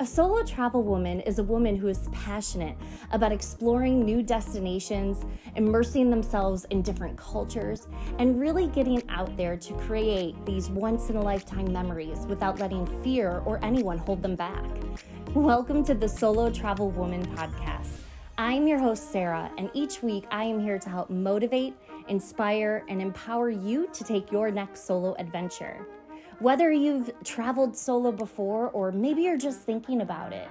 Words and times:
A 0.00 0.06
solo 0.06 0.44
travel 0.44 0.84
woman 0.84 1.18
is 1.22 1.40
a 1.40 1.42
woman 1.42 1.74
who 1.74 1.88
is 1.88 2.08
passionate 2.12 2.76
about 3.10 3.32
exploring 3.32 4.04
new 4.04 4.22
destinations, 4.22 5.24
immersing 5.56 6.08
themselves 6.08 6.64
in 6.66 6.82
different 6.82 7.16
cultures, 7.16 7.88
and 8.20 8.38
really 8.38 8.68
getting 8.68 9.02
out 9.08 9.36
there 9.36 9.56
to 9.56 9.74
create 9.74 10.36
these 10.46 10.70
once 10.70 11.10
in 11.10 11.16
a 11.16 11.20
lifetime 11.20 11.72
memories 11.72 12.26
without 12.28 12.60
letting 12.60 12.86
fear 13.02 13.42
or 13.44 13.58
anyone 13.64 13.98
hold 13.98 14.22
them 14.22 14.36
back. 14.36 14.64
Welcome 15.34 15.82
to 15.86 15.94
the 15.94 16.08
Solo 16.08 16.48
Travel 16.48 16.92
Woman 16.92 17.26
podcast. 17.34 17.88
I'm 18.38 18.68
your 18.68 18.78
host, 18.78 19.10
Sarah, 19.10 19.50
and 19.58 19.68
each 19.74 20.00
week 20.00 20.26
I 20.30 20.44
am 20.44 20.60
here 20.60 20.78
to 20.78 20.88
help 20.88 21.10
motivate, 21.10 21.74
inspire, 22.06 22.84
and 22.88 23.02
empower 23.02 23.50
you 23.50 23.88
to 23.92 24.04
take 24.04 24.30
your 24.30 24.52
next 24.52 24.86
solo 24.86 25.16
adventure. 25.18 25.84
Whether 26.40 26.70
you've 26.70 27.10
traveled 27.24 27.76
solo 27.76 28.12
before 28.12 28.68
or 28.68 28.92
maybe 28.92 29.22
you're 29.22 29.36
just 29.36 29.62
thinking 29.62 30.02
about 30.02 30.32
it, 30.32 30.46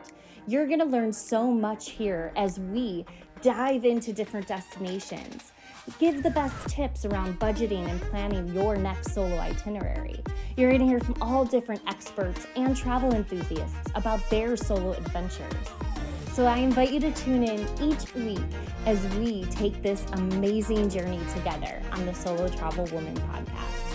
you're 0.46 0.68
going 0.68 0.80
to 0.80 0.86
learn 0.86 1.14
so 1.14 1.50
much 1.50 1.92
here 1.92 2.34
as 2.36 2.60
we 2.60 3.06
dive 3.42 3.86
into 3.86 4.12
different 4.12 4.48
destinations. 4.48 5.54
Give 5.98 6.24
the 6.24 6.32
best 6.32 6.68
tips 6.68 7.06
around 7.06 7.40
budgeting 7.40 7.88
and 7.90 8.02
planning 8.02 8.54
your 8.54 8.76
next 8.76 9.14
solo 9.14 9.40
itinerary. 9.40 10.22
You're 10.58 10.72
going 10.72 10.82
to 10.82 10.88
hear 10.88 11.00
from 11.00 11.16
all 11.22 11.46
different 11.46 11.82
experts 11.88 12.46
and 12.58 12.76
travel 12.76 13.16
enthusiasts 13.16 13.90
about 13.96 14.30
their 14.30 14.58
solo 14.58 14.92
adventures. 14.92 15.54
So 16.34 16.48
I 16.48 16.58
invite 16.58 16.92
you 16.92 17.00
to 17.00 17.14
tune 17.14 17.44
in 17.44 17.66
each 17.82 18.14
week 18.14 18.44
as 18.86 19.02
we 19.16 19.46
take 19.46 19.82
this 19.82 20.06
amazing 20.12 20.90
journey 20.90 21.22
together 21.34 21.82
on 21.94 22.06
the 22.06 22.14
Solo 22.14 22.50
Travel 22.50 22.84
Woman 22.88 23.16
podcast. 23.16 23.87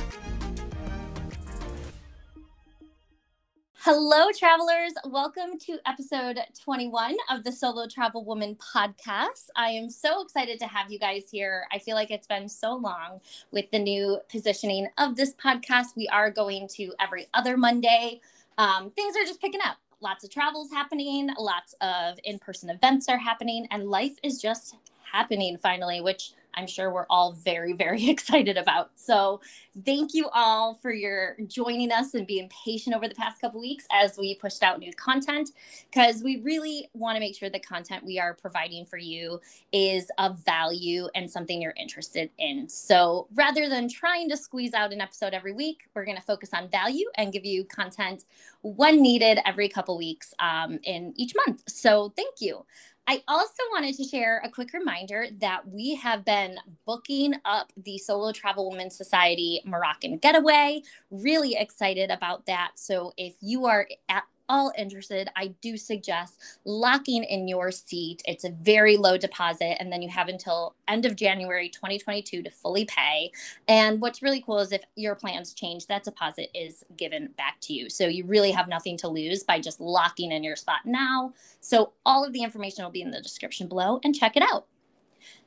Hello, 3.85 4.31
travelers. 4.31 4.93
Welcome 5.07 5.59
to 5.67 5.77
episode 5.87 6.39
21 6.63 7.17
of 7.29 7.43
the 7.43 7.51
Solo 7.51 7.89
Travel 7.89 8.25
Woman 8.25 8.55
podcast. 8.55 9.49
I 9.57 9.71
am 9.71 9.91
so 9.91 10.23
excited 10.23 10.61
to 10.61 10.69
have 10.69 10.93
you 10.93 11.01
guys 11.01 11.25
here. 11.29 11.67
I 11.73 11.81
feel 11.81 11.97
like 11.97 12.13
it's 12.13 12.29
been 12.29 12.49
so 12.49 12.77
long 12.77 13.21
with 13.51 13.69
the 13.73 13.81
new 13.81 14.21
positioning 14.31 14.87
of 14.99 15.17
this 15.17 15.35
podcast. 15.35 15.97
We 15.97 16.07
are 16.07 16.31
going 16.31 16.69
to 16.75 16.93
every 17.01 17.27
other 17.35 17.57
Monday. 17.57 18.21
Um, 18.57 18.93
things 18.93 19.17
are 19.17 19.25
just 19.25 19.41
picking 19.41 19.61
up. 19.67 19.79
Lots 20.01 20.23
of 20.23 20.31
travels 20.31 20.71
happening, 20.71 21.31
lots 21.37 21.75
of 21.81 22.21
in 22.23 22.39
person 22.39 22.71
events 22.71 23.09
are 23.09 23.19
happening, 23.19 23.67
and 23.73 23.91
life 23.91 24.15
is 24.23 24.41
just 24.41 24.77
happening 25.03 25.57
finally, 25.57 26.01
which 26.01 26.35
I'm 26.55 26.67
sure 26.67 26.93
we're 26.93 27.07
all 27.09 27.33
very, 27.33 27.73
very 27.73 28.09
excited 28.11 28.57
about. 28.57 28.91
So, 28.97 29.41
thank 29.87 30.13
you 30.15 30.29
all 30.35 30.75
for 30.75 30.93
your 30.93 31.37
joining 31.47 31.91
us 31.93 32.15
and 32.15 32.27
being 32.27 32.51
patient 32.65 32.95
over 32.95 33.09
the 33.09 33.15
past 33.15 33.41
couple 33.41 33.61
weeks 33.61 33.87
as 33.91 34.19
we 34.19 34.35
pushed 34.35 34.63
out 34.63 34.79
new 34.79 34.93
content 34.93 35.51
because 35.91 36.23
we 36.23 36.41
really 36.43 36.91
want 36.93 37.17
to 37.17 37.21
make 37.21 37.35
sure 37.37 37.49
the 37.49 37.59
content 37.59 38.05
we 38.05 38.19
are 38.19 38.35
providing 38.35 38.85
for 38.85 38.99
you 38.99 39.41
is 39.73 40.11
of 40.19 40.39
value 40.45 41.09
and 41.15 41.31
something 41.31 41.63
you're 41.63 41.75
interested 41.77 42.31
in. 42.39 42.69
So, 42.69 43.29
rather 43.35 43.69
than 43.69 43.89
trying 43.89 44.29
to 44.31 44.37
squeeze 44.37 44.75
out 44.75 44.93
an 44.93 45.01
episode 45.01 45.33
every 45.33 45.53
week, 45.53 45.89
we're 45.95 46.05
going 46.05 46.19
to 46.19 46.23
focus 46.23 46.51
on 46.53 46.69
value 46.69 47.07
and 47.17 47.33
give 47.33 47.45
you 47.45 47.65
content 47.65 48.25
when 48.63 49.03
needed 49.03 49.39
every 49.45 49.69
couple 49.69 49.97
weeks 49.97 50.35
um, 50.39 50.79
in 50.85 51.13
each 51.17 51.33
month. 51.47 51.63
So, 51.69 52.13
thank 52.17 52.41
you. 52.41 52.65
I 53.09 53.23
also 53.27 53.63
wanted 53.73 53.97
to 53.97 54.05
share 54.05 54.41
a 54.45 54.49
quick 54.49 54.73
reminder 54.73 55.27
that 55.41 55.67
we 55.69 55.97
have 55.97 56.25
been 56.25 56.57
booking 56.87 57.35
up 57.45 57.73
the 57.77 57.99
Solo 57.99 58.31
Travel 58.31 58.71
Women 58.71 58.91
Society 58.91 59.61
Moroccan 59.65 60.19
Getaway. 60.19 60.83
Really 61.11 61.57
excited 61.57 62.11
about 62.11 62.47
that. 62.47 62.73
So 62.77 63.13
if 63.17 63.35
you 63.41 63.67
are 63.67 63.89
at 64.09 64.23
all 64.53 64.71
interested, 64.77 65.31
I 65.35 65.49
do 65.63 65.79
suggest 65.79 66.39
locking 66.67 67.25
in 67.25 67.49
your 67.49 67.71
seat. 67.71 68.23
It's 68.27 68.45
a 68.45 68.51
very 68.51 68.99
low 68.99 69.17
deposit, 69.17 69.81
and 69.81 69.91
then 69.91 70.03
you 70.03 70.11
have 70.11 70.29
until 70.29 70.77
end 70.87 71.07
of 71.07 71.17
January 71.17 71.71
2022 71.71 72.43
to 72.43 72.51
fully 72.51 72.85
pay. 72.85 73.33
And 73.67 74.01
what's 74.01 74.23
really 74.23 74.43
cool 74.43 74.59
is 74.59 74.71
if 74.71 74.83
your 74.95 75.15
plans 75.15 75.55
change, 75.55 75.87
that 75.87 76.05
deposit 76.05 76.51
is 76.55 76.85
given 76.99 77.29
back 77.39 77.57
to 77.63 77.73
you. 77.73 77.89
So 77.89 78.07
you 78.07 78.27
really 78.27 78.51
have 78.51 78.69
nothing 78.69 78.99
to 78.99 79.09
lose 79.09 79.43
by 79.43 79.59
just 79.59 79.81
locking 79.81 80.33
in 80.33 80.45
your 80.45 80.57
spot 80.57 80.81
now. 80.85 81.33
So 81.61 81.95
all 82.05 82.23
of 82.23 82.35
the 82.35 82.43
information 82.43 82.85
will 82.85 82.91
be 82.91 83.03
in 83.03 83.11
the 83.11 83.23
description 83.23 83.69
below, 83.69 84.01
and 84.05 84.15
check 84.15 84.37
it 84.37 84.43
out. 84.43 84.67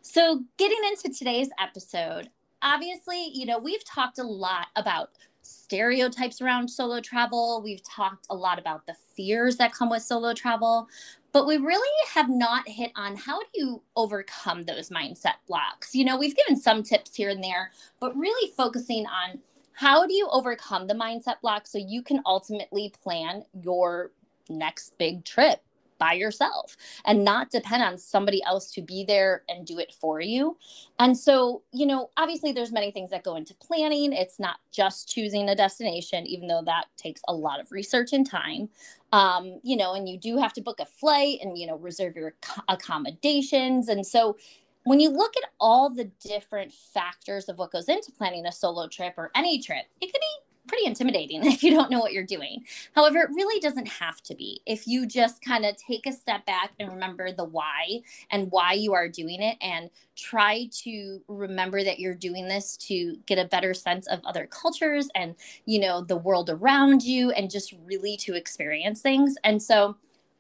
So, 0.01 0.44
getting 0.57 0.78
into 0.88 1.16
today's 1.18 1.50
episode, 1.59 2.30
obviously, 2.62 3.30
you 3.34 3.46
know, 3.46 3.59
we've 3.59 3.84
talked 3.84 4.19
a 4.19 4.24
lot 4.24 4.68
about 4.75 5.09
stereotypes 5.45 6.41
around 6.41 6.67
solo 6.67 7.00
travel. 7.00 7.61
We've 7.63 7.83
talked 7.83 8.28
a 8.29 8.35
lot 8.35 8.59
about 8.59 8.85
the 8.85 8.95
fears 9.16 9.57
that 9.57 9.73
come 9.73 9.89
with 9.89 10.01
solo 10.01 10.33
travel, 10.33 10.88
but 11.31 11.45
we 11.45 11.57
really 11.57 12.07
have 12.13 12.29
not 12.29 12.67
hit 12.67 12.91
on 12.95 13.16
how 13.16 13.39
do 13.39 13.47
you 13.53 13.81
overcome 13.95 14.63
those 14.63 14.89
mindset 14.89 15.35
blocks. 15.47 15.94
You 15.94 16.06
know, 16.06 16.17
we've 16.17 16.35
given 16.35 16.56
some 16.56 16.83
tips 16.83 17.16
here 17.16 17.29
and 17.29 17.44
there, 17.44 17.72
but 18.00 18.16
really 18.16 18.51
focusing 18.51 19.06
on 19.06 19.39
how 19.73 20.07
do 20.07 20.13
you 20.13 20.28
overcome 20.31 20.88
the 20.88 20.94
mindset 20.94 21.41
block 21.41 21.67
so 21.67 21.77
you 21.77 22.01
can 22.01 22.22
ultimately 22.25 22.94
plan 23.03 23.44
your 23.53 24.12
next 24.50 24.97
big 24.97 25.25
trip 25.25 25.65
by 25.97 26.13
yourself 26.13 26.75
and 27.06 27.23
not 27.23 27.51
depend 27.51 27.83
on 27.83 27.97
somebody 27.97 28.41
else 28.44 28.72
to 28.72 28.81
be 28.81 29.03
there 29.03 29.44
and 29.50 29.66
do 29.66 29.79
it 29.79 29.94
for 29.94 30.22
you. 30.22 30.57
And 31.00 31.17
so, 31.17 31.63
you 31.72 31.85
know, 31.85 32.09
obviously 32.17 32.51
there's 32.51 32.72
many 32.72 32.91
things 32.91 33.09
that 33.11 33.23
go 33.23 33.35
into 33.35 33.53
planning. 33.56 34.13
It's 34.13 34.39
not 34.39 34.57
just 34.72 35.09
choosing 35.09 35.50
a 35.50 35.56
destination, 35.56 36.25
even 36.25 36.47
though 36.47 36.63
that 36.66 36.85
takes 36.97 37.22
a 37.28 37.33
lot 37.33 37.59
of 37.59 37.72
research 37.72 38.13
and 38.13 38.29
time. 38.29 38.69
Um, 39.11 39.59
you 39.63 39.78
know, 39.78 39.94
and 39.94 40.09
you 40.09 40.17
do 40.17 40.38
have 40.38 40.53
to 40.53 40.61
book 40.61 40.79
a 40.79 40.85
flight 40.85 41.39
and, 41.41 41.57
you 41.57 41.67
know, 41.67 41.78
reserve 41.78 42.16
your 42.16 42.33
accommodations. 42.67 43.88
And 43.88 44.06
so, 44.06 44.38
when 44.85 45.00
you 45.00 45.09
look 45.09 45.35
at 45.35 45.50
all 45.59 45.89
the 45.89 46.06
different 46.23 46.72
factors 46.72 47.50
of 47.50 47.57
what 47.57 47.72
goes 47.72 47.89
into 47.89 48.12
planning 48.12 48.45
a 48.45 48.51
solo 48.51 48.88
trip 48.88 49.16
or 49.17 49.31
any 49.33 49.59
trip, 49.59 49.85
it 50.00 50.12
could 50.12 50.22
be 50.22 50.44
pretty 50.68 50.86
intimidating 50.86 51.46
if 51.46 51.64
you 51.64 51.72
don't 51.72 51.92
know 51.92 52.00
what 52.00 52.14
you're 52.14 52.24
doing. 52.24 52.64
However, 52.96 53.20
it 53.20 53.30
really 53.34 53.59
doesn't 53.59 53.88
have 53.88 54.22
to 54.24 54.36
be. 54.36 54.62
If 54.66 54.88
you 54.88 55.06
just 55.06 55.44
kind 55.44 55.66
of 55.66 55.76
take 55.78 56.06
a 56.06 56.12
step 56.12 56.46
back 56.46 56.72
and 56.80 56.90
remember 56.90 57.31
the 57.31 57.44
why 57.44 58.02
and 58.31 58.52
why 58.52 58.74
you 58.74 58.94
are 58.94 59.09
doing 59.09 59.42
it 59.42 59.58
and 59.62 59.90
try 60.16 60.70
to 60.84 61.22
remember 61.28 61.84
that 61.84 62.00
you're 62.00 62.16
doing 62.16 62.48
this 62.48 62.78
to 62.78 63.18
get 63.25 63.38
a 63.38 63.46
better 63.46 63.74
sense 63.74 64.08
of 64.08 64.20
other 64.25 64.48
cultures 64.48 65.09
and, 65.16 65.36
you 65.66 65.80
know, 65.80 66.02
the 66.02 66.18
world 66.18 66.50
around 66.50 67.04
you 67.04 67.31
and 67.31 67.52
just 67.52 67.74
really 67.86 68.18
to 68.18 68.36
experience 68.36 69.02
things. 69.02 69.36
And 69.44 69.62
so, 69.62 69.98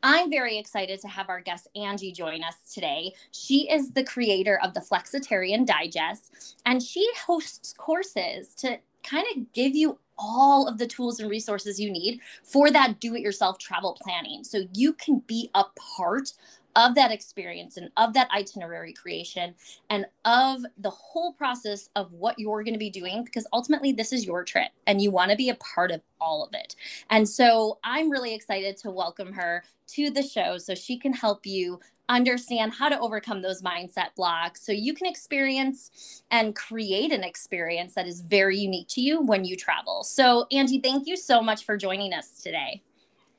I'm 0.07 0.29
very 0.29 0.59
excited 0.59 1.01
to 1.01 1.07
have 1.07 1.29
our 1.29 1.41
guest 1.41 1.67
Angie 1.75 2.11
join 2.11 2.43
us 2.43 2.71
today. 2.71 3.15
She 3.31 3.67
is 3.71 3.89
the 3.89 4.03
creator 4.03 4.59
of 4.61 4.75
the 4.75 4.79
Flexitarian 4.79 5.65
Digest, 5.65 6.61
and 6.63 6.83
she 6.83 7.09
hosts 7.25 7.73
courses 7.75 8.49
to 8.57 8.77
kind 9.01 9.25
of 9.35 9.51
give 9.51 9.75
you 9.75 9.97
all 10.17 10.67
of 10.67 10.77
the 10.77 10.87
tools 10.87 11.19
and 11.19 11.29
resources 11.29 11.79
you 11.79 11.91
need 11.91 12.19
for 12.43 12.71
that 12.71 12.99
do 12.99 13.15
it 13.15 13.21
yourself 13.21 13.57
travel 13.57 13.97
planning. 14.01 14.43
So 14.43 14.67
you 14.73 14.93
can 14.93 15.19
be 15.27 15.49
a 15.53 15.63
part 15.97 16.33
of 16.75 16.93
that 16.95 17.11
experience 17.11 17.77
and 17.77 17.89
of 17.95 18.13
that 18.13 18.29
itinerary 18.31 18.91
creation 18.91 19.55
and 19.89 20.05
of 20.25 20.61
the 20.77 20.89
whole 20.89 21.31
process 21.33 21.89
of 21.95 22.11
what 22.11 22.37
you're 22.37 22.63
going 22.63 22.73
to 22.73 22.79
be 22.79 22.89
doing 22.89 23.23
because 23.23 23.47
ultimately 23.53 23.93
this 23.93 24.11
is 24.11 24.25
your 24.25 24.43
trip 24.43 24.69
and 24.85 25.01
you 25.01 25.09
want 25.09 25.31
to 25.31 25.37
be 25.37 25.49
a 25.49 25.55
part 25.55 25.91
of 25.91 26.01
all 26.19 26.43
of 26.43 26.53
it. 26.53 26.75
And 27.09 27.27
so 27.27 27.79
I'm 27.83 28.09
really 28.09 28.33
excited 28.33 28.75
to 28.77 28.91
welcome 28.91 29.31
her 29.33 29.63
to 29.87 30.09
the 30.09 30.23
show 30.23 30.57
so 30.57 30.75
she 30.75 30.97
can 30.97 31.13
help 31.13 31.45
you 31.45 31.79
understand 32.09 32.73
how 32.73 32.89
to 32.89 32.99
overcome 32.99 33.41
those 33.41 33.61
mindset 33.61 34.15
blocks 34.15 34.65
so 34.65 34.71
you 34.71 34.93
can 34.93 35.07
experience 35.07 36.23
and 36.31 36.55
create 36.55 37.11
an 37.11 37.23
experience 37.23 37.93
that 37.95 38.07
is 38.07 38.21
very 38.21 38.57
unique 38.57 38.87
to 38.89 39.01
you 39.01 39.21
when 39.21 39.45
you 39.45 39.55
travel. 39.55 40.03
So, 40.03 40.45
Angie, 40.51 40.79
thank 40.79 41.07
you 41.07 41.17
so 41.17 41.41
much 41.41 41.65
for 41.65 41.77
joining 41.77 42.13
us 42.13 42.41
today. 42.41 42.81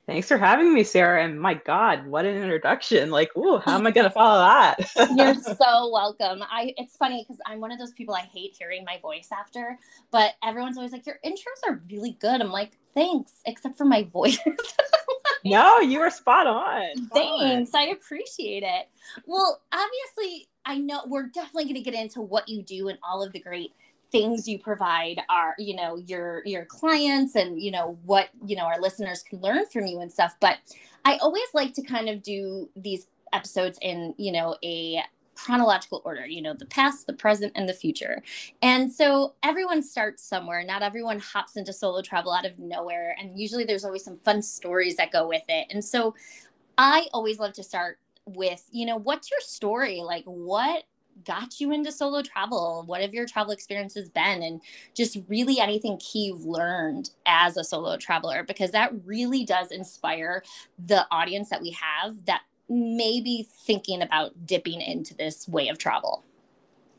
Thanks 0.06 0.28
for 0.28 0.38
having 0.38 0.72
me, 0.72 0.84
Sarah. 0.84 1.24
And 1.24 1.40
my 1.40 1.54
God, 1.54 2.06
what 2.06 2.24
an 2.24 2.36
introduction! 2.36 3.10
Like, 3.10 3.36
ooh, 3.36 3.58
how 3.58 3.74
am 3.76 3.86
I 3.88 3.90
going 3.90 4.04
to 4.08 4.10
follow 4.10 4.38
that? 4.38 4.78
You're 5.16 5.34
so 5.56 5.90
welcome. 5.90 6.44
I 6.48 6.74
it's 6.76 6.96
funny 6.96 7.24
because 7.24 7.40
I'm 7.44 7.60
one 7.60 7.72
of 7.72 7.78
those 7.80 7.92
people 7.92 8.14
I 8.14 8.20
hate 8.20 8.54
hearing 8.56 8.84
my 8.84 9.00
voice 9.00 9.28
after, 9.32 9.78
but 10.12 10.34
everyone's 10.44 10.76
always 10.76 10.92
like, 10.92 11.06
"Your 11.06 11.18
intros 11.26 11.68
are 11.68 11.82
really 11.90 12.16
good." 12.20 12.40
I'm 12.40 12.52
like, 12.52 12.78
"Thanks," 12.94 13.32
except 13.46 13.76
for 13.76 13.84
my 13.84 14.04
voice. 14.12 14.38
no, 15.44 15.80
you 15.80 15.98
were 15.98 16.10
spot 16.10 16.46
on. 16.46 17.08
Thanks. 17.12 17.74
I 17.74 17.86
appreciate 17.86 18.62
it. 18.62 18.88
Well, 19.26 19.60
obviously, 19.72 20.48
I 20.64 20.78
know 20.78 21.02
we're 21.06 21.26
definitely 21.26 21.64
going 21.64 21.82
to 21.82 21.90
get 21.90 21.94
into 21.94 22.20
what 22.20 22.48
you 22.48 22.62
do 22.62 22.88
and 22.88 22.98
all 23.02 23.24
of 23.24 23.32
the 23.32 23.40
great 23.40 23.72
things 24.12 24.46
you 24.48 24.58
provide 24.58 25.20
are 25.28 25.54
you 25.58 25.74
know 25.74 25.96
your 25.96 26.42
your 26.46 26.64
clients 26.64 27.34
and 27.34 27.60
you 27.60 27.70
know 27.70 27.98
what 28.04 28.28
you 28.46 28.56
know 28.56 28.64
our 28.64 28.80
listeners 28.80 29.22
can 29.22 29.40
learn 29.40 29.66
from 29.66 29.86
you 29.86 30.00
and 30.00 30.12
stuff 30.12 30.36
but 30.40 30.58
i 31.04 31.16
always 31.16 31.48
like 31.54 31.74
to 31.74 31.82
kind 31.82 32.08
of 32.08 32.22
do 32.22 32.68
these 32.76 33.08
episodes 33.32 33.78
in 33.82 34.14
you 34.16 34.30
know 34.30 34.56
a 34.62 35.02
chronological 35.36 36.02
order, 36.04 36.26
you 36.26 36.42
know, 36.42 36.54
the 36.54 36.66
past, 36.66 37.06
the 37.06 37.12
present, 37.12 37.52
and 37.54 37.68
the 37.68 37.74
future. 37.74 38.22
And 38.62 38.90
so 38.90 39.34
everyone 39.42 39.82
starts 39.82 40.22
somewhere. 40.22 40.64
Not 40.64 40.82
everyone 40.82 41.20
hops 41.20 41.56
into 41.56 41.72
solo 41.72 42.02
travel 42.02 42.32
out 42.32 42.46
of 42.46 42.58
nowhere. 42.58 43.14
And 43.20 43.38
usually 43.38 43.64
there's 43.64 43.84
always 43.84 44.04
some 44.04 44.16
fun 44.24 44.42
stories 44.42 44.96
that 44.96 45.12
go 45.12 45.28
with 45.28 45.44
it. 45.48 45.68
And 45.70 45.84
so 45.84 46.14
I 46.78 47.06
always 47.12 47.38
love 47.38 47.52
to 47.54 47.62
start 47.62 47.98
with, 48.24 48.66
you 48.72 48.86
know, 48.86 48.96
what's 48.96 49.30
your 49.30 49.40
story? 49.40 50.00
Like, 50.00 50.24
what 50.24 50.84
got 51.24 51.60
you 51.60 51.72
into 51.72 51.92
solo 51.92 52.22
travel? 52.22 52.84
What 52.86 53.00
have 53.00 53.14
your 53.14 53.26
travel 53.26 53.52
experiences 53.52 54.08
been? 54.08 54.42
And 54.42 54.60
just 54.94 55.18
really 55.28 55.58
anything 55.58 55.98
key 55.98 56.26
you've 56.26 56.44
learned 56.44 57.10
as 57.26 57.56
a 57.56 57.64
solo 57.64 57.96
traveler, 57.96 58.44
because 58.44 58.70
that 58.72 58.92
really 59.04 59.44
does 59.44 59.70
inspire 59.70 60.42
the 60.86 61.06
audience 61.10 61.48
that 61.50 61.62
we 61.62 61.70
have 61.70 62.24
that 62.26 62.42
may 62.68 63.20
be 63.20 63.46
thinking 63.66 64.02
about 64.02 64.46
dipping 64.46 64.80
into 64.80 65.14
this 65.14 65.48
way 65.48 65.68
of 65.68 65.78
travel. 65.78 66.24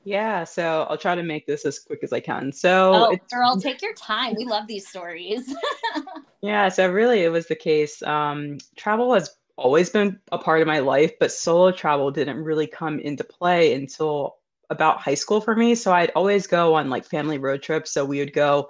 Yeah, 0.07 0.45
so 0.45 0.87
I'll 0.89 0.97
try 0.97 1.15
to 1.15 1.23
make 1.23 1.45
this 1.45 1.65
as 1.65 1.79
quick 1.79 1.99
as 2.01 2.13
I 2.13 2.21
can. 2.21 2.53
So, 2.53 2.93
oh, 3.11 3.17
girl, 3.29 3.59
take 3.59 3.81
your 3.81 3.93
time. 3.93 4.35
We 4.37 4.45
love 4.45 4.65
these 4.65 4.87
stories. 4.87 5.53
yeah, 6.41 6.69
so 6.69 6.89
really, 6.89 7.25
it 7.25 7.29
was 7.29 7.47
the 7.47 7.55
case. 7.55 8.01
Um, 8.03 8.57
travel 8.77 9.13
has 9.13 9.35
always 9.57 9.89
been 9.89 10.19
a 10.31 10.38
part 10.38 10.62
of 10.62 10.68
my 10.68 10.80
life, 10.80 11.13
but 11.19 11.31
solo 11.31 11.71
travel 11.71 12.12
didn't 12.12 12.44
really 12.44 12.68
come 12.68 13.00
into 13.00 13.24
play 13.24 13.74
until 13.74 14.38
about 14.69 15.00
high 15.00 15.15
school 15.15 15.42
for 15.42 15.56
me. 15.56 15.75
So 15.75 15.94
I'd 15.94 16.12
always 16.12 16.48
go 16.48 16.75
on 16.75 16.89
like 16.89 17.06
family 17.06 17.38
road 17.38 17.62
trips. 17.62 17.92
So 17.92 18.06
we 18.06 18.19
would 18.19 18.33
go 18.33 18.68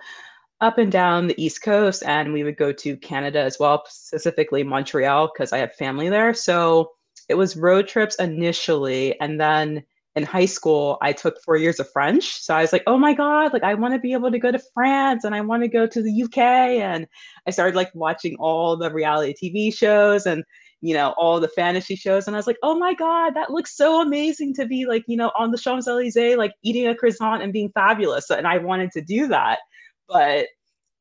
up 0.62 0.78
and 0.78 0.92
down 0.92 1.28
the 1.28 1.44
East 1.44 1.62
Coast 1.62 2.04
and 2.06 2.34
we 2.34 2.44
would 2.44 2.58
go 2.58 2.72
to 2.72 2.98
Canada 2.98 3.40
as 3.42 3.58
well, 3.60 3.84
specifically 3.88 4.64
Montreal, 4.64 5.32
because 5.34 5.54
I 5.54 5.60
have 5.60 5.76
family 5.76 6.10
there. 6.10 6.34
So 6.34 6.92
it 7.30 7.36
was 7.36 7.58
road 7.58 7.88
trips 7.88 8.16
initially. 8.16 9.20
And 9.20 9.40
then 9.40 9.84
in 10.16 10.24
high 10.24 10.46
school, 10.46 10.98
I 11.02 11.14
took 11.14 11.40
four 11.44 11.58
years 11.58 11.80
of 11.80 11.92
French. 11.92 12.40
So 12.42 12.56
I 12.56 12.62
was 12.62 12.74
like, 12.74 12.84
oh 12.88 12.98
my 12.98 13.14
God, 13.14 13.54
like 13.54 13.64
I 13.64 13.76
want 13.76 13.94
to 13.94 14.00
be 14.00 14.14
able 14.14 14.32
to 14.32 14.40
go 14.40 14.52
to 14.52 14.60
France 14.74 15.24
and 15.24 15.36
I 15.36 15.42
want 15.42 15.62
to 15.62 15.68
go 15.68 15.86
to 15.86 16.02
the 16.02 16.24
UK. 16.24 16.38
And 16.40 17.08
I 17.46 17.52
started 17.52 17.76
like 17.76 17.94
watching 17.94 18.36
all 18.40 18.78
the 18.78 18.92
reality 18.92 19.36
TV 19.36 19.72
shows 19.72 20.26
and 20.26 20.44
you 20.82 20.94
know, 20.94 21.14
all 21.18 21.40
the 21.40 21.48
fantasy 21.48 21.96
shows. 21.96 22.28
And 22.28 22.36
I 22.36 22.40
was 22.40 22.48
like, 22.48 22.60
oh 22.64 22.78
my 22.78 22.94
God, 22.94 23.34
that 23.36 23.52
looks 23.52 23.76
so 23.76 24.02
amazing 24.02 24.54
to 24.56 24.66
be 24.66 24.86
like, 24.86 25.04
you 25.08 25.18
know, 25.18 25.32
on 25.38 25.52
the 25.52 25.58
Champs 25.58 25.88
Elysees, 25.88 26.38
like 26.38 26.54
eating 26.64 26.88
a 26.88 26.96
croissant 26.96 27.42
and 27.42 27.52
being 27.54 27.72
fabulous. 27.74 28.30
And 28.30 28.48
I 28.48 28.58
wanted 28.58 28.92
to 28.92 29.02
do 29.02 29.28
that. 29.28 29.60
But 30.08 30.48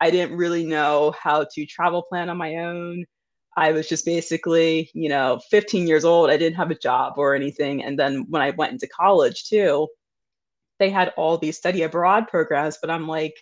I 0.01 0.11
didn't 0.11 0.37
really 0.37 0.65
know 0.65 1.15
how 1.21 1.47
to 1.55 1.67
travel 1.67 2.03
plan 2.03 2.29
on 2.29 2.37
my 2.37 2.57
own. 2.57 3.05
I 3.57 3.73
was 3.73 3.89
just 3.89 4.05
basically, 4.05 4.91
you 4.93 5.09
know, 5.09 5.41
15 5.51 5.87
years 5.87 6.05
old. 6.05 6.31
I 6.31 6.37
didn't 6.37 6.57
have 6.57 6.71
a 6.71 6.79
job 6.79 7.15
or 7.17 7.35
anything. 7.35 7.83
And 7.83 7.99
then 7.99 8.27
when 8.29 8.43
I 8.43 8.51
went 8.51 8.73
into 8.73 8.87
college 8.87 9.45
too, 9.45 9.89
they 10.79 10.91
had 10.91 11.13
all 11.17 11.39
these 11.39 11.57
study 11.57 11.83
abroad 11.83 12.29
programs, 12.29 12.79
but 12.81 12.91
I'm 12.91 13.09
like, 13.09 13.35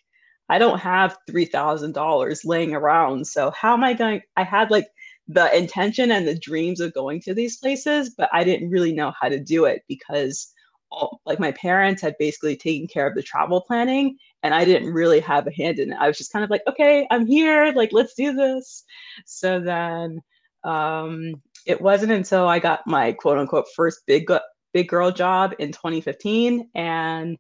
I 0.48 0.58
don't 0.58 0.78
have 0.78 1.18
$3,000 1.28 2.40
laying 2.44 2.74
around. 2.74 3.26
So 3.26 3.50
how 3.50 3.72
am 3.72 3.82
I 3.82 3.94
going? 3.94 4.22
I 4.36 4.44
had 4.44 4.70
like 4.70 4.86
the 5.28 5.56
intention 5.56 6.10
and 6.10 6.26
the 6.28 6.38
dreams 6.38 6.80
of 6.80 6.94
going 6.94 7.20
to 7.22 7.34
these 7.34 7.58
places, 7.58 8.14
but 8.16 8.28
I 8.32 8.44
didn't 8.44 8.70
really 8.70 8.92
know 8.92 9.12
how 9.20 9.28
to 9.28 9.40
do 9.40 9.64
it 9.64 9.82
because 9.88 10.52
all, 10.90 11.20
like 11.24 11.40
my 11.40 11.52
parents 11.52 12.02
had 12.02 12.14
basically 12.18 12.56
taken 12.56 12.86
care 12.86 13.06
of 13.06 13.14
the 13.14 13.22
travel 13.22 13.62
planning 13.62 14.16
and 14.42 14.54
I 14.54 14.64
didn't 14.64 14.92
really 14.92 15.20
have 15.20 15.46
a 15.46 15.52
hand 15.52 15.78
in 15.78 15.92
it. 15.92 15.98
I 15.98 16.06
was 16.08 16.18
just 16.18 16.32
kind 16.32 16.44
of 16.44 16.50
like, 16.50 16.62
okay, 16.68 17.06
I'm 17.10 17.26
here, 17.26 17.72
like 17.74 17.90
let's 17.92 18.14
do 18.14 18.32
this. 18.34 18.84
So 19.26 19.60
then 19.60 20.20
um 20.64 21.34
it 21.66 21.80
wasn't 21.80 22.12
until 22.12 22.46
I 22.48 22.58
got 22.58 22.86
my 22.86 23.12
quote 23.12 23.38
unquote 23.38 23.66
first 23.74 24.02
big 24.06 24.30
big 24.72 24.88
girl 24.88 25.10
job 25.10 25.54
in 25.58 25.72
2015 25.72 26.68
and 26.74 27.38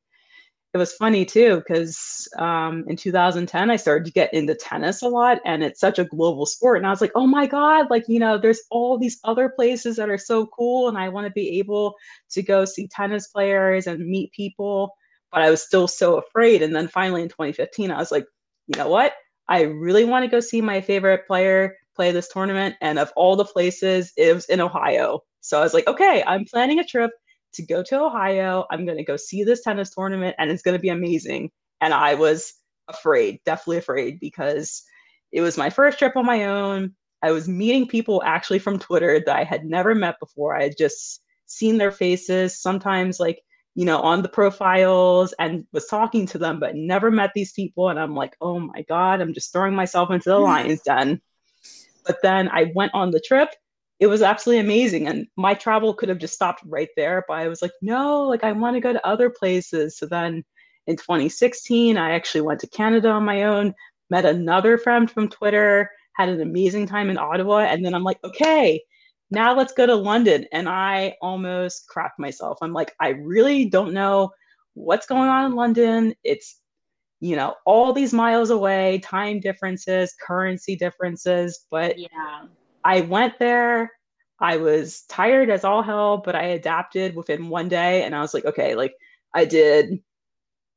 it 0.74 0.78
was 0.78 0.92
funny 0.92 1.24
too 1.24 1.58
because 1.58 2.28
um, 2.38 2.84
in 2.88 2.96
2010 2.96 3.70
i 3.70 3.76
started 3.76 4.04
to 4.04 4.12
get 4.12 4.34
into 4.34 4.54
tennis 4.54 5.02
a 5.02 5.08
lot 5.08 5.38
and 5.44 5.62
it's 5.62 5.80
such 5.80 5.98
a 5.98 6.04
global 6.04 6.44
sport 6.44 6.78
and 6.78 6.86
i 6.86 6.90
was 6.90 7.00
like 7.00 7.12
oh 7.14 7.26
my 7.26 7.46
god 7.46 7.86
like 7.90 8.04
you 8.08 8.18
know 8.18 8.36
there's 8.36 8.62
all 8.70 8.98
these 8.98 9.20
other 9.24 9.48
places 9.48 9.96
that 9.96 10.10
are 10.10 10.18
so 10.18 10.46
cool 10.46 10.88
and 10.88 10.98
i 10.98 11.08
want 11.08 11.26
to 11.26 11.32
be 11.32 11.58
able 11.58 11.94
to 12.28 12.42
go 12.42 12.64
see 12.64 12.88
tennis 12.88 13.28
players 13.28 13.86
and 13.86 14.04
meet 14.04 14.32
people 14.32 14.94
but 15.30 15.42
i 15.42 15.50
was 15.50 15.62
still 15.62 15.86
so 15.86 16.16
afraid 16.18 16.60
and 16.60 16.74
then 16.74 16.88
finally 16.88 17.22
in 17.22 17.28
2015 17.28 17.90
i 17.90 17.98
was 17.98 18.10
like 18.10 18.26
you 18.66 18.78
know 18.78 18.88
what? 18.88 19.14
I 19.48 19.62
really 19.62 20.04
want 20.04 20.24
to 20.24 20.30
go 20.30 20.40
see 20.40 20.60
my 20.60 20.80
favorite 20.80 21.26
player 21.26 21.76
play 21.94 22.10
this 22.10 22.28
tournament 22.28 22.76
and 22.80 22.98
of 22.98 23.12
all 23.14 23.36
the 23.36 23.44
places 23.44 24.12
it 24.16 24.34
was 24.34 24.46
in 24.46 24.60
ohio. 24.60 25.20
So 25.40 25.58
i 25.58 25.62
was 25.62 25.74
like 25.74 25.86
okay 25.86 26.24
i'm 26.26 26.46
planning 26.46 26.78
a 26.78 26.84
trip 26.84 27.10
to 27.54 27.64
go 27.64 27.82
to 27.82 28.00
Ohio. 28.00 28.66
I'm 28.70 28.84
going 28.84 28.98
to 28.98 29.04
go 29.04 29.16
see 29.16 29.44
this 29.44 29.62
tennis 29.62 29.90
tournament 29.90 30.36
and 30.38 30.50
it's 30.50 30.62
going 30.62 30.76
to 30.76 30.82
be 30.82 30.88
amazing. 30.88 31.50
And 31.80 31.92
I 31.92 32.14
was 32.14 32.54
afraid, 32.88 33.40
definitely 33.44 33.78
afraid, 33.78 34.20
because 34.20 34.82
it 35.32 35.40
was 35.40 35.58
my 35.58 35.70
first 35.70 35.98
trip 35.98 36.16
on 36.16 36.26
my 36.26 36.44
own. 36.44 36.94
I 37.22 37.32
was 37.32 37.48
meeting 37.48 37.88
people 37.88 38.22
actually 38.24 38.58
from 38.58 38.78
Twitter 38.78 39.22
that 39.24 39.36
I 39.36 39.44
had 39.44 39.64
never 39.64 39.94
met 39.94 40.20
before. 40.20 40.56
I 40.56 40.64
had 40.64 40.76
just 40.78 41.22
seen 41.46 41.78
their 41.78 41.92
faces, 41.92 42.60
sometimes 42.60 43.18
like, 43.18 43.40
you 43.74 43.84
know, 43.84 44.00
on 44.00 44.22
the 44.22 44.28
profiles 44.28 45.34
and 45.38 45.66
was 45.72 45.86
talking 45.86 46.26
to 46.26 46.38
them, 46.38 46.60
but 46.60 46.76
never 46.76 47.10
met 47.10 47.32
these 47.34 47.52
people. 47.52 47.88
And 47.88 47.98
I'm 47.98 48.14
like, 48.14 48.36
oh 48.40 48.60
my 48.60 48.82
God, 48.88 49.20
I'm 49.20 49.34
just 49.34 49.52
throwing 49.52 49.74
myself 49.74 50.10
into 50.10 50.28
the 50.28 50.38
lion's 50.38 50.82
den. 50.82 51.20
But 52.06 52.18
then 52.22 52.48
I 52.50 52.70
went 52.74 52.92
on 52.94 53.10
the 53.10 53.20
trip 53.20 53.48
it 54.00 54.06
was 54.08 54.22
absolutely 54.22 54.60
amazing. 54.60 55.06
And 55.06 55.26
my 55.36 55.54
travel 55.54 55.94
could 55.94 56.08
have 56.08 56.18
just 56.18 56.34
stopped 56.34 56.62
right 56.66 56.88
there, 56.96 57.24
but 57.28 57.34
I 57.34 57.48
was 57.48 57.62
like, 57.62 57.72
no, 57.80 58.22
like 58.22 58.44
I 58.44 58.52
want 58.52 58.76
to 58.76 58.80
go 58.80 58.92
to 58.92 59.06
other 59.06 59.30
places. 59.30 59.96
So 59.98 60.06
then 60.06 60.44
in 60.86 60.96
2016, 60.96 61.96
I 61.96 62.10
actually 62.10 62.40
went 62.40 62.60
to 62.60 62.68
Canada 62.68 63.08
on 63.10 63.24
my 63.24 63.44
own, 63.44 63.72
met 64.10 64.24
another 64.24 64.78
friend 64.78 65.10
from 65.10 65.28
Twitter, 65.28 65.90
had 66.16 66.28
an 66.28 66.40
amazing 66.40 66.86
time 66.86 67.08
in 67.08 67.18
Ottawa. 67.18 67.58
And 67.60 67.84
then 67.84 67.94
I'm 67.94 68.04
like, 68.04 68.18
okay, 68.24 68.82
now 69.30 69.56
let's 69.56 69.72
go 69.72 69.86
to 69.86 69.94
London. 69.94 70.46
And 70.52 70.68
I 70.68 71.14
almost 71.22 71.86
cracked 71.88 72.18
myself. 72.18 72.58
I'm 72.62 72.72
like, 72.72 72.94
I 73.00 73.10
really 73.10 73.66
don't 73.66 73.94
know 73.94 74.30
what's 74.74 75.06
going 75.06 75.28
on 75.28 75.46
in 75.46 75.54
London. 75.54 76.14
It's, 76.24 76.60
you 77.20 77.36
know, 77.36 77.54
all 77.64 77.92
these 77.92 78.12
miles 78.12 78.50
away, 78.50 78.98
time 79.04 79.38
differences, 79.38 80.14
currency 80.20 80.74
differences. 80.74 81.64
But 81.70 81.98
yeah 81.98 82.42
I 82.84 83.00
went 83.00 83.38
there. 83.38 83.90
I 84.40 84.56
was 84.58 85.02
tired 85.08 85.48
as 85.48 85.64
all 85.64 85.82
hell, 85.82 86.18
but 86.18 86.34
I 86.34 86.42
adapted 86.42 87.14
within 87.14 87.48
one 87.48 87.68
day 87.68 88.02
and 88.02 88.14
I 88.14 88.20
was 88.20 88.34
like, 88.34 88.44
okay, 88.44 88.74
like 88.74 88.94
I 89.32 89.44
did, 89.44 90.00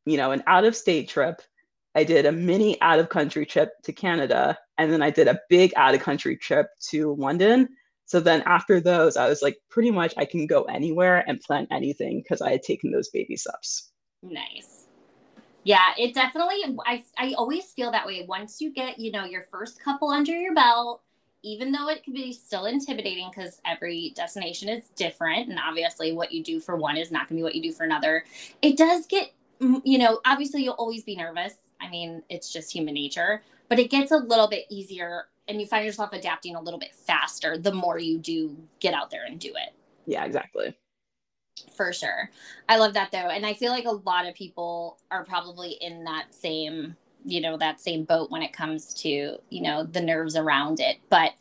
you 0.05 0.17
know, 0.17 0.31
an 0.31 0.43
out 0.47 0.63
of 0.63 0.75
state 0.75 1.09
trip. 1.09 1.41
I 1.95 2.03
did 2.03 2.25
a 2.25 2.31
mini 2.31 2.79
out 2.81 2.99
of 2.99 3.09
country 3.09 3.45
trip 3.45 3.71
to 3.83 3.91
Canada. 3.91 4.57
And 4.77 4.93
then 4.93 5.01
I 5.01 5.09
did 5.09 5.27
a 5.27 5.39
big 5.49 5.73
out 5.75 5.95
of 5.95 6.01
country 6.01 6.37
trip 6.37 6.67
to 6.89 7.15
London. 7.15 7.69
So 8.05 8.19
then 8.19 8.41
after 8.45 8.79
those, 8.79 9.17
I 9.17 9.27
was 9.27 9.41
like, 9.41 9.57
pretty 9.69 9.91
much 9.91 10.13
I 10.15 10.23
can 10.23 10.47
go 10.47 10.63
anywhere 10.63 11.25
and 11.27 11.41
plan 11.41 11.67
anything 11.71 12.21
because 12.21 12.41
I 12.41 12.51
had 12.51 12.63
taken 12.63 12.91
those 12.91 13.09
baby 13.09 13.35
steps. 13.35 13.91
Nice. 14.23 14.85
Yeah, 15.63 15.89
it 15.97 16.13
definitely, 16.13 16.63
I, 16.85 17.03
I 17.17 17.33
always 17.33 17.71
feel 17.73 17.91
that 17.91 18.05
way. 18.05 18.25
Once 18.29 18.61
you 18.61 18.71
get, 18.71 18.99
you 18.99 19.11
know, 19.11 19.25
your 19.25 19.47
first 19.51 19.83
couple 19.83 20.09
under 20.09 20.31
your 20.31 20.55
belt, 20.55 21.01
even 21.43 21.71
though 21.71 21.87
it 21.89 22.03
can 22.03 22.13
be 22.13 22.33
still 22.33 22.65
intimidating 22.65 23.29
because 23.29 23.61
every 23.65 24.11
destination 24.15 24.69
is 24.69 24.87
different 24.95 25.49
and 25.49 25.59
obviously 25.59 26.11
what 26.11 26.31
you 26.31 26.43
do 26.43 26.59
for 26.59 26.75
one 26.75 26.97
is 26.97 27.11
not 27.11 27.27
going 27.27 27.37
to 27.37 27.39
be 27.39 27.43
what 27.43 27.55
you 27.55 27.61
do 27.61 27.71
for 27.71 27.83
another 27.83 28.23
it 28.61 28.77
does 28.77 29.05
get 29.05 29.31
mm, 29.61 29.81
you 29.83 29.97
know 29.97 30.19
obviously 30.25 30.63
you'll 30.63 30.73
always 30.73 31.03
be 31.03 31.15
nervous. 31.15 31.55
I 31.79 31.89
mean 31.89 32.23
it's 32.29 32.51
just 32.51 32.71
human 32.71 32.93
nature 32.93 33.43
but 33.69 33.79
it 33.79 33.89
gets 33.89 34.11
a 34.11 34.17
little 34.17 34.47
bit 34.47 34.65
easier 34.69 35.25
and 35.47 35.61
you 35.61 35.67
find 35.67 35.85
yourself 35.85 36.11
adapting 36.13 36.55
a 36.55 36.61
little 36.61 36.79
bit 36.79 36.93
faster 36.93 37.57
the 37.57 37.73
more 37.73 37.99
you 37.99 38.17
do 38.17 38.55
get 38.79 38.93
out 38.93 39.11
there 39.11 39.25
and 39.25 39.39
do 39.39 39.49
it. 39.49 39.73
Yeah 40.05 40.25
exactly. 40.25 40.75
For 41.75 41.91
sure. 41.91 42.29
I 42.69 42.77
love 42.77 42.93
that 42.93 43.11
though 43.11 43.29
and 43.29 43.45
i 43.45 43.53
feel 43.53 43.71
like 43.71 43.85
a 43.85 43.91
lot 43.91 44.27
of 44.27 44.33
people 44.33 44.97
are 45.11 45.23
probably 45.23 45.71
in 45.81 46.03
that 46.05 46.33
same 46.33 46.95
you 47.27 47.41
know 47.41 47.57
that 47.57 47.81
same 47.81 48.05
boat 48.05 48.31
when 48.31 48.41
it 48.41 48.53
comes 48.53 48.93
to 48.93 49.37
you 49.49 49.61
know 49.61 49.83
the 49.83 50.01
nerves 50.01 50.35
around 50.35 50.79
it. 50.79 50.97
But 51.09 51.33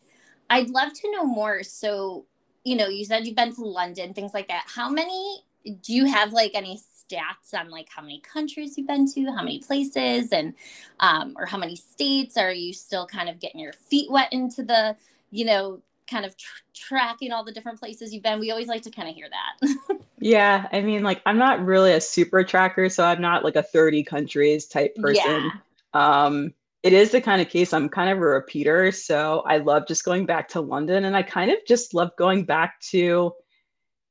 i'd 0.49 0.69
love 0.69 0.93
to 0.93 1.11
know 1.11 1.25
more. 1.25 1.63
So 1.63 2.25
you 2.63 2.75
know 2.75 2.87
you 2.87 3.05
said 3.05 3.25
you've 3.25 3.35
been 3.35 3.55
to 3.55 3.63
london 3.63 4.13
things 4.13 4.33
like 4.33 4.49
that. 4.49 4.65
How 4.67 4.89
many 4.89 5.43
do 5.81 5.93
you 5.93 6.05
have 6.05 6.33
like 6.33 6.51
any 6.53 6.77
stats 6.77 7.57
on 7.57 7.69
like 7.69 7.87
how 7.89 8.01
many 8.01 8.19
countries 8.19 8.77
you've 8.77 8.87
been 8.87 9.11
to 9.13 9.25
how 9.27 9.43
many 9.43 9.59
places 9.59 10.31
and 10.31 10.53
um, 10.99 11.35
or 11.37 11.45
how 11.45 11.57
many 11.57 11.75
states? 11.75 12.37
Are 12.37 12.51
you 12.51 12.73
still 12.73 13.07
kind 13.07 13.29
of 13.29 13.39
getting 13.39 13.61
your 13.61 13.73
feet 13.73 14.11
wet 14.11 14.31
into 14.33 14.63
the 14.63 14.95
you 15.31 15.45
know 15.45 15.81
kind 16.09 16.25
of 16.25 16.37
tr- 16.37 16.63
tracking 16.73 17.31
all 17.31 17.43
the 17.43 17.51
different 17.53 17.79
places 17.79 18.13
you've 18.13 18.23
been? 18.23 18.39
We 18.39 18.51
always 18.51 18.67
like 18.67 18.83
to 18.83 18.91
kind 18.91 19.09
of 19.09 19.15
hear 19.15 19.29
that. 19.29 19.97
Yeah 20.19 20.67
i 20.71 20.81
mean 20.81 21.03
like 21.03 21.21
i'm 21.27 21.37
not 21.37 21.63
really 21.63 21.93
a 21.93 22.01
super 22.01 22.43
tracker 22.43 22.89
so 22.89 23.03
i'm 23.03 23.21
not 23.21 23.43
like 23.43 23.55
a 23.55 23.61
30 23.61 24.03
countries 24.03 24.65
type 24.65 24.95
person. 24.95 25.15
yeah. 25.15 25.49
Um, 25.93 26.53
it 26.83 26.93
is 26.93 27.11
the 27.11 27.21
kind 27.21 27.41
of 27.41 27.49
case 27.49 27.73
I'm 27.73 27.89
kind 27.89 28.09
of 28.09 28.17
a 28.17 28.21
repeater. 28.21 28.91
So 28.91 29.43
I 29.45 29.57
love 29.57 29.87
just 29.87 30.05
going 30.05 30.25
back 30.25 30.47
to 30.49 30.61
London 30.61 31.05
and 31.05 31.15
I 31.15 31.23
kind 31.23 31.51
of 31.51 31.57
just 31.67 31.93
love 31.93 32.11
going 32.17 32.45
back 32.45 32.79
to, 32.91 33.33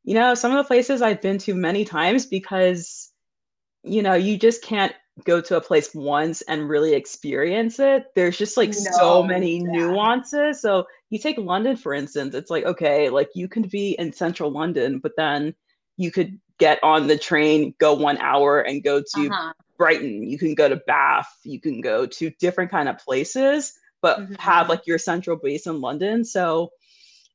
you 0.04 0.14
know, 0.14 0.34
some 0.34 0.52
of 0.52 0.58
the 0.58 0.66
places 0.66 1.00
I've 1.00 1.22
been 1.22 1.38
to 1.38 1.54
many 1.54 1.84
times 1.84 2.26
because, 2.26 3.12
you 3.82 4.02
know, 4.02 4.14
you 4.14 4.36
just 4.36 4.62
can't 4.62 4.92
go 5.24 5.40
to 5.40 5.56
a 5.56 5.60
place 5.60 5.94
once 5.94 6.42
and 6.42 6.68
really 6.68 6.92
experience 6.92 7.78
it. 7.78 8.06
There's 8.14 8.36
just 8.36 8.56
like 8.56 8.70
no, 8.70 8.90
so 8.92 9.22
many 9.22 9.56
yeah. 9.56 9.70
nuances. 9.70 10.60
So 10.60 10.86
you 11.08 11.18
take 11.18 11.38
London, 11.38 11.76
for 11.76 11.94
instance, 11.94 12.34
it's 12.34 12.50
like, 12.50 12.64
okay, 12.64 13.08
like 13.08 13.30
you 13.34 13.48
can 13.48 13.62
be 13.62 13.92
in 13.92 14.12
central 14.12 14.50
London, 14.50 14.98
but 14.98 15.12
then 15.16 15.54
you 15.96 16.10
could 16.10 16.38
get 16.58 16.82
on 16.82 17.06
the 17.06 17.16
train, 17.16 17.74
go 17.78 17.94
one 17.94 18.18
hour 18.18 18.60
and 18.60 18.84
go 18.84 19.00
to 19.00 19.26
uh-huh. 19.28 19.52
Brighton. 19.76 20.22
You 20.22 20.38
can 20.38 20.54
go 20.54 20.68
to 20.68 20.76
Bath. 20.76 21.32
You 21.44 21.60
can 21.60 21.80
go 21.80 22.06
to 22.06 22.30
different 22.38 22.70
kind 22.70 22.88
of 22.88 22.98
places, 22.98 23.74
but 24.02 24.18
mm-hmm. 24.18 24.34
have 24.34 24.68
like 24.68 24.86
your 24.86 24.98
central 24.98 25.36
base 25.36 25.66
in 25.66 25.80
London. 25.80 26.24
So 26.24 26.70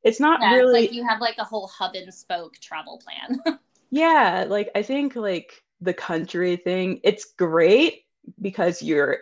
it's 0.04 0.20
not 0.20 0.42
yeah, 0.42 0.56
really 0.56 0.84
it's 0.84 0.92
like 0.92 0.98
you 0.98 1.08
have 1.08 1.22
like 1.22 1.38
a 1.38 1.44
whole 1.44 1.68
hub 1.68 1.96
and 1.96 2.14
spoke 2.14 2.58
travel 2.60 3.02
plan. 3.04 3.40
yeah, 3.92 4.46
like 4.48 4.70
I 4.76 4.82
think 4.82 5.16
like 5.16 5.64
the 5.80 5.94
country 5.94 6.56
thing, 6.56 7.00
it's 7.04 7.26
great 7.38 8.04
because 8.40 8.82
you're 8.82 9.18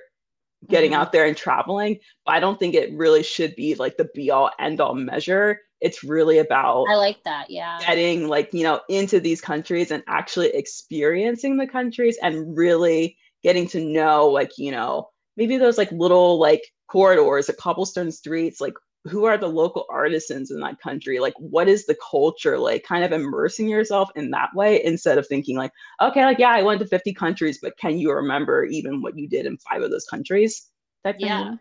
getting 0.68 0.92
mm-hmm. 0.92 1.02
out 1.02 1.12
there 1.12 1.26
and 1.26 1.38
traveling, 1.38 2.00
but 2.26 2.36
I 2.36 2.40
don't 2.40 2.60
think 2.60 2.76
it 2.76 2.94
really 2.94 3.24
should 3.24 3.56
be 3.56 3.76
like 3.76 3.98
the 3.98 4.10
be 4.14 4.32
all 4.32 4.52
end 4.60 4.82
all 4.82 4.94
measure. 4.94 5.62
It's 5.82 6.04
really 6.04 6.40
about 6.40 6.86
I 6.90 6.96
like 6.96 7.24
that, 7.24 7.50
yeah. 7.50 7.80
Getting 7.80 8.28
like, 8.28 8.54
you 8.54 8.64
know, 8.64 8.82
into 8.90 9.20
these 9.20 9.42
countries 9.42 9.92
and 9.92 10.04
actually 10.08 10.50
experiencing 10.50 11.58
the 11.58 11.68
countries 11.68 12.18
and 12.22 12.58
really 12.58 13.18
getting 13.44 13.68
to 13.70 13.80
know 13.80 14.28
like, 14.28 14.58
you 14.58 14.72
know, 14.72 15.10
maybe 15.38 15.58
those 15.58 15.78
like 15.78 15.92
little 15.92 16.40
like 16.40 16.64
corridors, 16.88 17.48
the 17.48 17.54
cobblestone 17.54 18.12
streets, 18.12 18.60
like 18.60 18.74
who 19.06 19.24
are 19.26 19.38
the 19.38 19.48
local 19.48 19.86
artisans 19.90 20.52
in 20.52 20.60
that 20.60 20.80
country 20.82 21.20
like 21.20 21.34
what 21.38 21.70
is 21.70 21.86
the 21.86 21.98
culture 22.12 22.58
like 22.58 22.84
kind 22.84 23.04
of 23.04 23.12
immersing 23.12 23.70
yourself 23.70 24.10
in 24.16 24.30
that 24.30 24.50
way 24.54 24.84
instead 24.84 25.18
of 25.18 25.26
thinking 25.26 25.58
like 25.58 25.72
okay 26.02 26.26
like 26.26 26.38
yeah 26.38 26.52
i 26.52 26.62
went 26.62 26.82
to 26.82 26.86
50 26.86 27.14
countries 27.14 27.60
but 27.62 27.78
can 27.78 27.98
you 27.98 28.12
remember 28.12 28.66
even 28.66 29.02
what 29.02 29.18
you 29.18 29.28
did 29.28 29.46
in 29.46 29.58
five 29.58 29.82
of 29.82 29.90
those 29.90 30.06
countries 30.06 30.70
yeah 31.18 31.52
thing? 31.52 31.60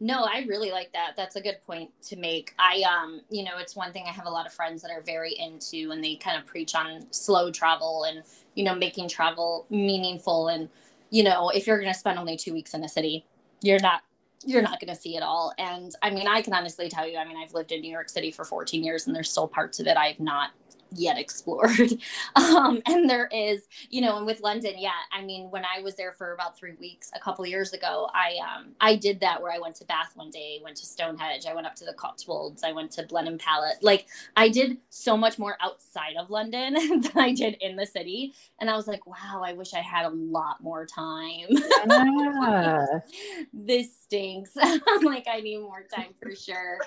No 0.00 0.24
i 0.24 0.44
really 0.48 0.70
like 0.70 0.92
that. 0.92 1.12
That's 1.16 1.36
a 1.36 1.40
good 1.40 1.58
point 1.66 1.90
to 2.08 2.16
make. 2.16 2.54
I 2.58 2.82
um 2.82 3.20
you 3.30 3.44
know 3.44 3.58
it's 3.58 3.76
one 3.76 3.92
thing 3.92 4.04
i 4.06 4.10
have 4.10 4.26
a 4.26 4.30
lot 4.30 4.46
of 4.46 4.52
friends 4.52 4.82
that 4.82 4.90
are 4.90 5.02
very 5.02 5.34
into 5.38 5.92
and 5.92 6.02
they 6.02 6.16
kind 6.16 6.38
of 6.38 6.46
preach 6.46 6.74
on 6.74 7.06
slow 7.10 7.50
travel 7.50 8.04
and 8.04 8.22
you 8.54 8.64
know 8.64 8.74
making 8.74 9.08
travel 9.08 9.66
meaningful. 9.70 10.48
And 10.48 10.68
you 11.10 11.22
know 11.22 11.50
if 11.50 11.66
you're 11.66 11.78
going 11.78 11.92
to 11.92 11.98
spend 11.98 12.18
only 12.18 12.36
two 12.36 12.52
weeks 12.52 12.74
in 12.74 12.82
a 12.84 12.88
city 12.88 13.24
you're 13.62 13.80
not 13.80 14.02
you're 14.44 14.62
not 14.62 14.80
going 14.80 14.94
to 14.94 15.00
see 15.00 15.16
it 15.16 15.22
all. 15.22 15.52
And 15.58 15.94
I 16.02 16.10
mean, 16.10 16.26
I 16.26 16.40
can 16.40 16.54
honestly 16.54 16.88
tell 16.88 17.06
you, 17.06 17.18
I 17.18 17.24
mean, 17.26 17.36
I've 17.36 17.52
lived 17.52 17.72
in 17.72 17.82
New 17.82 17.90
York 17.90 18.08
City 18.08 18.30
for 18.30 18.44
14 18.44 18.82
years 18.82 19.06
and 19.06 19.14
there's 19.14 19.30
still 19.30 19.48
parts 19.48 19.80
of 19.80 19.86
it 19.86 19.96
I've 19.96 20.20
not 20.20 20.50
yet 20.92 21.18
explored. 21.18 21.92
um, 22.36 22.80
and 22.86 23.08
there 23.08 23.28
is, 23.32 23.62
you 23.90 24.00
know, 24.00 24.16
and 24.16 24.26
with 24.26 24.40
London, 24.40 24.74
yeah, 24.78 24.90
I 25.12 25.22
mean, 25.22 25.50
when 25.50 25.64
I 25.64 25.80
was 25.82 25.94
there 25.96 26.12
for 26.12 26.32
about 26.32 26.56
three 26.56 26.74
weeks 26.80 27.10
a 27.14 27.20
couple 27.20 27.46
years 27.46 27.72
ago, 27.72 28.08
I 28.14 28.36
um, 28.40 28.72
I 28.80 28.96
did 28.96 29.20
that 29.20 29.40
where 29.40 29.52
I 29.52 29.58
went 29.58 29.76
to 29.76 29.84
Bath 29.84 30.12
one 30.14 30.30
day, 30.30 30.60
went 30.62 30.76
to 30.78 30.86
Stonehenge, 30.86 31.46
I 31.46 31.54
went 31.54 31.66
up 31.66 31.74
to 31.76 31.84
the 31.84 31.92
Cotswolds, 31.92 32.62
I 32.64 32.72
went 32.72 32.90
to 32.92 33.04
Blenheim 33.04 33.38
Palace. 33.38 33.78
Like 33.82 34.06
I 34.36 34.48
did 34.48 34.78
so 34.90 35.16
much 35.16 35.38
more 35.38 35.56
outside 35.60 36.16
of 36.18 36.30
London 36.30 36.74
than 37.00 37.12
I 37.16 37.32
did 37.32 37.56
in 37.60 37.76
the 37.76 37.86
city, 37.86 38.34
and 38.60 38.68
I 38.68 38.76
was 38.76 38.86
like, 38.86 39.06
wow, 39.06 39.42
I 39.44 39.52
wish 39.52 39.74
I 39.74 39.80
had 39.80 40.06
a 40.06 40.10
lot 40.10 40.62
more 40.62 40.86
time. 40.86 41.48
Yeah. 41.86 42.86
this 43.52 43.96
stinks. 44.02 44.52
I'm 44.60 45.02
like, 45.02 45.26
I 45.30 45.40
need 45.40 45.58
more 45.58 45.84
time 45.94 46.14
for 46.20 46.34
sure. 46.34 46.78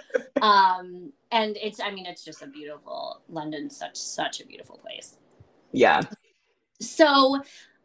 Um, 0.41 1.13
and 1.33 1.57
it's 1.61 1.79
i 1.81 1.91
mean 1.91 2.05
it's 2.05 2.23
just 2.23 2.41
a 2.41 2.47
beautiful 2.47 3.21
London. 3.27 3.53
london's 3.53 3.77
such 3.93 4.23
such 4.23 4.41
a 4.41 4.47
beautiful 4.47 4.77
place. 4.77 5.17
Yeah. 5.71 6.01
So 6.79 7.41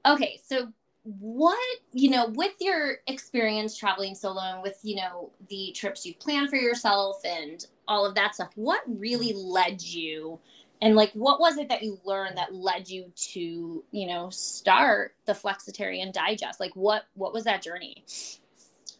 okay 0.06 0.38
so 0.44 0.68
what 1.02 1.58
you 1.92 2.10
know 2.10 2.28
with 2.28 2.52
your 2.60 2.98
experience 3.06 3.76
traveling 3.76 4.14
solo 4.14 4.40
and 4.40 4.62
with 4.62 4.78
you 4.82 4.96
know 4.96 5.30
the 5.48 5.72
trips 5.74 6.04
you've 6.04 6.18
planned 6.18 6.50
for 6.50 6.56
yourself 6.56 7.20
and 7.24 7.66
all 7.88 8.04
of 8.04 8.14
that 8.14 8.34
stuff 8.34 8.50
what 8.54 8.82
really 8.86 9.32
led 9.32 9.82
you 9.82 10.38
and 10.82 10.94
like 10.94 11.10
what 11.12 11.40
was 11.40 11.56
it 11.56 11.68
that 11.68 11.82
you 11.82 11.98
learned 12.04 12.36
that 12.36 12.54
led 12.54 12.88
you 12.88 13.10
to 13.16 13.82
you 13.90 14.06
know 14.06 14.30
start 14.30 15.14
the 15.26 15.32
flexitarian 15.32 16.12
digest? 16.12 16.60
Like 16.60 16.74
what 16.74 17.04
what 17.14 17.32
was 17.32 17.44
that 17.44 17.62
journey? 17.62 18.04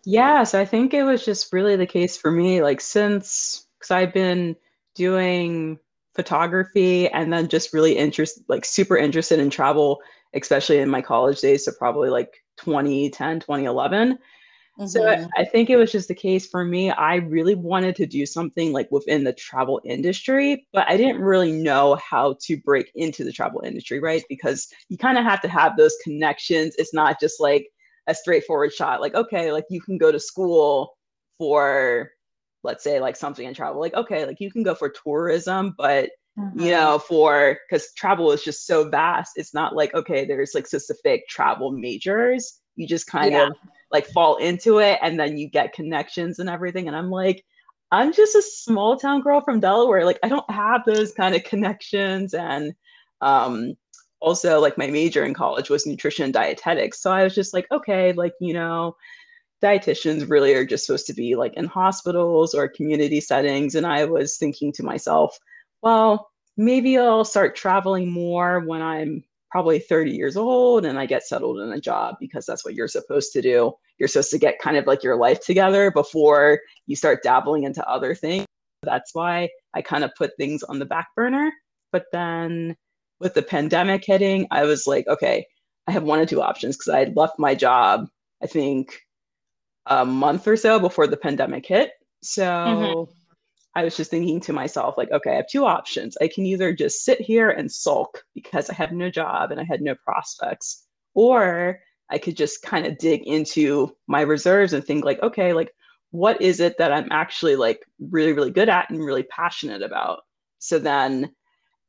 Yeah 0.04 0.44
so 0.44 0.60
i 0.60 0.64
think 0.64 0.94
it 0.94 1.04
was 1.04 1.24
just 1.24 1.52
really 1.52 1.76
the 1.76 1.86
case 1.86 2.16
for 2.16 2.30
me 2.30 2.62
like 2.62 2.80
since 2.80 3.68
because 3.78 3.90
I've 3.90 4.12
been 4.12 4.56
doing 4.94 5.78
photography 6.18 7.08
and 7.10 7.32
then 7.32 7.46
just 7.46 7.72
really 7.72 7.96
interested, 7.96 8.42
like 8.48 8.64
super 8.64 8.96
interested 8.96 9.38
in 9.38 9.50
travel, 9.50 10.00
especially 10.34 10.78
in 10.78 10.88
my 10.88 11.00
college 11.00 11.40
days. 11.40 11.64
So 11.64 11.70
probably 11.78 12.10
like 12.10 12.42
2010, 12.56 13.38
2011. 13.38 14.14
Mm-hmm. 14.14 14.86
So 14.88 15.08
I, 15.08 15.28
I 15.36 15.44
think 15.44 15.70
it 15.70 15.76
was 15.76 15.92
just 15.92 16.08
the 16.08 16.16
case 16.16 16.48
for 16.48 16.64
me. 16.64 16.90
I 16.90 17.16
really 17.16 17.54
wanted 17.54 17.94
to 17.96 18.06
do 18.06 18.26
something 18.26 18.72
like 18.72 18.90
within 18.90 19.22
the 19.22 19.32
travel 19.32 19.80
industry, 19.84 20.66
but 20.72 20.90
I 20.90 20.96
didn't 20.96 21.22
really 21.22 21.52
know 21.52 21.94
how 21.94 22.34
to 22.46 22.56
break 22.56 22.90
into 22.96 23.22
the 23.22 23.32
travel 23.32 23.62
industry, 23.64 24.00
right? 24.00 24.24
Because 24.28 24.66
you 24.88 24.98
kind 24.98 25.18
of 25.18 25.24
have 25.24 25.40
to 25.42 25.48
have 25.48 25.76
those 25.76 25.96
connections. 26.02 26.74
It's 26.78 26.92
not 26.92 27.20
just 27.20 27.38
like 27.38 27.68
a 28.08 28.14
straightforward 28.14 28.72
shot, 28.72 29.00
like, 29.00 29.14
okay, 29.14 29.52
like 29.52 29.66
you 29.70 29.80
can 29.80 29.98
go 29.98 30.10
to 30.10 30.18
school 30.18 30.96
for 31.38 32.10
let's 32.64 32.84
say 32.84 33.00
like 33.00 33.16
something 33.16 33.46
in 33.46 33.54
travel 33.54 33.80
like 33.80 33.94
okay 33.94 34.26
like 34.26 34.40
you 34.40 34.50
can 34.50 34.62
go 34.62 34.74
for 34.74 34.88
tourism 34.88 35.74
but 35.76 36.10
mm-hmm. 36.38 36.60
you 36.60 36.70
know 36.70 36.98
for 36.98 37.58
because 37.68 37.92
travel 37.94 38.32
is 38.32 38.42
just 38.42 38.66
so 38.66 38.88
vast 38.88 39.32
it's 39.36 39.54
not 39.54 39.74
like 39.74 39.94
okay 39.94 40.24
there's 40.24 40.54
like 40.54 40.66
specific 40.66 41.26
travel 41.28 41.70
majors 41.70 42.60
you 42.76 42.86
just 42.86 43.06
kind 43.06 43.32
yeah. 43.32 43.46
of 43.46 43.52
like 43.90 44.06
fall 44.06 44.36
into 44.36 44.78
it 44.78 44.98
and 45.02 45.18
then 45.18 45.38
you 45.38 45.48
get 45.48 45.72
connections 45.72 46.38
and 46.38 46.48
everything 46.48 46.88
and 46.88 46.96
i'm 46.96 47.10
like 47.10 47.44
i'm 47.90 48.12
just 48.12 48.34
a 48.34 48.42
small 48.42 48.96
town 48.96 49.20
girl 49.20 49.40
from 49.40 49.60
delaware 49.60 50.04
like 50.04 50.18
i 50.22 50.28
don't 50.28 50.50
have 50.50 50.82
those 50.84 51.12
kind 51.12 51.34
of 51.34 51.44
connections 51.44 52.34
and 52.34 52.72
um 53.20 53.74
also 54.20 54.60
like 54.60 54.76
my 54.76 54.88
major 54.88 55.24
in 55.24 55.32
college 55.32 55.70
was 55.70 55.86
nutrition 55.86 56.24
and 56.24 56.34
dietetics 56.34 57.00
so 57.00 57.10
i 57.10 57.22
was 57.22 57.34
just 57.34 57.54
like 57.54 57.66
okay 57.70 58.12
like 58.12 58.32
you 58.40 58.52
know 58.52 58.94
dietitians 59.62 60.28
really 60.28 60.54
are 60.54 60.64
just 60.64 60.86
supposed 60.86 61.06
to 61.06 61.14
be 61.14 61.34
like 61.34 61.54
in 61.54 61.66
hospitals 61.66 62.54
or 62.54 62.68
community 62.68 63.20
settings. 63.20 63.74
And 63.74 63.86
I 63.86 64.04
was 64.04 64.36
thinking 64.36 64.72
to 64.74 64.82
myself, 64.82 65.38
well, 65.82 66.28
maybe 66.56 66.98
I'll 66.98 67.24
start 67.24 67.56
traveling 67.56 68.10
more 68.10 68.60
when 68.60 68.82
I'm 68.82 69.24
probably 69.50 69.78
30 69.78 70.12
years 70.12 70.36
old 70.36 70.84
and 70.84 70.98
I 70.98 71.06
get 71.06 71.26
settled 71.26 71.60
in 71.60 71.72
a 71.72 71.80
job 71.80 72.16
because 72.20 72.44
that's 72.44 72.64
what 72.64 72.74
you're 72.74 72.88
supposed 72.88 73.32
to 73.32 73.42
do. 73.42 73.72
You're 73.98 74.08
supposed 74.08 74.30
to 74.32 74.38
get 74.38 74.58
kind 74.60 74.76
of 74.76 74.86
like 74.86 75.02
your 75.02 75.16
life 75.16 75.40
together 75.40 75.90
before 75.90 76.60
you 76.86 76.96
start 76.96 77.22
dabbling 77.22 77.64
into 77.64 77.86
other 77.88 78.14
things. 78.14 78.46
That's 78.82 79.14
why 79.14 79.48
I 79.74 79.82
kind 79.82 80.04
of 80.04 80.14
put 80.16 80.36
things 80.36 80.62
on 80.62 80.78
the 80.78 80.84
back 80.84 81.08
burner. 81.16 81.50
But 81.90 82.04
then 82.12 82.76
with 83.20 83.34
the 83.34 83.42
pandemic 83.42 84.04
hitting, 84.04 84.46
I 84.50 84.64
was 84.64 84.86
like, 84.86 85.06
okay, 85.08 85.46
I 85.86 85.92
have 85.92 86.02
one 86.02 86.20
or 86.20 86.26
two 86.26 86.42
options 86.42 86.76
because 86.76 86.92
I 86.94 86.98
had 86.98 87.16
left 87.16 87.38
my 87.38 87.54
job, 87.54 88.08
I 88.42 88.46
think 88.46 89.00
a 89.88 90.04
month 90.04 90.46
or 90.46 90.56
so 90.56 90.78
before 90.78 91.06
the 91.06 91.16
pandemic 91.16 91.66
hit. 91.66 91.92
So 92.22 92.42
mm-hmm. 92.42 93.12
I 93.74 93.84
was 93.84 93.96
just 93.96 94.10
thinking 94.10 94.40
to 94.40 94.52
myself, 94.52 94.96
like, 94.96 95.10
okay, 95.12 95.32
I 95.32 95.36
have 95.36 95.48
two 95.50 95.64
options. 95.64 96.16
I 96.20 96.28
can 96.28 96.46
either 96.46 96.72
just 96.72 97.04
sit 97.04 97.20
here 97.20 97.50
and 97.50 97.70
sulk 97.70 98.22
because 98.34 98.70
I 98.70 98.74
have 98.74 98.92
no 98.92 99.10
job 99.10 99.50
and 99.50 99.60
I 99.60 99.64
had 99.64 99.80
no 99.80 99.94
prospects, 99.94 100.86
or 101.14 101.80
I 102.10 102.18
could 102.18 102.36
just 102.36 102.62
kind 102.62 102.86
of 102.86 102.98
dig 102.98 103.22
into 103.26 103.94
my 104.06 104.22
reserves 104.22 104.72
and 104.72 104.84
think, 104.84 105.04
like, 105.04 105.22
okay, 105.22 105.52
like, 105.52 105.72
what 106.10 106.40
is 106.40 106.60
it 106.60 106.78
that 106.78 106.92
I'm 106.92 107.08
actually 107.10 107.56
like 107.56 107.84
really, 108.00 108.32
really 108.32 108.50
good 108.50 108.68
at 108.68 108.88
and 108.88 109.04
really 109.04 109.24
passionate 109.24 109.82
about? 109.82 110.20
So 110.58 110.78
then 110.78 111.30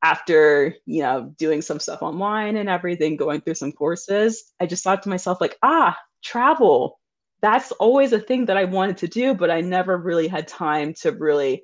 after 0.04 0.76
you 0.86 1.02
know 1.02 1.34
doing 1.38 1.62
some 1.62 1.80
stuff 1.80 2.02
online 2.02 2.56
and 2.56 2.70
everything 2.70 3.18
going 3.18 3.42
through 3.42 3.54
some 3.54 3.72
courses 3.72 4.54
i 4.60 4.66
just 4.66 4.84
thought 4.84 5.04
to 5.04 5.10
myself 5.10 5.42
like 5.42 5.58
ah 5.62 5.98
travel 6.24 6.99
that's 7.42 7.72
always 7.74 8.14
a 8.14 8.20
thing 8.20 8.46
that 8.46 8.58
I 8.58 8.66
wanted 8.66 8.98
to 8.98 9.08
do, 9.08 9.34
but 9.34 9.52
I 9.52 9.62
never 9.62 9.98
really 9.98 10.28
had 10.28 10.48
time 10.48 10.94
to 11.02 11.12
really 11.12 11.64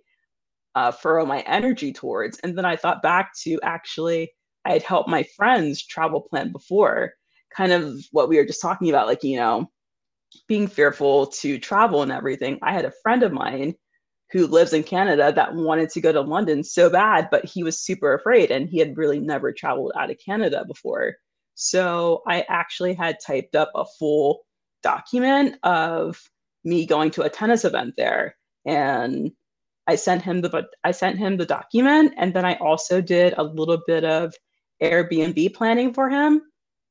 uh, 0.75 0.91
furrow 0.91 1.25
my 1.25 1.41
energy 1.41 1.93
towards. 1.93 2.39
And 2.39 2.57
then 2.57 2.65
I 2.65 2.75
thought 2.75 3.01
back 3.01 3.31
to 3.43 3.59
actually, 3.63 4.31
I 4.65 4.73
had 4.73 4.83
helped 4.83 5.09
my 5.09 5.23
friends 5.35 5.85
travel 5.85 6.21
plan 6.21 6.51
before, 6.51 7.13
kind 7.55 7.71
of 7.71 7.93
what 8.11 8.29
we 8.29 8.37
were 8.37 8.45
just 8.45 8.61
talking 8.61 8.89
about, 8.89 9.07
like, 9.07 9.23
you 9.23 9.37
know, 9.37 9.69
being 10.47 10.67
fearful 10.67 11.27
to 11.27 11.57
travel 11.59 12.01
and 12.01 12.11
everything. 12.11 12.59
I 12.61 12.73
had 12.73 12.85
a 12.85 12.93
friend 13.03 13.23
of 13.23 13.31
mine 13.31 13.75
who 14.31 14.47
lives 14.47 14.73
in 14.73 14.83
Canada 14.83 15.31
that 15.31 15.53
wanted 15.53 15.89
to 15.91 16.01
go 16.01 16.11
to 16.11 16.21
London 16.21 16.63
so 16.63 16.89
bad, 16.89 17.29
but 17.31 17.45
he 17.45 17.63
was 17.63 17.79
super 17.79 18.13
afraid 18.13 18.51
and 18.51 18.67
he 18.67 18.79
had 18.79 18.97
really 18.97 19.19
never 19.19 19.53
traveled 19.53 19.93
out 19.97 20.09
of 20.09 20.17
Canada 20.23 20.65
before. 20.67 21.15
So 21.53 22.21
I 22.27 22.43
actually 22.49 22.93
had 22.95 23.17
typed 23.25 23.55
up 23.55 23.71
a 23.75 23.85
full 23.97 24.41
document 24.91 25.57
of 25.63 26.21
me 26.63 26.85
going 26.85 27.11
to 27.11 27.23
a 27.23 27.29
tennis 27.29 27.65
event 27.65 27.95
there 27.97 28.35
and 28.65 29.31
I 29.87 29.95
sent 29.95 30.23
him 30.23 30.41
the 30.41 30.67
I 30.83 30.91
sent 30.91 31.19
him 31.19 31.37
the 31.37 31.45
document, 31.45 32.13
and 32.17 32.33
then 32.33 32.45
I 32.45 32.55
also 32.55 33.01
did 33.01 33.33
a 33.37 33.43
little 33.43 33.81
bit 33.85 34.03
of 34.03 34.33
Airbnb 34.81 35.53
planning 35.53 35.93
for 35.93 36.09
him. 36.09 36.41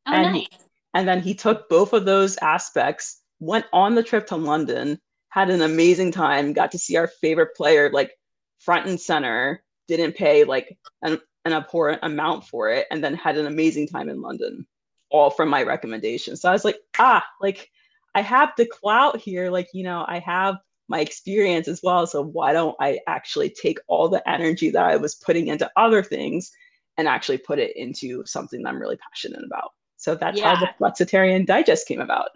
Oh, 0.06 0.12
and 0.12 0.32
nice. 0.34 0.46
and 0.94 1.08
then 1.08 1.20
he 1.20 1.34
took 1.34 1.68
both 1.68 1.92
of 1.92 2.04
those 2.04 2.36
aspects, 2.38 3.20
went 3.40 3.66
on 3.72 3.94
the 3.94 4.02
trip 4.02 4.26
to 4.28 4.36
London, 4.36 5.00
had 5.30 5.50
an 5.50 5.62
amazing 5.62 6.12
time, 6.12 6.52
got 6.52 6.70
to 6.72 6.78
see 6.78 6.96
our 6.96 7.08
favorite 7.08 7.56
player 7.56 7.90
like 7.92 8.12
front 8.60 8.86
and 8.86 9.00
center, 9.00 9.62
didn't 9.88 10.14
pay 10.14 10.44
like 10.44 10.78
an, 11.02 11.20
an 11.44 11.52
abhorrent 11.52 12.00
amount 12.04 12.44
for 12.44 12.70
it, 12.70 12.86
and 12.90 13.02
then 13.02 13.14
had 13.14 13.36
an 13.36 13.46
amazing 13.46 13.88
time 13.88 14.08
in 14.08 14.22
London, 14.22 14.66
all 15.10 15.30
from 15.30 15.48
my 15.48 15.64
recommendation. 15.64 16.36
So 16.36 16.48
I 16.48 16.52
was 16.52 16.64
like, 16.64 16.78
ah, 16.98 17.24
like 17.40 17.68
I 18.14 18.22
have 18.22 18.52
the 18.56 18.66
clout 18.66 19.18
here, 19.18 19.50
like 19.50 19.68
you 19.72 19.84
know, 19.84 20.04
I 20.06 20.18
have 20.20 20.56
my 20.88 21.00
experience 21.00 21.68
as 21.68 21.80
well. 21.82 22.06
So 22.06 22.22
why 22.22 22.52
don't 22.52 22.76
I 22.80 23.00
actually 23.06 23.50
take 23.50 23.78
all 23.88 24.08
the 24.08 24.26
energy 24.28 24.70
that 24.70 24.84
I 24.84 24.96
was 24.96 25.14
putting 25.14 25.48
into 25.48 25.70
other 25.76 26.02
things 26.02 26.50
and 26.98 27.08
actually 27.08 27.38
put 27.38 27.58
it 27.58 27.74
into 27.76 28.24
something 28.26 28.62
that 28.62 28.68
I'm 28.68 28.80
really 28.80 28.98
passionate 28.98 29.44
about? 29.44 29.70
So 29.96 30.14
that's 30.14 30.38
Yeah. 30.38 30.54
how 30.54 30.60
the 30.60 30.72
Flexitarian 30.78 31.46
Digest 31.46 31.88
came 31.88 32.00
about. 32.00 32.28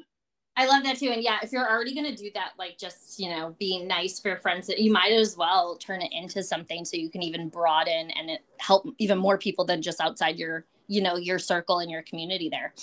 I 0.57 0.67
love 0.67 0.83
that 0.83 0.99
too. 0.99 1.11
And 1.11 1.23
yeah, 1.23 1.39
if 1.41 1.53
you're 1.53 1.71
already 1.71 1.95
going 1.95 2.13
to 2.13 2.21
do 2.21 2.31
that, 2.35 2.53
like 2.59 2.79
just, 2.79 3.21
you 3.21 3.29
know, 3.29 3.55
being 3.61 3.87
nice 3.87 4.19
for 4.19 4.37
friends, 4.39 4.69
you 4.77 4.91
might 4.91 5.13
as 5.13 5.37
well 5.37 5.77
turn 5.77 6.03
it 6.03 6.13
into 6.13 6.43
something 6.43 6.85
so 6.85 6.97
you 6.97 7.11
can 7.11 7.23
even 7.23 7.49
broaden 7.49 8.11
and 8.11 8.29
it 8.29 8.41
help 8.59 8.89
even 8.99 9.19
more 9.19 9.39
people 9.39 9.65
than 9.65 9.83
just 9.83 10.01
outside 10.01 10.37
your, 10.37 10.65
you 10.89 11.01
know, 11.01 11.15
your 11.15 11.39
circle 11.39 11.79
and 11.79 11.91
your 11.91 12.03
community 12.03 12.49
there. 12.49 12.75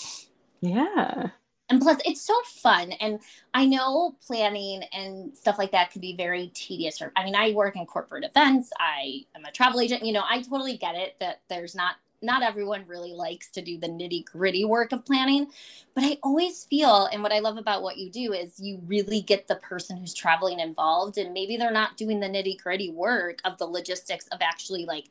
Yeah. 0.62 1.32
And 1.70 1.82
plus, 1.82 2.00
it's 2.06 2.22
so 2.22 2.40
fun. 2.46 2.92
And 2.94 3.20
I 3.54 3.66
know 3.66 4.16
planning 4.26 4.84
and 4.94 5.36
stuff 5.36 5.58
like 5.58 5.72
that 5.72 5.92
could 5.92 6.02
be 6.02 6.16
very 6.16 6.52
tedious. 6.54 7.02
Or, 7.02 7.12
I 7.16 7.24
mean, 7.24 7.36
I 7.36 7.52
work 7.52 7.76
in 7.76 7.86
corporate 7.86 8.24
events. 8.24 8.72
I 8.80 9.26
am 9.36 9.46
a 9.46 9.52
travel 9.52 9.80
agent. 9.80 10.06
You 10.06 10.14
know, 10.14 10.24
I 10.30 10.42
totally 10.42 10.78
get 10.78 10.96
it 10.96 11.16
that 11.20 11.42
there's 11.50 11.76
not 11.76 11.96
not 12.22 12.44
everyone 12.44 12.84
really 12.88 13.14
likes 13.14 13.50
to 13.52 13.62
do 13.62 13.78
the 13.78 13.88
nitty 13.88 14.26
gritty 14.26 14.66
work 14.66 14.92
of 14.92 15.06
planning. 15.06 15.48
But 15.94 16.04
I 16.04 16.18
always 16.24 16.66
feel, 16.66 17.08
and 17.12 17.22
what 17.22 17.32
I 17.32 17.40
love 17.40 17.58
about 17.58 17.84
what 17.84 17.98
you 17.98 18.10
do 18.10 18.34
is 18.34 18.60
you 18.60 18.82
really 18.88 19.22
get 19.22 19.48
the 19.48 19.58
person 19.58 19.98
who's 19.98 20.14
traveling 20.14 20.60
involved, 20.60 21.18
and 21.18 21.34
maybe 21.34 21.56
they're 21.56 21.72
not 21.72 21.98
doing 21.98 22.20
the 22.20 22.28
nitty 22.28 22.62
gritty 22.62 22.90
work 22.90 23.40
of 23.46 23.58
the 23.58 23.66
logistics 23.66 24.28
of 24.28 24.40
actually 24.42 24.86
like 24.86 25.06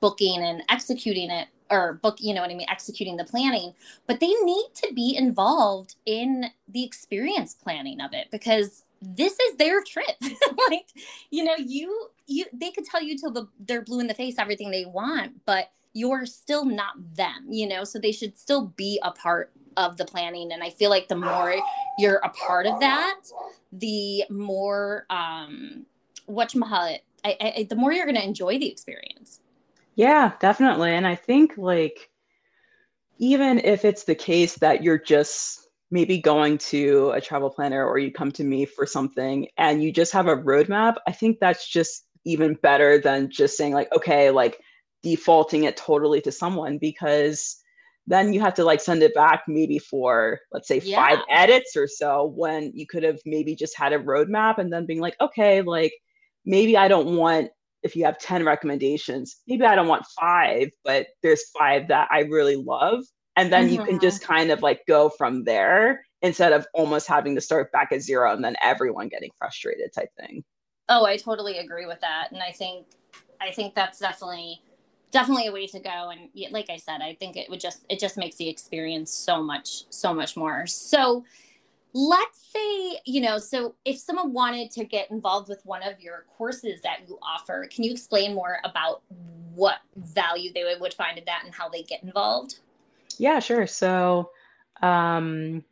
booking 0.00 0.42
and 0.42 0.62
executing 0.68 1.30
it 1.30 1.48
or 1.70 1.94
book 2.02 2.16
you 2.20 2.34
know 2.34 2.40
what 2.40 2.50
i 2.50 2.54
mean 2.54 2.66
executing 2.70 3.16
the 3.16 3.24
planning 3.24 3.72
but 4.06 4.20
they 4.20 4.32
need 4.42 4.68
to 4.74 4.92
be 4.94 5.16
involved 5.16 5.96
in 6.06 6.46
the 6.68 6.84
experience 6.84 7.54
planning 7.54 8.00
of 8.00 8.12
it 8.12 8.28
because 8.30 8.84
this 9.02 9.38
is 9.38 9.56
their 9.56 9.82
trip. 9.82 10.06
Like 10.68 10.88
you 11.30 11.42
know 11.42 11.54
you 11.56 12.08
you 12.26 12.44
they 12.52 12.70
could 12.70 12.84
tell 12.84 13.02
you 13.02 13.18
till 13.18 13.30
the, 13.32 13.48
they're 13.58 13.82
blue 13.82 14.00
in 14.00 14.06
the 14.06 14.14
face 14.14 14.36
everything 14.38 14.70
they 14.70 14.84
want 14.84 15.44
but 15.46 15.72
you're 15.94 16.26
still 16.26 16.64
not 16.64 16.92
them 17.16 17.46
you 17.48 17.66
know? 17.66 17.82
So 17.84 17.98
they 17.98 18.12
should 18.12 18.38
still 18.38 18.66
be 18.76 19.00
a 19.02 19.10
part 19.10 19.52
of 19.76 19.96
the 19.96 20.04
planning. 20.04 20.52
And 20.52 20.62
i 20.62 20.70
feel 20.70 20.90
like 20.90 21.08
the 21.08 21.16
more 21.16 21.56
you're 21.98 22.20
a 22.22 22.28
part 22.28 22.66
of 22.66 22.78
that 22.80 23.20
the 23.72 24.24
more 24.28 25.06
um 25.10 25.86
what 26.26 26.54
I, 27.24 27.36
I, 27.40 27.66
the 27.68 27.76
more 27.76 27.92
you're 27.92 28.06
going 28.06 28.16
to 28.16 28.24
enjoy 28.24 28.58
the 28.58 28.70
experience 28.70 29.40
Yeah, 29.94 30.32
definitely. 30.40 30.92
And 30.92 31.06
I 31.06 31.14
think 31.14 31.56
like 31.56 32.10
even 33.18 33.58
if 33.60 33.84
it's 33.84 34.04
the 34.04 34.14
case 34.14 34.56
that 34.56 34.82
you're 34.82 34.98
just 34.98 35.68
maybe 35.90 36.18
going 36.18 36.56
to 36.56 37.10
a 37.10 37.20
travel 37.20 37.50
planner 37.50 37.84
or 37.84 37.98
you 37.98 38.12
come 38.12 38.30
to 38.32 38.44
me 38.44 38.64
for 38.64 38.86
something 38.86 39.46
and 39.58 39.82
you 39.82 39.92
just 39.92 40.12
have 40.12 40.28
a 40.28 40.36
roadmap, 40.36 40.94
I 41.06 41.12
think 41.12 41.38
that's 41.38 41.68
just 41.68 42.06
even 42.24 42.54
better 42.62 42.98
than 42.98 43.30
just 43.30 43.56
saying 43.56 43.74
like, 43.74 43.92
okay, 43.92 44.30
like 44.30 44.58
defaulting 45.02 45.64
it 45.64 45.76
totally 45.76 46.20
to 46.20 46.32
someone 46.32 46.78
because 46.78 47.56
then 48.06 48.32
you 48.32 48.40
have 48.40 48.54
to 48.54 48.64
like 48.64 48.80
send 48.80 49.02
it 49.02 49.14
back 49.14 49.42
maybe 49.46 49.78
for 49.78 50.38
let's 50.52 50.68
say 50.68 50.80
five 50.80 51.18
edits 51.30 51.76
or 51.76 51.86
so 51.86 52.32
when 52.34 52.70
you 52.74 52.86
could 52.86 53.02
have 53.02 53.18
maybe 53.24 53.54
just 53.54 53.76
had 53.76 53.92
a 53.92 53.98
roadmap 53.98 54.58
and 54.58 54.72
then 54.72 54.86
being 54.86 55.00
like, 55.00 55.16
okay, 55.20 55.62
like 55.62 55.92
maybe 56.44 56.76
I 56.76 56.88
don't 56.88 57.16
want 57.16 57.50
if 57.82 57.96
you 57.96 58.04
have 58.04 58.18
10 58.18 58.44
recommendations, 58.44 59.36
maybe 59.46 59.64
I 59.64 59.74
don't 59.74 59.88
want 59.88 60.04
five, 60.18 60.70
but 60.84 61.08
there's 61.22 61.42
five 61.58 61.88
that 61.88 62.08
I 62.10 62.20
really 62.20 62.56
love. 62.56 63.04
And 63.36 63.52
then 63.52 63.68
you 63.70 63.82
can 63.84 64.00
just 64.00 64.22
mm-hmm. 64.22 64.32
kind 64.32 64.50
of 64.50 64.60
like 64.60 64.82
go 64.86 65.08
from 65.08 65.44
there 65.44 66.04
instead 66.22 66.52
of 66.52 66.66
almost 66.74 67.06
having 67.06 67.34
to 67.34 67.40
start 67.40 67.72
back 67.72 67.92
at 67.92 68.02
zero 68.02 68.32
and 68.32 68.44
then 68.44 68.56
everyone 68.62 69.08
getting 69.08 69.30
frustrated 69.38 69.92
type 69.94 70.10
thing. 70.18 70.44
Oh, 70.88 71.04
I 71.04 71.16
totally 71.16 71.58
agree 71.58 71.86
with 71.86 72.00
that, 72.00 72.32
and 72.32 72.42
I 72.42 72.50
think 72.50 72.86
I 73.40 73.52
think 73.52 73.74
that's 73.76 74.00
definitely 74.00 74.60
definitely 75.12 75.46
a 75.46 75.52
way 75.52 75.66
to 75.68 75.78
go. 75.78 76.10
And 76.10 76.28
like 76.50 76.68
I 76.68 76.76
said, 76.76 77.00
I 77.00 77.14
think 77.14 77.36
it 77.36 77.48
would 77.48 77.60
just 77.60 77.84
it 77.88 78.00
just 78.00 78.16
makes 78.16 78.36
the 78.36 78.48
experience 78.48 79.12
so 79.12 79.42
much 79.42 79.84
so 79.90 80.12
much 80.12 80.36
more. 80.36 80.66
So 80.66 81.24
let's 81.92 82.40
say 82.52 83.00
you 83.04 83.20
know 83.20 83.38
so 83.38 83.74
if 83.84 83.98
someone 83.98 84.32
wanted 84.32 84.70
to 84.70 84.84
get 84.84 85.10
involved 85.10 85.48
with 85.48 85.60
one 85.64 85.82
of 85.82 86.00
your 86.00 86.24
courses 86.36 86.80
that 86.82 87.00
you 87.08 87.18
offer 87.22 87.66
can 87.70 87.84
you 87.84 87.90
explain 87.90 88.34
more 88.34 88.58
about 88.64 89.02
what 89.54 89.78
value 89.96 90.52
they 90.52 90.64
would, 90.80 90.94
find 90.94 91.18
in 91.18 91.24
that 91.24 91.42
and 91.44 91.54
how 91.54 91.68
they 91.68 91.82
get 91.82 92.02
involved 92.02 92.60
Yeah, 93.18 93.40
sure. 93.40 93.66
So 93.66 94.30
um 94.82 95.64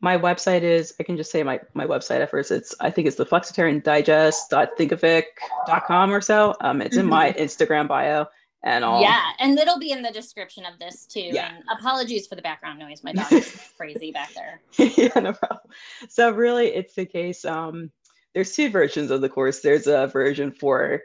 my 0.00 0.16
website 0.16 0.62
is 0.62 0.94
I 1.00 1.02
can 1.02 1.16
just 1.16 1.30
say 1.30 1.42
my 1.42 1.60
my 1.74 1.86
website 1.86 2.20
at 2.20 2.30
first. 2.30 2.50
It's 2.50 2.74
I 2.80 2.90
think 2.90 3.08
it's 3.08 3.16
the 3.16 3.26
flexitarian 3.26 3.82
digest.thinkific.com 3.82 6.12
or 6.12 6.20
so. 6.20 6.54
Um 6.60 6.80
it's 6.80 6.96
in 6.96 7.06
my 7.06 7.32
Instagram 7.32 7.88
bio 7.88 8.26
and 8.66 8.84
all 8.84 9.00
yeah 9.00 9.30
and 9.38 9.58
it'll 9.58 9.78
be 9.78 9.92
in 9.92 10.02
the 10.02 10.10
description 10.10 10.64
of 10.66 10.78
this 10.78 11.06
too 11.06 11.20
Yeah. 11.32 11.54
and 11.54 11.64
apologies 11.78 12.26
for 12.26 12.34
the 12.34 12.42
background 12.42 12.78
noise 12.78 13.02
my 13.02 13.12
dog 13.12 13.32
is 13.32 13.56
crazy 13.78 14.12
back 14.12 14.30
there 14.34 14.60
yeah, 14.96 15.18
no 15.20 15.32
problem. 15.32 15.60
So 16.08 16.30
really, 16.30 16.68
it's 16.68 16.94
the 16.94 17.06
case. 17.06 17.44
Um, 17.44 17.90
there's 18.34 18.54
two 18.54 18.68
versions 18.70 19.10
of 19.10 19.20
the 19.22 19.28
course. 19.28 19.60
There's 19.60 19.86
a 19.86 20.06
version 20.08 20.52
for 20.52 21.00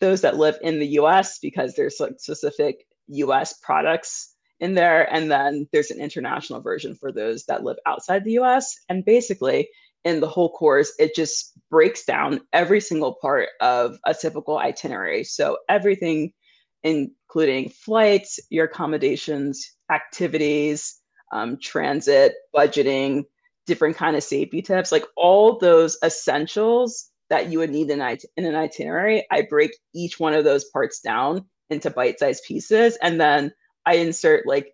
those 0.00 0.20
that 0.20 0.36
live 0.36 0.56
in 0.62 0.78
the 0.78 0.86
U.S. 1.00 1.38
because 1.40 1.74
there's 1.74 1.96
like 1.98 2.14
specific 2.18 2.86
U.S. 3.08 3.54
products 3.62 4.34
in 4.60 4.74
there, 4.74 5.12
and 5.12 5.30
then 5.30 5.66
there's 5.72 5.90
an 5.90 6.00
international 6.00 6.60
version 6.60 6.94
for 6.94 7.10
those 7.10 7.44
that 7.46 7.64
live 7.64 7.76
outside 7.86 8.24
the 8.24 8.32
U.S. 8.32 8.76
And 8.88 9.04
basically, 9.04 9.68
in 10.04 10.20
the 10.20 10.28
whole 10.28 10.50
course, 10.50 10.92
it 10.98 11.14
just 11.16 11.52
breaks 11.70 12.04
down 12.04 12.40
every 12.52 12.80
single 12.80 13.16
part 13.20 13.48
of 13.60 13.96
a 14.06 14.14
typical 14.14 14.58
itinerary. 14.58 15.24
So 15.24 15.58
everything, 15.68 16.32
including 16.82 17.68
flights, 17.70 18.38
your 18.50 18.66
accommodations, 18.66 19.76
activities 19.90 21.00
um, 21.32 21.58
transit, 21.60 22.34
budgeting, 22.54 23.24
different 23.66 23.96
kind 23.96 24.16
of 24.16 24.22
safety 24.22 24.62
tips, 24.62 24.92
like 24.92 25.04
all 25.16 25.58
those 25.58 25.98
essentials 26.04 27.10
that 27.30 27.50
you 27.50 27.58
would 27.58 27.70
need 27.70 27.90
in, 27.90 28.00
it- 28.00 28.24
in 28.36 28.44
an 28.44 28.54
itinerary. 28.54 29.26
I 29.30 29.42
break 29.42 29.72
each 29.94 30.20
one 30.20 30.34
of 30.34 30.44
those 30.44 30.64
parts 30.66 31.00
down 31.00 31.44
into 31.70 31.90
bite-sized 31.90 32.44
pieces, 32.46 32.96
and 33.02 33.20
then 33.20 33.52
I 33.84 33.96
insert 33.96 34.46
like 34.46 34.72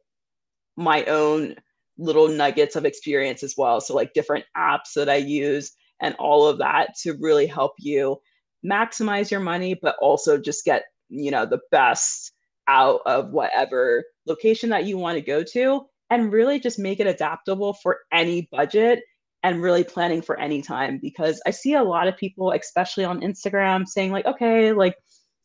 my 0.76 1.04
own 1.04 1.56
little 1.98 2.28
nuggets 2.28 2.76
of 2.76 2.84
experience 2.84 3.42
as 3.42 3.54
well. 3.56 3.80
So 3.80 3.94
like 3.94 4.14
different 4.14 4.44
apps 4.56 4.94
that 4.96 5.08
I 5.08 5.16
use 5.16 5.72
and 6.00 6.14
all 6.18 6.46
of 6.46 6.58
that 6.58 6.94
to 7.02 7.14
really 7.20 7.46
help 7.46 7.72
you 7.78 8.18
maximize 8.64 9.30
your 9.30 9.40
money, 9.40 9.74
but 9.74 9.96
also 10.00 10.38
just 10.38 10.64
get 10.64 10.84
you 11.12 11.30
know 11.30 11.46
the 11.46 11.60
best 11.70 12.32
out 12.68 13.00
of 13.06 13.30
whatever 13.30 14.04
location 14.26 14.70
that 14.70 14.86
you 14.86 14.96
want 14.96 15.16
to 15.16 15.22
go 15.22 15.42
to 15.42 15.84
and 16.10 16.32
really 16.32 16.60
just 16.60 16.78
make 16.78 17.00
it 17.00 17.06
adaptable 17.06 17.74
for 17.74 17.98
any 18.12 18.48
budget 18.52 19.00
and 19.42 19.62
really 19.62 19.82
planning 19.82 20.22
for 20.22 20.38
any 20.38 20.62
time 20.62 20.98
because 21.02 21.42
I 21.46 21.50
see 21.50 21.74
a 21.74 21.82
lot 21.82 22.06
of 22.06 22.16
people, 22.16 22.52
especially 22.52 23.04
on 23.04 23.20
Instagram, 23.20 23.86
saying, 23.86 24.12
like, 24.12 24.26
okay, 24.26 24.72
like 24.72 24.94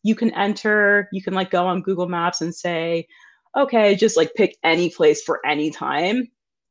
you 0.04 0.14
can 0.14 0.32
enter, 0.34 1.08
you 1.12 1.22
can 1.22 1.34
like 1.34 1.50
go 1.50 1.66
on 1.66 1.82
Google 1.82 2.08
Maps 2.08 2.40
and 2.40 2.54
say, 2.54 3.06
okay, 3.56 3.96
just 3.96 4.16
like 4.16 4.34
pick 4.34 4.56
any 4.62 4.90
place 4.90 5.22
for 5.22 5.44
any 5.44 5.70
time. 5.70 6.28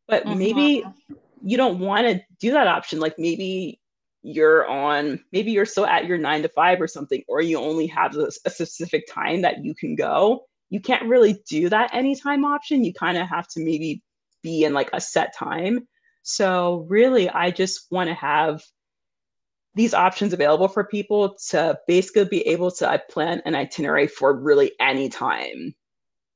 But 0.08 0.26
mm-hmm. 0.26 0.40
maybe 0.40 0.84
you 1.44 1.58
don't 1.58 1.80
want 1.80 2.08
to 2.08 2.22
do 2.40 2.52
that 2.52 2.68
option. 2.68 3.00
Like 3.00 3.16
maybe 3.18 3.82
you're 4.28 4.68
on, 4.68 5.24
maybe 5.32 5.52
you're 5.52 5.66
still 5.66 5.86
at 5.86 6.06
your 6.06 6.18
nine 6.18 6.42
to 6.42 6.50
five 6.50 6.82
or 6.82 6.88
something, 6.88 7.24
or 7.28 7.42
you 7.42 7.58
only 7.58 7.88
have 7.88 8.16
a, 8.16 8.30
a 8.46 8.50
specific 8.50 9.08
time 9.12 9.42
that 9.42 9.64
you 9.64 9.74
can 9.74 9.96
go 9.96 10.46
you 10.70 10.80
can't 10.80 11.08
really 11.08 11.42
do 11.48 11.70
that 11.70 11.94
anytime 11.94 12.44
option. 12.44 12.84
You 12.84 12.94
kind 12.94 13.18
of 13.18 13.28
have 13.28 13.48
to 13.50 13.64
maybe 13.64 14.04
be 14.44 14.64
in 14.64 14.74
like 14.74 14.90
a 14.94 15.02
set 15.02 15.34
time. 15.36 15.88
So, 16.24 16.86
really, 16.90 17.30
I 17.30 17.52
just 17.52 17.88
want 17.90 18.10
to 18.10 18.14
have 18.14 18.64
these 19.76 19.94
options 19.94 20.34
available 20.34 20.68
for 20.68 20.84
people 20.84 21.38
to 21.50 21.80
basically 21.88 22.26
be 22.26 22.46
able 22.48 22.72
to 22.72 22.90
uh, 22.90 22.98
plan 23.10 23.42
an 23.46 23.56
itinerary 23.56 24.08
for 24.08 24.36
really 24.36 24.72
any 24.80 25.08
time 25.08 25.74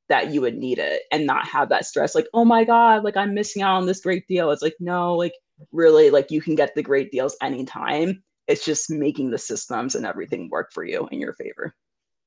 that 0.08 0.32
you 0.32 0.42
would 0.42 0.58
need 0.58 0.78
it 0.78 1.04
and 1.12 1.26
not 1.26 1.48
have 1.48 1.70
that 1.70 1.86
stress 1.86 2.14
like, 2.14 2.28
oh 2.34 2.46
my 2.46 2.64
God, 2.64 3.04
like 3.04 3.18
I'm 3.18 3.34
missing 3.34 3.64
out 3.64 3.78
on 3.78 3.86
this 3.86 4.02
great 4.02 4.28
deal. 4.28 4.52
It's 4.52 4.62
like, 4.62 4.76
no, 4.80 5.16
like 5.16 5.34
really, 5.72 6.10
like 6.10 6.32
you 6.32 6.42
can 6.42 6.56
get 6.56 6.76
the 6.76 6.84
great 6.84 7.12
deals 7.12 7.36
anytime 7.42 8.24
it's 8.48 8.66
just 8.66 8.90
making 8.90 9.32
the 9.32 9.38
systems 9.38 9.96
and 9.96 10.06
everything 10.06 10.50
work 10.50 10.72
for 10.74 10.84
you 10.84 11.08
in 11.12 11.20
your 11.20 11.34
favor 11.34 11.74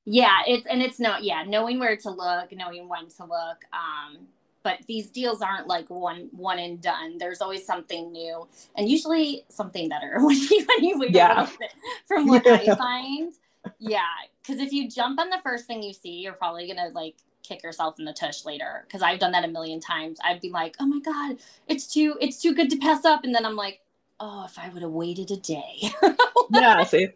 yeah 0.05 0.39
it's 0.47 0.65
and 0.67 0.81
it's 0.81 0.99
not 0.99 1.23
yeah 1.23 1.43
knowing 1.43 1.79
where 1.79 1.95
to 1.95 2.09
look 2.09 2.51
knowing 2.51 2.87
when 2.87 3.07
to 3.07 3.23
look 3.23 3.63
um 3.73 4.27
but 4.63 4.79
these 4.87 5.11
deals 5.11 5.41
aren't 5.41 5.67
like 5.67 5.89
one 5.89 6.27
one 6.31 6.59
and 6.59 6.81
done 6.81 7.17
there's 7.17 7.41
always 7.41 7.65
something 7.65 8.11
new 8.11 8.47
and 8.75 8.89
usually 8.89 9.43
something 9.49 9.89
better 9.89 10.15
when 10.19 10.37
you 10.37 10.65
when 10.67 10.83
you 10.83 10.99
wait 10.99 11.11
yeah. 11.11 11.47
from 12.07 12.27
what 12.27 12.45
yeah. 12.45 12.53
i 12.53 12.75
find 12.75 13.33
yeah 13.79 14.01
because 14.41 14.61
if 14.61 14.71
you 14.71 14.89
jump 14.89 15.19
on 15.19 15.29
the 15.29 15.39
first 15.43 15.65
thing 15.65 15.81
you 15.81 15.93
see 15.93 16.21
you're 16.21 16.33
probably 16.33 16.67
gonna 16.67 16.89
like 16.89 17.15
kick 17.47 17.63
yourself 17.63 17.99
in 17.99 18.05
the 18.05 18.13
tush 18.13 18.45
later 18.45 18.83
because 18.87 19.01
i've 19.01 19.19
done 19.19 19.31
that 19.31 19.43
a 19.43 19.47
million 19.47 19.79
times. 19.79 20.19
I'd 20.23 20.41
be 20.41 20.49
like 20.49 20.75
oh 20.79 20.85
my 20.85 20.99
god 20.99 21.37
it's 21.67 21.87
too 21.87 22.17
it's 22.21 22.41
too 22.41 22.53
good 22.53 22.69
to 22.69 22.77
pass 22.77 23.05
up. 23.05 23.23
And 23.23 23.33
then 23.33 23.45
i'm 23.45 23.55
like 23.55 23.81
oh 24.19 24.45
if 24.45 24.57
i 24.57 24.69
would 24.69 24.81
have 24.81 24.91
waited 24.91 25.31
a 25.31 25.37
day. 25.37 25.91
Yeah 26.51 26.83
see? 26.83 27.09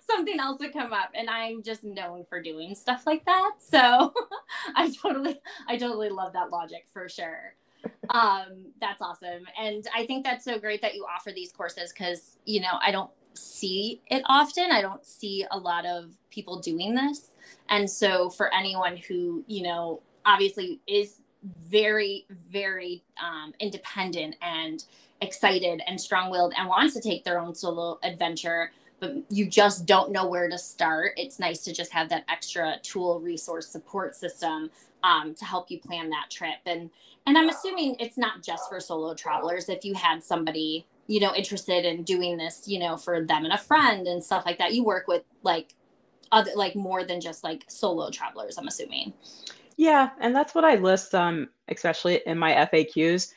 Something 0.00 0.40
else 0.40 0.58
would 0.60 0.72
come 0.72 0.92
up 0.92 1.10
and 1.14 1.30
i'm 1.30 1.62
just 1.62 1.84
known 1.84 2.24
for 2.28 2.42
doing 2.42 2.74
stuff 2.74 3.06
like 3.06 3.24
that. 3.24 3.52
So 3.58 4.12
i 4.76 4.92
totally 5.02 5.40
i 5.68 5.76
totally 5.76 6.10
love 6.10 6.32
that 6.34 6.50
logic 6.50 6.86
for 6.92 7.08
sure. 7.08 7.54
Um 8.10 8.72
that's 8.80 9.00
awesome. 9.00 9.44
And 9.58 9.86
i 9.96 10.06
think 10.06 10.24
that's 10.24 10.44
so 10.44 10.58
great 10.58 10.82
that 10.82 10.94
you 10.94 11.06
offer 11.06 11.30
these 11.32 11.52
courses 11.52 11.92
because 11.92 12.36
you 12.44 12.60
know 12.60 12.78
i 12.82 12.90
don't 12.90 13.10
see 13.40 14.00
it 14.08 14.22
often 14.26 14.70
i 14.70 14.80
don't 14.80 15.06
see 15.06 15.44
a 15.50 15.58
lot 15.58 15.86
of 15.86 16.10
people 16.30 16.58
doing 16.58 16.94
this 16.94 17.30
and 17.68 17.88
so 17.88 18.28
for 18.30 18.52
anyone 18.54 18.96
who 18.96 19.44
you 19.46 19.62
know 19.62 20.00
obviously 20.26 20.80
is 20.86 21.22
very 21.68 22.26
very 22.50 23.02
um, 23.22 23.52
independent 23.60 24.36
and 24.42 24.84
excited 25.22 25.82
and 25.86 26.00
strong-willed 26.00 26.52
and 26.56 26.68
wants 26.68 26.94
to 26.94 27.00
take 27.00 27.24
their 27.24 27.38
own 27.38 27.54
solo 27.54 27.98
adventure 28.02 28.70
but 29.00 29.16
you 29.30 29.46
just 29.46 29.86
don't 29.86 30.12
know 30.12 30.26
where 30.26 30.48
to 30.48 30.58
start, 30.58 31.14
it's 31.16 31.38
nice 31.38 31.64
to 31.64 31.72
just 31.72 31.90
have 31.90 32.10
that 32.10 32.24
extra 32.28 32.76
tool, 32.82 33.18
resource, 33.18 33.66
support 33.66 34.14
system 34.14 34.70
um, 35.02 35.34
to 35.34 35.44
help 35.46 35.70
you 35.70 35.78
plan 35.78 36.10
that 36.10 36.30
trip. 36.30 36.58
And 36.66 36.90
and 37.26 37.36
I'm 37.36 37.48
assuming 37.48 37.96
it's 37.98 38.18
not 38.18 38.42
just 38.42 38.68
for 38.68 38.80
solo 38.80 39.14
travelers. 39.14 39.68
If 39.68 39.84
you 39.84 39.94
had 39.94 40.22
somebody 40.22 40.86
you 41.10 41.18
know 41.18 41.34
interested 41.34 41.84
in 41.84 42.04
doing 42.04 42.36
this, 42.36 42.68
you 42.68 42.78
know, 42.78 42.96
for 42.96 43.24
them 43.24 43.44
and 43.44 43.52
a 43.52 43.58
friend 43.58 44.06
and 44.06 44.22
stuff 44.22 44.46
like 44.46 44.58
that, 44.58 44.74
you 44.74 44.84
work 44.84 45.08
with 45.08 45.24
like 45.42 45.74
other 46.30 46.52
like 46.54 46.76
more 46.76 47.04
than 47.04 47.20
just 47.20 47.42
like 47.42 47.64
solo 47.66 48.10
travelers. 48.10 48.56
I'm 48.56 48.68
assuming. 48.68 49.12
Yeah, 49.76 50.10
and 50.20 50.36
that's 50.36 50.54
what 50.54 50.64
I 50.64 50.76
list, 50.76 51.12
um, 51.14 51.48
especially 51.66 52.20
in 52.26 52.38
my 52.38 52.52
FAQs. 52.72 53.32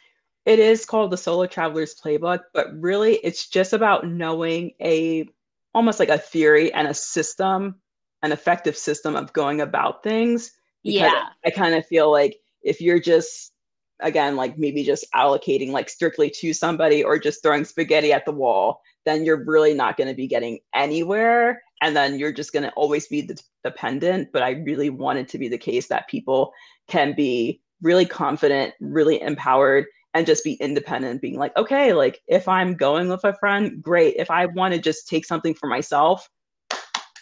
It 0.45 0.59
is 0.59 0.85
called 0.85 1.09
the 1.09 1.17
Solo 1.17 1.47
Traveler's 1.47 1.95
Playbook, 1.95 2.41
but 2.53 2.67
really 2.79 3.15
it's 3.23 3.47
just 3.47 3.73
about 3.73 4.05
knowing 4.05 4.73
a 4.79 5.27
almost 5.73 5.99
like 5.99 6.09
a 6.09 6.17
theory 6.17 6.71
and 6.73 6.87
a 6.87 6.93
system, 6.93 7.75
an 8.21 8.31
effective 8.31 8.77
system 8.77 9.15
of 9.15 9.33
going 9.33 9.61
about 9.61 10.03
things. 10.03 10.51
yeah. 10.83 11.29
I 11.43 11.49
kind 11.49 11.73
of 11.73 11.87
feel 11.87 12.11
like 12.11 12.39
if 12.61 12.79
you're 12.81 12.99
just 12.99 13.52
again 13.99 14.35
like 14.35 14.57
maybe 14.57 14.83
just 14.83 15.05
allocating 15.15 15.69
like 15.69 15.89
strictly 15.89 16.29
to 16.29 16.53
somebody 16.53 17.03
or 17.03 17.17
just 17.17 17.41
throwing 17.41 17.63
spaghetti 17.63 18.11
at 18.11 18.25
the 18.25 18.31
wall 18.31 18.81
then 19.05 19.25
you're 19.25 19.43
really 19.43 19.73
not 19.73 19.97
going 19.97 20.07
to 20.07 20.13
be 20.13 20.27
getting 20.27 20.59
anywhere. 20.73 21.61
And 21.81 21.95
then 21.95 22.17
you're 22.17 22.31
just 22.31 22.53
going 22.53 22.63
to 22.63 22.71
always 22.71 23.07
be 23.07 23.23
de- 23.23 23.35
dependent. 23.63 24.29
But 24.31 24.43
i 24.43 24.51
really 24.51 24.89
want 24.89 25.19
it 25.19 25.27
to 25.29 25.37
be 25.37 25.47
the 25.47 25.57
case 25.57 25.87
that 25.87 26.07
people 26.07 26.53
can 26.87 27.13
be 27.15 27.61
really 27.81 28.05
confident 28.05 28.73
really 28.79 29.21
empowered 29.21 29.85
and 30.13 30.25
just 30.25 30.43
be 30.43 30.53
independent 30.53 31.21
being 31.21 31.37
like 31.37 31.55
okay 31.57 31.91
like 31.91 32.21
if 32.27 32.47
i'm 32.47 32.75
going 32.75 33.09
with 33.09 33.25
a 33.25 33.33
friend 33.39 33.81
great. 33.81 34.15
If 34.17 34.31
i 34.31 34.45
want 34.45 34.73
to 34.73 34.79
just 34.79 35.07
take 35.07 35.25
something 35.25 35.53
for 35.53 35.67
myself 35.67 36.29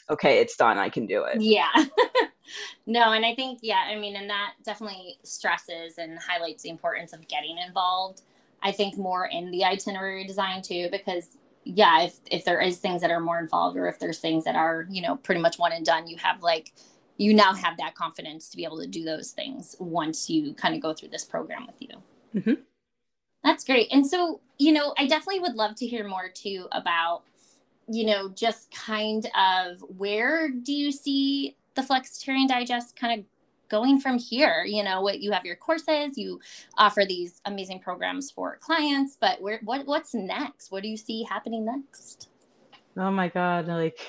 okay 0.10 0.40
it's 0.40 0.56
done. 0.56 0.78
I 0.78 0.90
can 0.90 1.08
do 1.08 1.24
it. 1.24 1.42
Yeah 1.42 1.72
no 2.86 3.12
and 3.12 3.26
i 3.26 3.34
think 3.36 3.60
yeah 3.62 3.88
i 3.90 3.96
mean 3.96 4.16
and 4.16 4.30
that 4.30 4.54
definitely 4.64 5.18
stresses 5.24 5.98
and 5.98 6.18
highlights 6.20 6.64
the 6.64 6.70
importance 6.70 7.14
of 7.14 7.28
getting 7.28 7.58
involved 7.58 8.22
i 8.64 8.72
think 8.72 8.98
more 8.98 9.26
in 9.28 9.52
the 9.52 9.64
itinerary 9.64 10.26
design 10.26 10.62
too 10.62 10.88
because 10.92 11.38
yeah 11.64 12.04
if 12.04 12.20
if 12.30 12.44
there 12.46 12.60
is 12.60 12.78
things 12.78 13.02
that 13.02 13.12
are 13.12 13.20
more 13.20 13.40
involved 13.40 13.78
or 13.78 13.88
if 13.88 14.00
there's 14.00 14.20
things 14.20 14.44
that 14.44 14.56
are 14.56 14.88
you 14.90 15.02
know 15.02 15.16
pretty 15.18 15.42
much 15.42 15.60
one 15.60 15.72
and 15.72 15.86
done 15.86 16.08
you 16.08 16.18
have 16.18 16.42
like 16.42 16.74
you 17.18 17.34
now 17.34 17.54
have 17.54 17.78
that 17.78 17.94
confidence 17.94 18.50
to 18.50 18.58
be 18.58 18.64
able 18.64 18.80
to 18.80 18.88
do 18.88 19.04
those 19.04 19.32
things 19.32 19.76
once 19.80 20.30
you 20.30 20.54
kind 20.56 20.74
of 20.74 20.82
go 20.82 20.94
through 20.94 21.10
this 21.10 21.24
program 21.24 21.68
with 21.68 21.76
you 21.80 21.90
mm-hmm. 22.36 22.62
That's 23.44 23.64
great. 23.64 23.88
And 23.92 24.06
so, 24.06 24.40
you 24.58 24.72
know, 24.72 24.94
I 24.98 25.08
definitely 25.08 25.40
would 25.40 25.56
love 25.56 25.76
to 25.78 25.88
hear 25.88 26.08
more 26.08 26.30
too 26.30 26.68
about, 26.72 27.24
you 27.88 28.06
know, 28.06 28.30
just 28.30 28.72
kind 28.72 29.28
of 29.38 29.84
where 29.98 30.50
do 30.50 30.74
you 30.74 30.92
see 30.92 31.58
the 31.76 31.82
Flexitarian 31.82 32.48
Digest 32.48 32.96
kind 32.96 33.20
of 33.20 33.26
going 33.70 34.00
from 34.00 34.18
here? 34.18 34.64
You 34.66 34.84
know, 34.84 35.02
what 35.02 35.22
you 35.22 35.32
have 35.32 35.46
your 35.46 35.56
courses, 35.56 36.18
you 36.18 36.40
offer 36.78 37.04
these 37.08 37.42
amazing 37.46 37.80
programs 37.80 38.32
for 38.32 38.58
clients, 38.58 39.18
but 39.20 39.42
where 39.42 39.60
what 39.64 39.86
what's 39.86 40.14
next? 40.14 40.72
What 40.72 40.84
do 40.84 40.90
you 40.90 40.98
see 40.98 41.24
happening 41.24 41.66
next? 41.66 42.30
Oh 42.98 43.12
my 43.12 43.30
God, 43.30 43.68
like 43.68 44.00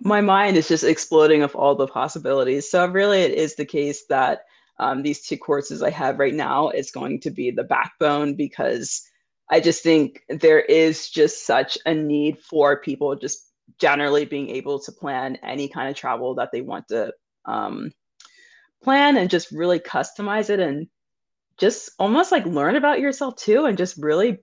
my 0.00 0.20
mind 0.20 0.56
is 0.56 0.68
just 0.68 0.84
exploding 0.84 1.42
of 1.42 1.54
all 1.54 1.74
the 1.74 1.86
possibilities. 1.86 2.70
So 2.70 2.86
really 2.86 3.20
it 3.22 3.32
is 3.32 3.56
the 3.56 3.64
case 3.64 4.04
that 4.08 4.42
um, 4.78 5.02
these 5.02 5.26
two 5.26 5.36
courses 5.36 5.82
I 5.82 5.90
have 5.90 6.18
right 6.18 6.34
now 6.34 6.68
is 6.70 6.90
going 6.90 7.20
to 7.20 7.30
be 7.30 7.50
the 7.50 7.64
backbone 7.64 8.34
because 8.34 9.02
I 9.50 9.60
just 9.60 9.82
think 9.82 10.22
there 10.28 10.60
is 10.60 11.08
just 11.08 11.46
such 11.46 11.78
a 11.86 11.94
need 11.94 12.38
for 12.38 12.80
people 12.80 13.14
just 13.14 13.50
generally 13.78 14.24
being 14.24 14.50
able 14.50 14.78
to 14.78 14.92
plan 14.92 15.36
any 15.42 15.68
kind 15.68 15.88
of 15.88 15.96
travel 15.96 16.34
that 16.34 16.50
they 16.52 16.60
want 16.60 16.88
to 16.88 17.12
um, 17.44 17.90
plan 18.82 19.16
and 19.16 19.30
just 19.30 19.50
really 19.50 19.80
customize 19.80 20.50
it 20.50 20.60
and 20.60 20.86
just 21.58 21.90
almost 21.98 22.32
like 22.32 22.46
learn 22.46 22.76
about 22.76 23.00
yourself 23.00 23.36
too 23.36 23.64
and 23.64 23.78
just 23.78 23.96
really 23.96 24.38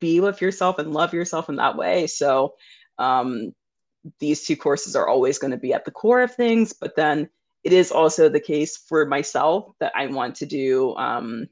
be 0.00 0.20
with 0.20 0.40
yourself 0.40 0.78
and 0.78 0.92
love 0.92 1.14
yourself 1.14 1.48
in 1.48 1.56
that 1.56 1.76
way. 1.76 2.06
So 2.06 2.54
um, 2.98 3.52
these 4.18 4.44
two 4.44 4.56
courses 4.56 4.94
are 4.96 5.08
always 5.08 5.38
going 5.38 5.52
to 5.52 5.56
be 5.56 5.72
at 5.72 5.84
the 5.84 5.90
core 5.90 6.22
of 6.22 6.34
things, 6.34 6.72
but 6.72 6.96
then 6.96 7.28
it 7.64 7.72
is 7.72 7.90
also 7.90 8.28
the 8.28 8.40
case 8.40 8.76
for 8.76 9.06
myself 9.06 9.72
that 9.80 9.92
I 9.96 10.06
want 10.06 10.36
to 10.36 10.46
do 10.46 10.94
um, 10.96 11.48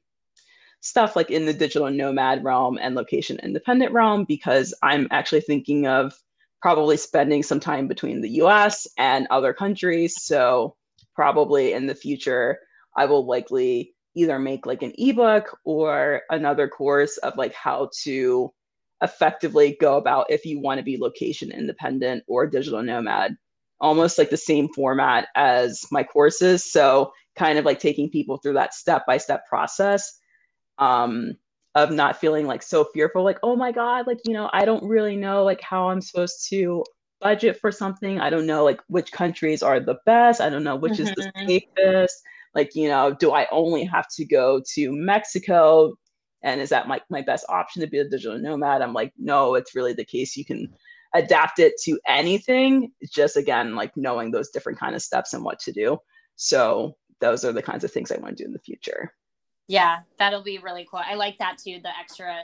stuff 0.81 1.16
like 1.16 1.31
in 1.31 1.47
the 1.47 1.53
digital 1.53 1.90
nomad 1.90 2.44
realm 2.44 2.79
and 2.81 2.94
location 2.94 3.40
independent 3.42 3.92
realm 3.92 4.25
because 4.25 4.75
I'm 4.83 5.09
actually 5.11 5.40
thinking 5.40 5.87
of 5.87 6.14
probably 6.64 6.96
spending 6.96 7.42
some 7.42 7.61
time 7.61 7.87
between 7.87 8.22
the 8.22 8.40
US 8.40 8.87
and 8.96 9.27
other 9.29 9.53
countries. 9.53 10.14
So, 10.22 10.77
probably 11.14 11.74
in 11.74 11.87
the 11.87 11.94
future, 11.94 12.59
I 12.96 13.05
will 13.05 13.27
likely 13.27 13.92
either 14.14 14.38
make 14.38 14.64
like 14.64 14.81
an 14.81 14.94
ebook 14.96 15.59
or 15.66 16.22
another 16.31 16.66
course 16.66 17.18
of 17.18 17.37
like 17.37 17.53
how 17.53 17.90
to 18.05 18.50
effectively 19.03 19.77
go 19.79 19.98
about 19.98 20.31
if 20.31 20.46
you 20.46 20.59
want 20.59 20.79
to 20.79 20.83
be 20.83 20.96
location 20.96 21.53
independent 21.53 22.24
or 22.27 22.46
digital 22.46 22.83
nomad 22.83 23.37
almost 23.79 24.16
like 24.16 24.31
the 24.31 24.37
same 24.37 24.66
format 24.68 25.29
as 25.35 25.85
my 25.90 26.03
courses. 26.03 26.64
So 26.72 27.12
kind 27.37 27.59
of 27.59 27.66
like 27.66 27.79
taking 27.79 28.09
people 28.09 28.38
through 28.38 28.55
that 28.55 28.72
step 28.72 29.05
by 29.07 29.18
step 29.18 29.46
process 29.46 30.18
um, 30.79 31.35
of 31.74 31.90
not 31.90 32.20
feeling 32.20 32.46
like 32.46 32.62
so 32.62 32.84
fearful, 32.84 33.24
like, 33.24 33.38
oh 33.42 33.56
my 33.56 33.72
God, 33.72 34.06
like, 34.06 34.20
you 34.24 34.32
know, 34.32 34.48
I 34.52 34.64
don't 34.64 34.84
really 34.84 35.16
know 35.16 35.42
like 35.44 35.60
how 35.60 35.88
I'm 35.88 36.00
supposed 36.00 36.46
to 36.50 36.84
budget 37.20 37.58
for 37.60 37.72
something. 37.72 38.20
I 38.20 38.30
don't 38.30 38.46
know 38.46 38.64
like 38.64 38.80
which 38.88 39.10
countries 39.12 39.62
are 39.62 39.80
the 39.80 39.98
best. 40.06 40.40
I 40.40 40.50
don't 40.50 40.64
know 40.64 40.76
which 40.76 40.94
mm-hmm. 40.94 41.02
is 41.02 41.14
the 41.16 41.32
mm-hmm. 41.37 41.48
safest. 41.48 42.22
Like, 42.54 42.74
you 42.74 42.88
know, 42.88 43.14
do 43.18 43.32
I 43.32 43.48
only 43.50 43.84
have 43.84 44.06
to 44.16 44.24
go 44.24 44.62
to 44.74 44.92
Mexico? 44.92 45.94
And 46.42 46.60
is 46.60 46.68
that 46.68 46.87
my, 46.87 47.00
my 47.10 47.22
best 47.22 47.44
option 47.48 47.80
to 47.80 47.88
be 47.88 47.98
a 47.98 48.08
digital 48.08 48.38
nomad? 48.38 48.82
I'm 48.82 48.92
like, 48.92 49.12
no, 49.18 49.54
it's 49.54 49.74
really 49.74 49.94
the 49.94 50.04
case. 50.04 50.37
You 50.37 50.44
can 50.44 50.72
adapt 51.14 51.58
it 51.60 51.74
to 51.84 51.98
anything 52.06 52.90
just 53.10 53.37
again 53.37 53.76
like 53.76 53.92
knowing 53.96 54.30
those 54.30 54.50
different 54.50 54.78
kind 54.78 54.94
of 54.94 55.02
steps 55.02 55.32
and 55.32 55.44
what 55.44 55.60
to 55.60 55.72
do 55.72 55.96
so 56.34 56.96
those 57.20 57.44
are 57.44 57.52
the 57.52 57.62
kinds 57.62 57.84
of 57.84 57.90
things 57.90 58.10
i 58.10 58.16
want 58.16 58.37
to 58.37 58.42
do 58.42 58.46
in 58.46 58.52
the 58.52 58.58
future 58.58 59.12
yeah 59.66 60.00
that'll 60.18 60.42
be 60.42 60.59
really 60.59 60.87
cool. 60.90 61.00
I 61.05 61.14
like 61.14 61.38
that 61.38 61.59
too 61.59 61.81
the 61.83 61.90
extra 61.98 62.42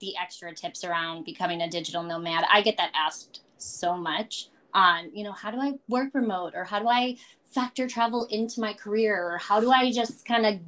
the 0.00 0.16
extra 0.16 0.54
tips 0.54 0.84
around 0.84 1.24
becoming 1.24 1.62
a 1.62 1.68
digital 1.68 2.02
nomad. 2.02 2.44
I 2.50 2.62
get 2.62 2.76
that 2.78 2.90
asked 2.94 3.42
so 3.58 3.96
much 3.96 4.48
on 4.74 5.14
you 5.14 5.22
know 5.22 5.32
how 5.32 5.50
do 5.50 5.60
i 5.60 5.72
work 5.88 6.10
remote 6.14 6.54
or 6.54 6.64
how 6.64 6.78
do 6.78 6.88
i 6.88 7.16
factor 7.46 7.86
travel 7.86 8.26
into 8.30 8.60
my 8.60 8.72
career 8.72 9.30
or 9.30 9.38
how 9.38 9.60
do 9.60 9.70
i 9.70 9.92
just 9.92 10.24
kind 10.24 10.46
of 10.46 10.58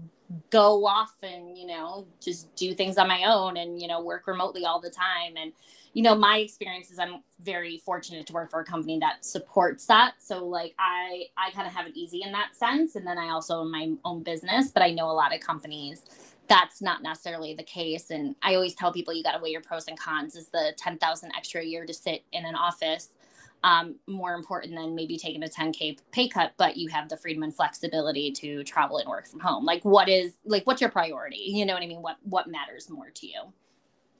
go 0.51 0.87
off 0.87 1.15
and 1.23 1.57
you 1.57 1.67
know 1.67 2.07
just 2.21 2.55
do 2.57 2.75
things 2.75 2.99
on 2.99 3.09
my 3.09 3.25
own 3.25 3.57
and 3.57 3.81
you 3.81 3.89
know 3.89 4.03
work 4.03 4.27
remotely 4.27 4.65
all 4.65 4.81
the 4.81 4.91
time 4.91 5.37
and 5.37 5.53
you 5.95 6.03
know 6.03 6.15
my 6.15 6.39
experience 6.39 6.91
is 6.91 6.99
i'm 6.99 7.23
very 7.41 7.79
fortunate 7.79 8.27
to 8.27 8.33
work 8.33 8.51
for 8.51 8.61
a 8.61 8.65
company 8.65 8.99
that 8.99 9.25
supports 9.25 9.87
that. 9.87 10.15
So 10.19 10.45
like 10.45 10.75
i 10.79 11.25
i 11.39 11.51
kind 11.53 11.67
of 11.67 11.73
have 11.73 11.87
it 11.87 11.97
easy 11.97 12.23
in 12.23 12.33
that 12.33 12.55
sense 12.55 12.97
and 12.97 13.07
then 13.07 13.17
i 13.17 13.31
also 13.31 13.61
own 13.61 13.71
my 13.71 13.93
own 14.05 14.23
business 14.23 14.71
but 14.71 14.83
i 14.83 14.91
know 14.91 15.11
a 15.11 15.13
lot 15.13 15.35
of 15.35 15.41
companies 15.41 16.05
that's 16.49 16.83
not 16.83 17.03
necessarily 17.03 17.55
the 17.55 17.63
case 17.63 18.11
and 18.11 18.35
i 18.43 18.55
always 18.55 18.75
tell 18.75 18.93
people 18.93 19.15
you 19.15 19.23
got 19.23 19.33
to 19.33 19.43
weigh 19.43 19.51
your 19.51 19.63
pros 19.63 19.87
and 19.89 19.99
cons. 19.99 20.37
Is 20.37 20.49
the 20.49 20.75
10000 20.77 21.33
extra 21.37 21.63
a 21.63 21.65
year 21.65 21.87
to 21.87 21.95
sit 21.95 22.25
in 22.33 22.45
an 22.45 22.55
office 22.55 23.11
um, 23.63 23.95
more 24.07 24.35
important 24.35 24.75
than 24.75 24.95
maybe 24.95 25.17
taking 25.17 25.43
a 25.43 25.49
10k 25.49 25.99
pay 26.13 26.29
cut 26.29 26.53
but 26.59 26.77
you 26.77 26.89
have 26.89 27.09
the 27.09 27.17
freedom 27.17 27.43
and 27.45 27.55
flexibility 27.55 28.31
to 28.33 28.63
travel 28.65 28.99
and 28.99 29.09
work 29.09 29.27
from 29.27 29.41
home? 29.41 29.65
Like 29.65 29.85
what 29.85 30.09
is 30.09 30.35
like 30.45 30.67
what's 30.67 30.81
your 30.81 30.91
priority? 30.91 31.45
You 31.47 31.65
know 31.67 31.75
what 31.75 31.83
i 31.83 31.87
mean? 31.87 32.03
What 32.03 32.17
what 32.25 32.49
matters 32.49 32.91
more 32.91 33.11
to 33.11 33.27
you 33.27 33.43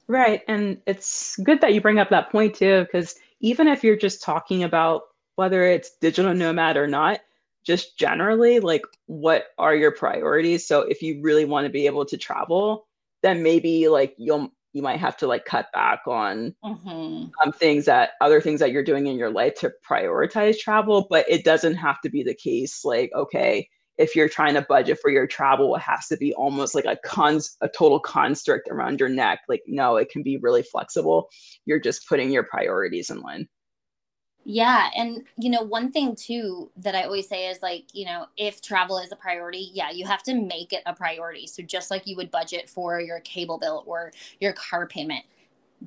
right 0.09 0.43
and 0.49 0.79
it's 0.87 1.37
good 1.39 1.61
that 1.61 1.75
you 1.75 1.81
bring 1.81 1.99
up 1.99 2.11
that 2.11 2.31
point 2.31 2.55
too 2.55 2.85
because 2.85 3.15
even 3.41 3.69
if 3.69 3.83
you're 3.83 3.97
just 3.97 4.23
talking 4.23 4.63
about 4.63 5.03
whether 5.37 5.65
it's 5.65 5.97
digital 6.01 6.35
nomad 6.35 6.77
or 6.77 6.87
not 6.87 7.21
just 7.65 7.99
generally 7.99 8.61
like 8.61 8.83
what 9.07 9.47
are 9.59 9.75
your 9.75 9.91
priorities 9.91 10.67
so 10.67 10.81
if 10.81 11.03
you 11.03 11.21
really 11.23 11.45
want 11.45 11.67
to 11.67 11.73
be 11.73 11.87
able 11.87 12.05
to 12.05 12.17
travel 12.17 12.87
then 13.23 13.43
maybe 13.43 13.89
like 13.89 14.15
you'll 14.19 14.51
you 14.75 14.83
might 14.83 14.99
have 14.99 15.17
to 15.17 15.27
like 15.27 15.45
cut 15.45 15.71
back 15.73 16.01
on 16.07 16.55
mm-hmm. 16.65 17.27
um, 17.43 17.53
things 17.53 17.85
that 17.87 18.11
other 18.21 18.41
things 18.41 18.61
that 18.61 18.73
you're 18.73 18.83
doing 18.83 19.07
in 19.07 19.17
your 19.17 19.31
life 19.31 19.55
to 19.55 19.73
prioritize 19.89 20.59
travel 20.59 21.07
but 21.09 21.25
it 21.29 21.45
doesn't 21.45 21.77
have 21.77 22.01
to 22.01 22.11
be 22.11 22.23
the 22.23 22.35
case 22.35 22.85
like 22.85 23.11
okay 23.15 23.69
if 23.99 24.17
you're 24.17 24.29
trying 24.29 24.55
to 24.55 24.63
budget 24.63 24.99
for 25.01 25.11
your 25.11 25.27
travel 25.27 25.75
it 25.75 25.81
has 25.81 26.07
to 26.09 26.17
be 26.17 26.35
almost 26.35 26.75
like 26.75 26.85
a 26.85 26.97
cons 27.05 27.57
a 27.61 27.69
total 27.69 28.01
construct 28.01 28.69
around 28.69 29.01
your 29.01 29.09
neck 29.09 29.41
like 29.49 29.63
no 29.67 29.97
it 29.97 30.09
can 30.11 30.23
be 30.23 30.37
really 30.39 30.63
flexible 30.63 31.29
you're 31.67 31.81
just 31.81 32.09
putting 32.09 32.31
your 32.31 32.45
priorities 32.45 33.11
in 33.11 33.21
line 33.21 33.49
yeah. 34.47 34.91
And, 34.95 35.23
you 35.39 35.49
know, 35.49 35.63
one 35.63 35.91
thing 35.91 36.15
too 36.15 36.71
that 36.77 36.95
I 36.95 37.05
always 37.05 37.27
say 37.27 37.49
is 37.49 37.63
like, 37.63 37.87
you 37.95 38.05
know, 38.05 38.27
if 38.37 38.61
travel 38.61 38.99
is 38.99 39.11
a 39.11 39.17
priority, 39.17 39.71
yeah, 39.73 39.91
you 39.91 40.07
have 40.07 40.23
to 40.25 40.35
make 40.35 40.75
it 40.75 40.83
a 40.85 40.95
priority. 40.95 41.47
So 41.47 41.63
just 41.63 41.91
like 41.91 42.07
you 42.07 42.15
would 42.17 42.31
budget 42.31 42.69
for 42.69 43.01
your 43.01 43.21
cable 43.21 43.59
bill 43.59 43.85
or 43.87 44.13
your 44.41 44.53
car 44.53 44.87
payment, 44.87 45.25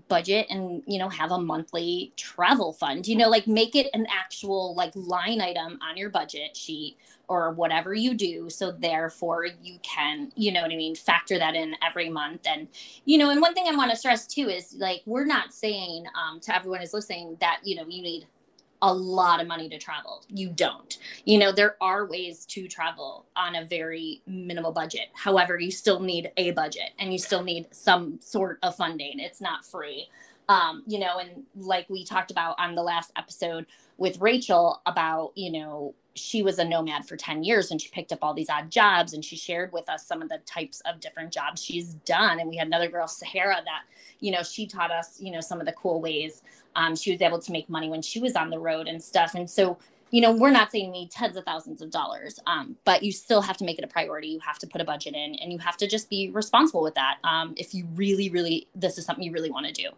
budget 0.08 0.48
and, 0.50 0.84
you 0.86 1.00
know, 1.00 1.10
have 1.10 1.32
a 1.32 1.40
monthly 1.40 2.14
travel 2.16 2.74
fund, 2.74 3.08
you 3.08 3.16
know, 3.16 3.30
like 3.30 3.48
make 3.48 3.76
it 3.76 3.88
an 3.94 4.06
actual 4.10 4.76
like 4.76 4.92
line 4.96 5.42
item 5.42 5.80
on 5.82 5.98
your 5.98 6.10
budget 6.10 6.56
sheet 6.56 6.98
or 7.28 7.52
whatever 7.52 7.94
you 7.94 8.14
do. 8.14 8.50
So 8.50 8.72
therefore 8.72 9.48
you 9.62 9.80
can, 9.84 10.32
you 10.36 10.52
know 10.52 10.62
what 10.62 10.72
I 10.72 10.76
mean, 10.76 10.96
factor 10.96 11.38
that 11.38 11.56
in 11.56 11.76
every 11.86 12.10
month. 12.10 12.48
And, 12.48 12.68
you 13.06 13.18
know, 13.18 13.30
and 13.30 13.42
one 13.42 13.54
thing 13.54 13.68
I 13.68 13.76
want 13.76 13.92
to 13.92 13.98
stress 13.98 14.26
too 14.28 14.50
is 14.50 14.76
like, 14.78 15.02
we're 15.06 15.26
not 15.26 15.54
saying 15.54 16.06
um, 16.16 16.40
to 16.42 16.56
everyone 16.56 16.80
who's 16.80 16.94
listening 16.94 17.38
that, 17.42 17.60
you 17.64 17.76
know, 17.76 17.86
you 17.88 18.02
need 18.02 18.28
a 18.82 18.94
lot 18.94 19.42
of 19.42 19.48
money 19.48 19.68
to 19.70 19.78
travel. 19.78 20.24
You 20.30 20.50
don't. 20.50 20.98
You 21.26 21.40
know, 21.40 21.52
there 21.52 21.76
are 21.82 22.06
ways 22.06 22.46
to 22.48 22.68
travel 22.68 23.26
on 23.36 23.56
a 23.56 23.66
very 23.66 24.22
minimal 24.28 24.72
budget. 24.72 25.08
However, 25.14 25.60
you 25.60 25.72
still 25.72 26.00
need 26.00 26.32
a 26.38 26.52
budget 26.52 26.92
and 27.00 27.12
you 27.12 27.18
still 27.18 27.44
need 27.44 27.68
some 27.72 28.20
sort 28.22 28.60
of 28.62 28.76
funding. 28.76 29.20
It's 29.20 29.42
not 29.42 29.66
free. 29.66 30.10
Um, 30.50 30.84
you 30.88 31.00
know, 31.00 31.20
and 31.20 31.44
like 31.56 31.90
we 31.90 32.06
talked 32.06 32.32
about 32.32 32.56
on 32.58 32.76
the 32.76 32.84
last 32.84 33.12
episode 33.18 33.66
with 33.98 34.22
Rachel 34.22 34.82
about, 34.86 35.34
you 35.36 35.52
know, 35.52 35.94
she 36.18 36.42
was 36.42 36.58
a 36.58 36.66
nomad 36.66 37.08
for 37.08 37.16
10 37.16 37.44
years 37.44 37.70
and 37.70 37.82
she 37.82 37.90
picked 37.90 38.12
up 38.12 38.20
all 38.22 38.34
these 38.34 38.50
odd 38.50 38.72
jobs 38.72 39.14
and 39.14 39.24
she 39.24 39.36
shared 39.36 39.72
with 39.72 39.88
us 39.90 40.06
some 40.06 40.22
of 40.22 40.30
the 40.30 40.40
types 40.46 40.82
of 40.86 41.00
different 41.00 41.32
jobs 41.32 41.62
she's 41.62 41.94
done. 42.06 42.40
And 42.40 42.50
we 42.50 42.58
had 42.58 42.68
another 42.68 42.90
girl, 42.90 43.08
Sahara, 43.08 43.62
that, 43.66 43.84
you 44.20 44.32
know, 44.32 44.42
she 44.42 44.66
taught 44.66 44.92
us, 44.92 45.20
you 45.20 45.32
know, 45.32 45.42
some 45.42 45.60
of 45.60 45.66
the 45.66 45.74
cool 45.74 46.02
ways 46.02 46.42
um, 46.76 46.96
she 46.96 47.12
was 47.12 47.22
able 47.22 47.40
to 47.40 47.52
make 47.52 47.70
money 47.70 47.90
when 47.90 48.02
she 48.02 48.20
was 48.20 48.36
on 48.36 48.50
the 48.50 48.60
road 48.60 48.88
and 48.88 49.02
stuff. 49.02 49.36
And 49.36 49.50
so, 49.50 49.78
you 50.12 50.22
know, 50.22 50.32
we're 50.32 50.52
not 50.52 50.72
saying 50.72 50.86
you 50.86 50.92
need 50.92 51.12
tens 51.12 51.36
of 51.36 51.44
thousands 51.44 51.82
of 51.82 51.92
dollars, 51.92 52.40
um, 52.48 52.78
but 52.86 53.04
you 53.04 53.12
still 53.12 53.42
have 53.42 53.58
to 53.58 53.66
make 53.66 53.78
it 53.78 53.84
a 53.84 53.88
priority. 53.88 54.28
You 54.30 54.40
have 54.40 54.60
to 54.60 54.68
put 54.68 54.80
a 54.80 54.86
budget 54.86 55.16
in 55.16 55.36
and 55.36 55.52
you 55.52 55.60
have 55.60 55.76
to 55.78 55.88
just 55.88 56.10
be 56.10 56.30
responsible 56.30 56.82
with 56.82 56.96
that. 56.96 57.18
Um, 57.24 57.54
if 57.58 57.74
you 57.74 57.86
really, 57.96 58.30
really, 58.30 58.68
this 58.74 58.98
is 58.98 59.06
something 59.06 59.24
you 59.24 59.32
really 59.32 59.52
want 59.52 59.66
to 59.66 59.74
do. 59.74 59.90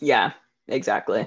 Yeah, 0.00 0.32
exactly. 0.68 1.26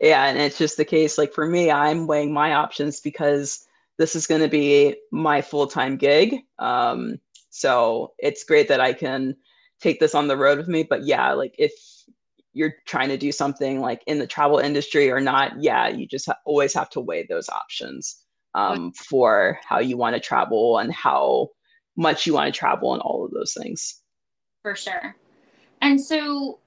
Yeah. 0.00 0.26
And 0.26 0.38
it's 0.38 0.58
just 0.58 0.76
the 0.76 0.84
case, 0.84 1.18
like 1.18 1.32
for 1.32 1.46
me, 1.46 1.70
I'm 1.70 2.06
weighing 2.06 2.32
my 2.32 2.54
options 2.54 3.00
because 3.00 3.66
this 3.98 4.16
is 4.16 4.26
going 4.26 4.40
to 4.40 4.48
be 4.48 4.96
my 5.12 5.42
full 5.42 5.66
time 5.66 5.96
gig. 5.96 6.36
Um, 6.58 7.18
so 7.50 8.14
it's 8.18 8.44
great 8.44 8.68
that 8.68 8.80
I 8.80 8.92
can 8.92 9.36
take 9.80 10.00
this 10.00 10.14
on 10.14 10.28
the 10.28 10.36
road 10.36 10.58
with 10.58 10.68
me. 10.68 10.84
But 10.84 11.04
yeah, 11.04 11.32
like 11.32 11.54
if 11.58 11.72
you're 12.52 12.74
trying 12.86 13.08
to 13.08 13.16
do 13.16 13.32
something 13.32 13.80
like 13.80 14.02
in 14.06 14.18
the 14.18 14.26
travel 14.26 14.58
industry 14.58 15.10
or 15.10 15.20
not, 15.20 15.52
yeah, 15.60 15.88
you 15.88 16.06
just 16.06 16.26
ha- 16.26 16.38
always 16.44 16.74
have 16.74 16.90
to 16.90 17.00
weigh 17.00 17.26
those 17.28 17.48
options 17.48 18.24
um, 18.54 18.92
for 18.92 19.58
how 19.66 19.78
you 19.78 19.96
want 19.96 20.14
to 20.14 20.20
travel 20.20 20.78
and 20.78 20.92
how 20.92 21.48
much 21.96 22.26
you 22.26 22.34
want 22.34 22.52
to 22.52 22.58
travel 22.58 22.92
and 22.92 23.02
all 23.02 23.24
of 23.24 23.32
those 23.32 23.52
things. 23.52 24.00
For 24.62 24.74
sure. 24.74 25.16
And 25.82 26.00
so, 26.00 26.59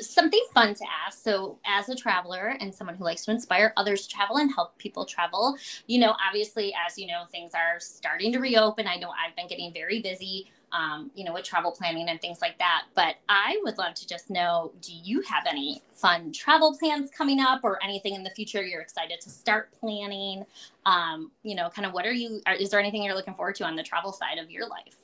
something 0.00 0.44
fun 0.52 0.74
to 0.74 0.84
ask. 1.06 1.22
So, 1.22 1.58
as 1.66 1.88
a 1.88 1.94
traveler 1.94 2.56
and 2.60 2.74
someone 2.74 2.96
who 2.96 3.04
likes 3.04 3.24
to 3.26 3.30
inspire 3.30 3.72
others 3.76 4.06
to 4.06 4.14
travel 4.14 4.36
and 4.36 4.52
help 4.54 4.76
people 4.78 5.04
travel, 5.04 5.56
you 5.86 5.98
know, 5.98 6.14
obviously, 6.26 6.74
as 6.86 6.98
you 6.98 7.06
know, 7.06 7.24
things 7.30 7.52
are 7.54 7.80
starting 7.80 8.32
to 8.32 8.38
reopen. 8.38 8.86
I 8.86 8.96
know 8.96 9.10
I've 9.10 9.36
been 9.36 9.48
getting 9.48 9.72
very 9.72 10.00
busy 10.00 10.50
um, 10.74 11.10
you 11.14 11.24
know, 11.24 11.32
with 11.32 11.44
travel 11.44 11.70
planning 11.70 12.08
and 12.08 12.20
things 12.20 12.40
like 12.42 12.58
that. 12.58 12.82
But 12.94 13.16
I 13.28 13.58
would 13.62 13.78
love 13.78 13.94
to 13.94 14.06
just 14.06 14.28
know 14.28 14.72
do 14.80 14.92
you 14.92 15.22
have 15.22 15.44
any 15.48 15.80
fun 15.92 16.32
travel 16.32 16.76
plans 16.76 17.10
coming 17.10 17.40
up 17.40 17.60
or 17.62 17.82
anything 17.82 18.14
in 18.14 18.24
the 18.24 18.30
future 18.30 18.62
you're 18.62 18.80
excited 18.80 19.20
to 19.20 19.30
start 19.30 19.70
planning? 19.78 20.44
Um, 20.84 21.30
you 21.42 21.54
know, 21.54 21.70
kind 21.70 21.86
of 21.86 21.92
what 21.92 22.04
are 22.04 22.12
you, 22.12 22.40
is 22.58 22.70
there 22.70 22.80
anything 22.80 23.04
you're 23.04 23.14
looking 23.14 23.34
forward 23.34 23.54
to 23.56 23.64
on 23.64 23.76
the 23.76 23.82
travel 23.82 24.12
side 24.12 24.38
of 24.38 24.50
your 24.50 24.66
life? 24.66 24.96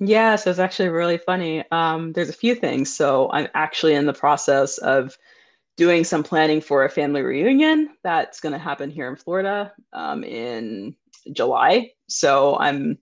Yeah, 0.00 0.36
so 0.36 0.50
it's 0.50 0.58
actually 0.58 0.88
really 0.88 1.18
funny. 1.18 1.64
Um, 1.70 2.12
there's 2.12 2.28
a 2.28 2.32
few 2.34 2.54
things. 2.54 2.94
So 2.94 3.30
I'm 3.32 3.48
actually 3.54 3.94
in 3.94 4.06
the 4.06 4.12
process 4.12 4.78
of 4.78 5.16
doing 5.76 6.04
some 6.04 6.22
planning 6.22 6.60
for 6.60 6.84
a 6.84 6.90
family 6.90 7.22
reunion 7.22 7.90
that's 8.04 8.40
going 8.40 8.52
to 8.52 8.58
happen 8.58 8.90
here 8.90 9.08
in 9.08 9.16
Florida 9.16 9.72
um, 9.92 10.24
in 10.24 10.96
July. 11.32 11.90
So 12.08 12.58
I'm 12.58 12.98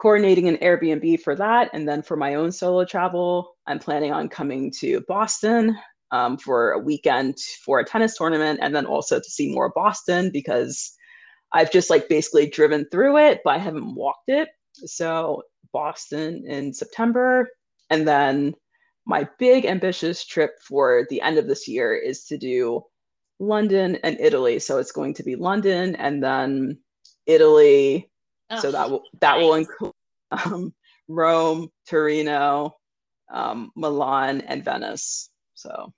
coordinating 0.00 0.48
an 0.48 0.58
Airbnb 0.58 1.20
for 1.20 1.36
that. 1.36 1.70
And 1.74 1.88
then 1.88 2.02
for 2.02 2.16
my 2.16 2.34
own 2.34 2.52
solo 2.52 2.84
travel, 2.84 3.56
I'm 3.66 3.78
planning 3.78 4.12
on 4.12 4.28
coming 4.28 4.72
to 4.80 5.02
Boston 5.08 5.76
um, 6.12 6.38
for 6.38 6.72
a 6.72 6.78
weekend 6.78 7.36
for 7.64 7.80
a 7.80 7.84
tennis 7.84 8.16
tournament 8.16 8.60
and 8.62 8.74
then 8.74 8.86
also 8.86 9.18
to 9.18 9.30
see 9.30 9.52
more 9.52 9.72
Boston 9.74 10.30
because 10.32 10.92
I've 11.52 11.72
just 11.72 11.90
like 11.90 12.08
basically 12.08 12.48
driven 12.48 12.86
through 12.90 13.18
it, 13.18 13.40
but 13.44 13.52
I 13.54 13.58
haven't 13.58 13.94
walked 13.94 14.28
it. 14.28 14.48
So 14.86 15.42
Boston 15.72 16.44
in 16.46 16.72
September. 16.72 17.48
And 17.90 18.06
then 18.06 18.54
my 19.06 19.28
big 19.38 19.64
ambitious 19.64 20.24
trip 20.24 20.52
for 20.66 21.06
the 21.10 21.20
end 21.20 21.38
of 21.38 21.48
this 21.48 21.66
year 21.66 21.94
is 21.94 22.24
to 22.26 22.38
do 22.38 22.84
London 23.38 23.96
and 24.04 24.18
Italy. 24.20 24.58
So 24.58 24.78
it's 24.78 24.92
going 24.92 25.14
to 25.14 25.22
be 25.22 25.36
London 25.36 25.96
and 25.96 26.22
then 26.22 26.78
Italy, 27.26 28.10
Oh, 28.50 28.58
so 28.58 28.72
that 28.72 28.90
will 28.90 29.02
that 29.20 29.36
nice. 29.36 29.42
will 29.42 29.54
include 29.54 29.92
um, 30.32 30.74
Rome, 31.08 31.68
Torino, 31.88 32.76
um, 33.32 33.70
Milan, 33.76 34.40
and 34.42 34.64
Venice. 34.64 35.30
So 35.54 35.92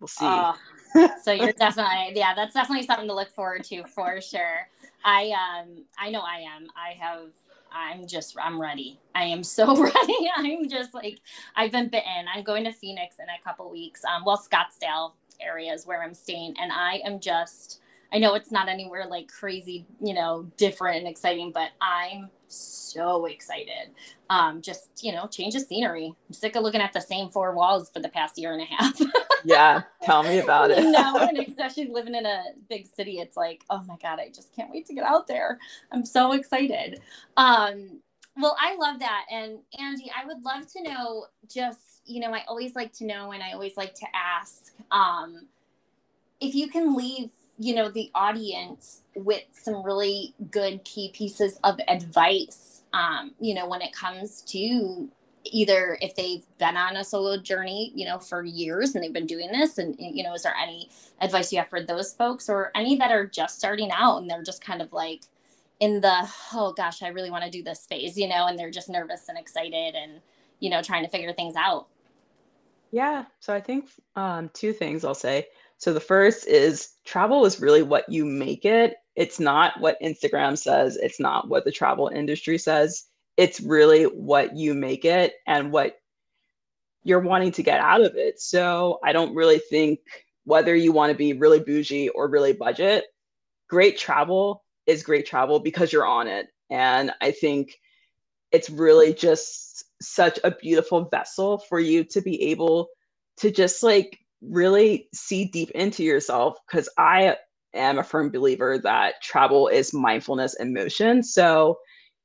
we'll 0.00 0.08
see. 0.08 0.26
So 1.22 1.30
you're 1.30 1.52
definitely 1.52 2.14
yeah, 2.16 2.34
that's 2.34 2.52
definitely 2.52 2.84
something 2.84 3.06
to 3.06 3.14
look 3.14 3.30
forward 3.30 3.62
to 3.66 3.84
for 3.84 4.20
sure. 4.20 4.66
I 5.04 5.30
um 5.30 5.84
I 5.96 6.10
know 6.10 6.18
I 6.20 6.38
am. 6.38 6.66
I 6.74 6.94
have 6.98 7.28
I'm 7.72 8.06
just 8.06 8.36
I'm 8.40 8.60
ready. 8.60 8.98
I 9.14 9.24
am 9.24 9.42
so 9.42 9.76
ready. 9.82 10.30
I'm 10.36 10.68
just 10.68 10.94
like 10.94 11.20
I've 11.56 11.72
been 11.72 11.88
bitten. 11.88 12.26
I'm 12.32 12.44
going 12.44 12.64
to 12.64 12.72
Phoenix 12.72 13.16
in 13.18 13.26
a 13.26 13.42
couple 13.44 13.70
weeks. 13.70 14.02
Um 14.04 14.24
well 14.24 14.38
Scottsdale 14.38 15.12
areas 15.40 15.86
where 15.86 16.02
I'm 16.02 16.14
staying 16.14 16.54
and 16.60 16.70
I 16.72 17.00
am 17.04 17.20
just 17.20 17.80
I 18.12 18.18
know 18.18 18.34
it's 18.34 18.50
not 18.50 18.68
anywhere 18.68 19.06
like 19.06 19.28
crazy, 19.28 19.86
you 20.00 20.14
know, 20.14 20.50
different 20.56 20.98
and 20.98 21.08
exciting, 21.08 21.52
but 21.52 21.70
I'm 21.80 22.28
so 22.48 23.26
excited. 23.26 23.92
Um, 24.28 24.60
just, 24.62 24.88
you 25.02 25.12
know, 25.12 25.26
change 25.28 25.54
of 25.54 25.62
scenery. 25.62 26.06
I'm 26.28 26.32
sick 26.34 26.56
of 26.56 26.62
looking 26.62 26.80
at 26.80 26.92
the 26.92 27.00
same 27.00 27.30
four 27.30 27.54
walls 27.54 27.90
for 27.90 28.00
the 28.00 28.08
past 28.08 28.36
year 28.36 28.52
and 28.52 28.62
a 28.62 28.64
half. 28.64 29.00
yeah, 29.44 29.82
tell 30.02 30.22
me 30.22 30.38
about 30.38 30.70
it. 30.70 30.82
no, 30.84 31.18
and 31.18 31.38
especially 31.38 31.88
living 31.88 32.14
in 32.14 32.26
a 32.26 32.44
big 32.68 32.86
city, 32.86 33.18
it's 33.18 33.36
like, 33.36 33.64
oh 33.70 33.82
my 33.86 33.96
God, 34.02 34.18
I 34.20 34.30
just 34.34 34.54
can't 34.54 34.70
wait 34.70 34.86
to 34.86 34.94
get 34.94 35.04
out 35.04 35.26
there. 35.26 35.58
I'm 35.92 36.04
so 36.04 36.32
excited. 36.32 37.00
Um, 37.36 38.00
well, 38.36 38.56
I 38.60 38.76
love 38.76 39.00
that. 39.00 39.26
And 39.30 39.58
Angie, 39.78 40.10
I 40.16 40.26
would 40.26 40.42
love 40.44 40.70
to 40.72 40.82
know 40.82 41.26
just, 41.52 42.02
you 42.06 42.20
know, 42.20 42.32
I 42.32 42.44
always 42.48 42.74
like 42.74 42.92
to 42.94 43.04
know 43.04 43.32
and 43.32 43.42
I 43.42 43.52
always 43.52 43.76
like 43.76 43.94
to 43.94 44.06
ask 44.14 44.72
um, 44.90 45.46
if 46.40 46.54
you 46.54 46.68
can 46.68 46.94
leave 46.96 47.30
you 47.62 47.74
know 47.74 47.90
the 47.90 48.10
audience 48.14 49.02
with 49.14 49.42
some 49.52 49.82
really 49.82 50.34
good 50.50 50.82
key 50.82 51.10
pieces 51.12 51.58
of 51.62 51.78
advice 51.88 52.70
um, 52.92 53.32
you 53.40 53.54
know, 53.54 53.68
when 53.68 53.82
it 53.82 53.92
comes 53.92 54.42
to 54.42 55.08
either 55.44 55.98
if 56.00 56.14
they've 56.14 56.44
been 56.58 56.76
on 56.76 56.96
a 56.96 57.04
solo 57.04 57.36
journey, 57.38 57.92
you 57.94 58.04
know, 58.06 58.18
for 58.18 58.44
years 58.44 58.94
and 58.94 59.02
they've 59.02 59.12
been 59.12 59.26
doing 59.26 59.50
this, 59.50 59.78
and 59.78 59.96
you 59.98 60.22
know, 60.22 60.34
is 60.34 60.42
there 60.42 60.54
any 60.54 60.90
advice 61.20 61.52
you 61.52 61.58
have 61.58 61.68
for 61.68 61.82
those 61.82 62.12
folks, 62.12 62.48
or 62.48 62.70
any 62.74 62.96
that 62.96 63.10
are 63.10 63.26
just 63.26 63.58
starting 63.58 63.90
out 63.92 64.18
and 64.18 64.30
they're 64.30 64.42
just 64.42 64.64
kind 64.64 64.82
of 64.82 64.92
like 64.92 65.22
in 65.80 66.00
the 66.00 66.28
oh 66.52 66.72
gosh, 66.76 67.02
I 67.02 67.08
really 67.08 67.30
want 67.30 67.44
to 67.44 67.50
do 67.50 67.62
this 67.62 67.86
phase, 67.86 68.16
you 68.16 68.28
know, 68.28 68.46
and 68.46 68.58
they're 68.58 68.70
just 68.70 68.88
nervous 68.88 69.28
and 69.28 69.38
excited 69.38 69.94
and 69.94 70.20
you 70.60 70.70
know 70.70 70.82
trying 70.82 71.04
to 71.04 71.10
figure 71.10 71.32
things 71.32 71.56
out. 71.56 71.88
Yeah, 72.92 73.24
so 73.38 73.54
I 73.54 73.60
think 73.60 73.88
um, 74.16 74.50
two 74.52 74.72
things 74.72 75.04
I'll 75.04 75.14
say. 75.14 75.46
So 75.78 75.94
the 75.94 76.00
first 76.00 76.46
is 76.46 76.90
travel 77.04 77.46
is 77.46 77.60
really 77.60 77.82
what 77.82 78.08
you 78.08 78.24
make 78.24 78.64
it. 78.64 78.96
It's 79.16 79.40
not 79.40 79.80
what 79.80 80.00
Instagram 80.02 80.58
says. 80.58 80.96
It's 80.96 81.20
not 81.20 81.48
what 81.48 81.64
the 81.64 81.72
travel 81.72 82.08
industry 82.08 82.58
says. 82.58 83.04
It's 83.40 83.58
really 83.62 84.04
what 84.04 84.54
you 84.54 84.74
make 84.74 85.06
it 85.06 85.32
and 85.46 85.72
what 85.72 85.96
you're 87.04 87.20
wanting 87.20 87.52
to 87.52 87.62
get 87.62 87.80
out 87.80 88.02
of 88.02 88.14
it. 88.16 88.38
So 88.38 88.98
I 89.02 89.12
don't 89.14 89.34
really 89.34 89.58
think 89.70 90.00
whether 90.44 90.76
you 90.76 90.92
want 90.92 91.10
to 91.10 91.16
be 91.16 91.32
really 91.32 91.60
bougie 91.60 92.10
or 92.10 92.28
really 92.28 92.52
budget, 92.52 93.04
great 93.66 93.96
travel 93.96 94.62
is 94.86 95.02
great 95.02 95.24
travel 95.24 95.58
because 95.58 95.90
you're 95.90 96.06
on 96.06 96.26
it. 96.26 96.48
And 96.68 97.12
I 97.22 97.30
think 97.30 97.78
it's 98.52 98.68
really 98.68 99.14
just 99.14 99.84
such 100.02 100.38
a 100.44 100.50
beautiful 100.50 101.06
vessel 101.06 101.56
for 101.56 101.80
you 101.80 102.04
to 102.04 102.20
be 102.20 102.42
able 102.50 102.88
to 103.38 103.50
just 103.50 103.82
like 103.82 104.18
really 104.42 105.08
see 105.14 105.46
deep 105.46 105.70
into 105.70 106.04
yourself 106.04 106.58
because 106.66 106.90
I 106.98 107.36
am 107.72 107.98
a 107.98 108.04
firm 108.04 108.30
believer 108.30 108.76
that 108.78 109.22
travel 109.22 109.68
is 109.68 109.94
mindfulness 109.94 110.56
and 110.56 110.74
motion. 110.74 111.22
So, 111.22 111.78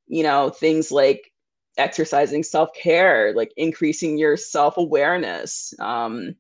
you 0.08 0.24
know, 0.24 0.50
things 0.50 0.92
like 0.92 1.32
exercising 1.78 2.44
self 2.44 2.70
care, 2.76 3.34
like 3.36 3.52
increasing 3.58 4.18
your 4.18 4.38
self 4.38 4.78
awareness, 4.78 5.74
um, 5.80 6.36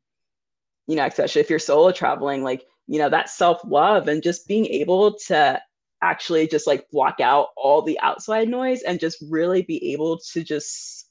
you 0.88 0.95
know, 0.95 1.06
especially 1.06 1.41
if 1.41 1.49
you're 1.49 1.60
solo 1.60 1.91
traveling, 1.91 2.43
like, 2.43 2.65
you 2.88 2.99
know, 2.99 3.10
that 3.10 3.30
self 3.30 3.62
love 3.65 4.08
and 4.08 4.23
just 4.23 4.47
being 4.47 4.65
able 4.67 5.15
to 5.28 5.62
actually 6.01 6.47
just 6.47 6.67
like 6.67 6.89
block 6.91 7.19
out 7.19 7.47
all 7.58 7.82
the 7.82 7.99
outside 8.01 8.47
noise 8.47 8.82
and 8.84 8.99
just 8.99 9.23
really 9.30 9.63
be 9.63 9.93
able 9.93 10.19
to 10.19 10.43
just 10.43 11.10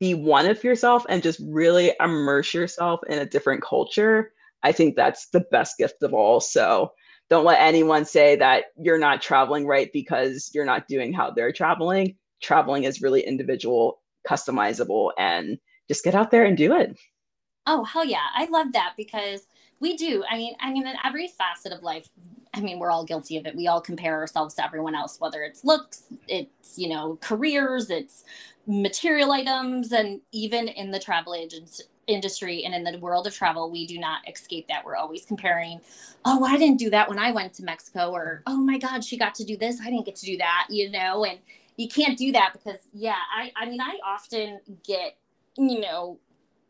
be 0.00 0.14
one 0.14 0.46
of 0.46 0.62
yourself 0.62 1.04
and 1.08 1.22
just 1.22 1.40
really 1.48 1.92
immerse 2.00 2.54
yourself 2.54 3.00
in 3.08 3.18
a 3.18 3.26
different 3.26 3.62
culture, 3.62 4.32
I 4.62 4.72
think 4.72 4.96
that's 4.96 5.28
the 5.30 5.44
best 5.50 5.78
gift 5.78 6.02
of 6.02 6.14
all. 6.14 6.40
So 6.40 6.92
don't 7.30 7.44
let 7.44 7.60
anyone 7.60 8.04
say 8.04 8.36
that 8.36 8.66
you're 8.78 8.98
not 8.98 9.20
traveling 9.20 9.66
right 9.66 9.90
because 9.92 10.50
you're 10.54 10.64
not 10.64 10.88
doing 10.88 11.12
how 11.12 11.30
they're 11.30 11.52
traveling. 11.52 12.16
Traveling 12.40 12.84
is 12.84 13.02
really 13.02 13.20
individual, 13.20 14.00
customizable, 14.26 15.10
and 15.18 15.58
just 15.88 16.04
get 16.04 16.14
out 16.14 16.30
there 16.30 16.44
and 16.44 16.56
do 16.56 16.74
it. 16.74 16.96
Oh, 17.66 17.84
hell 17.84 18.04
yeah. 18.04 18.26
I 18.34 18.46
love 18.46 18.72
that 18.72 18.94
because 18.96 19.46
we 19.80 19.96
do. 19.96 20.24
I 20.30 20.36
mean, 20.36 20.54
I 20.60 20.72
mean, 20.72 20.86
in 20.86 20.94
every 21.04 21.28
facet 21.28 21.72
of 21.72 21.82
life, 21.82 22.08
I 22.54 22.60
mean, 22.60 22.78
we're 22.78 22.90
all 22.90 23.04
guilty 23.04 23.36
of 23.36 23.46
it. 23.46 23.54
We 23.54 23.68
all 23.68 23.80
compare 23.80 24.18
ourselves 24.18 24.54
to 24.54 24.64
everyone 24.64 24.94
else, 24.94 25.20
whether 25.20 25.42
it's 25.42 25.64
looks, 25.64 26.04
it's, 26.28 26.78
you 26.78 26.88
know, 26.88 27.18
careers, 27.20 27.90
it's 27.90 28.24
material 28.66 29.32
items 29.32 29.92
and 29.92 30.20
even 30.32 30.68
in 30.68 30.90
the 30.90 30.98
travel 30.98 31.34
agents 31.34 31.82
industry 32.08 32.64
and 32.64 32.74
in 32.74 32.82
the 32.82 32.98
world 32.98 33.26
of 33.26 33.34
travel 33.34 33.70
we 33.70 33.86
do 33.86 33.98
not 33.98 34.28
escape 34.28 34.66
that. 34.68 34.84
We're 34.84 34.96
always 34.96 35.24
comparing 35.24 35.80
oh 36.24 36.44
i 36.44 36.56
didn't 36.56 36.78
do 36.78 36.90
that 36.90 37.08
when 37.08 37.18
i 37.18 37.30
went 37.30 37.54
to 37.54 37.62
mexico 37.62 38.10
or 38.10 38.42
oh 38.46 38.56
my 38.56 38.78
god 38.78 39.04
she 39.04 39.16
got 39.16 39.34
to 39.36 39.44
do 39.44 39.56
this. 39.56 39.80
I 39.80 39.90
didn't 39.90 40.06
get 40.06 40.16
to 40.16 40.26
do 40.26 40.36
that 40.38 40.66
you 40.70 40.90
know? 40.90 41.24
And 41.24 41.38
you 41.76 41.88
can't 41.88 42.18
do 42.18 42.32
that 42.32 42.52
because 42.52 42.80
yeah 42.92 43.16
i 43.34 43.52
i 43.56 43.66
mean 43.66 43.80
i 43.80 43.98
often 44.04 44.60
get 44.84 45.16
you 45.56 45.80
know 45.80 46.18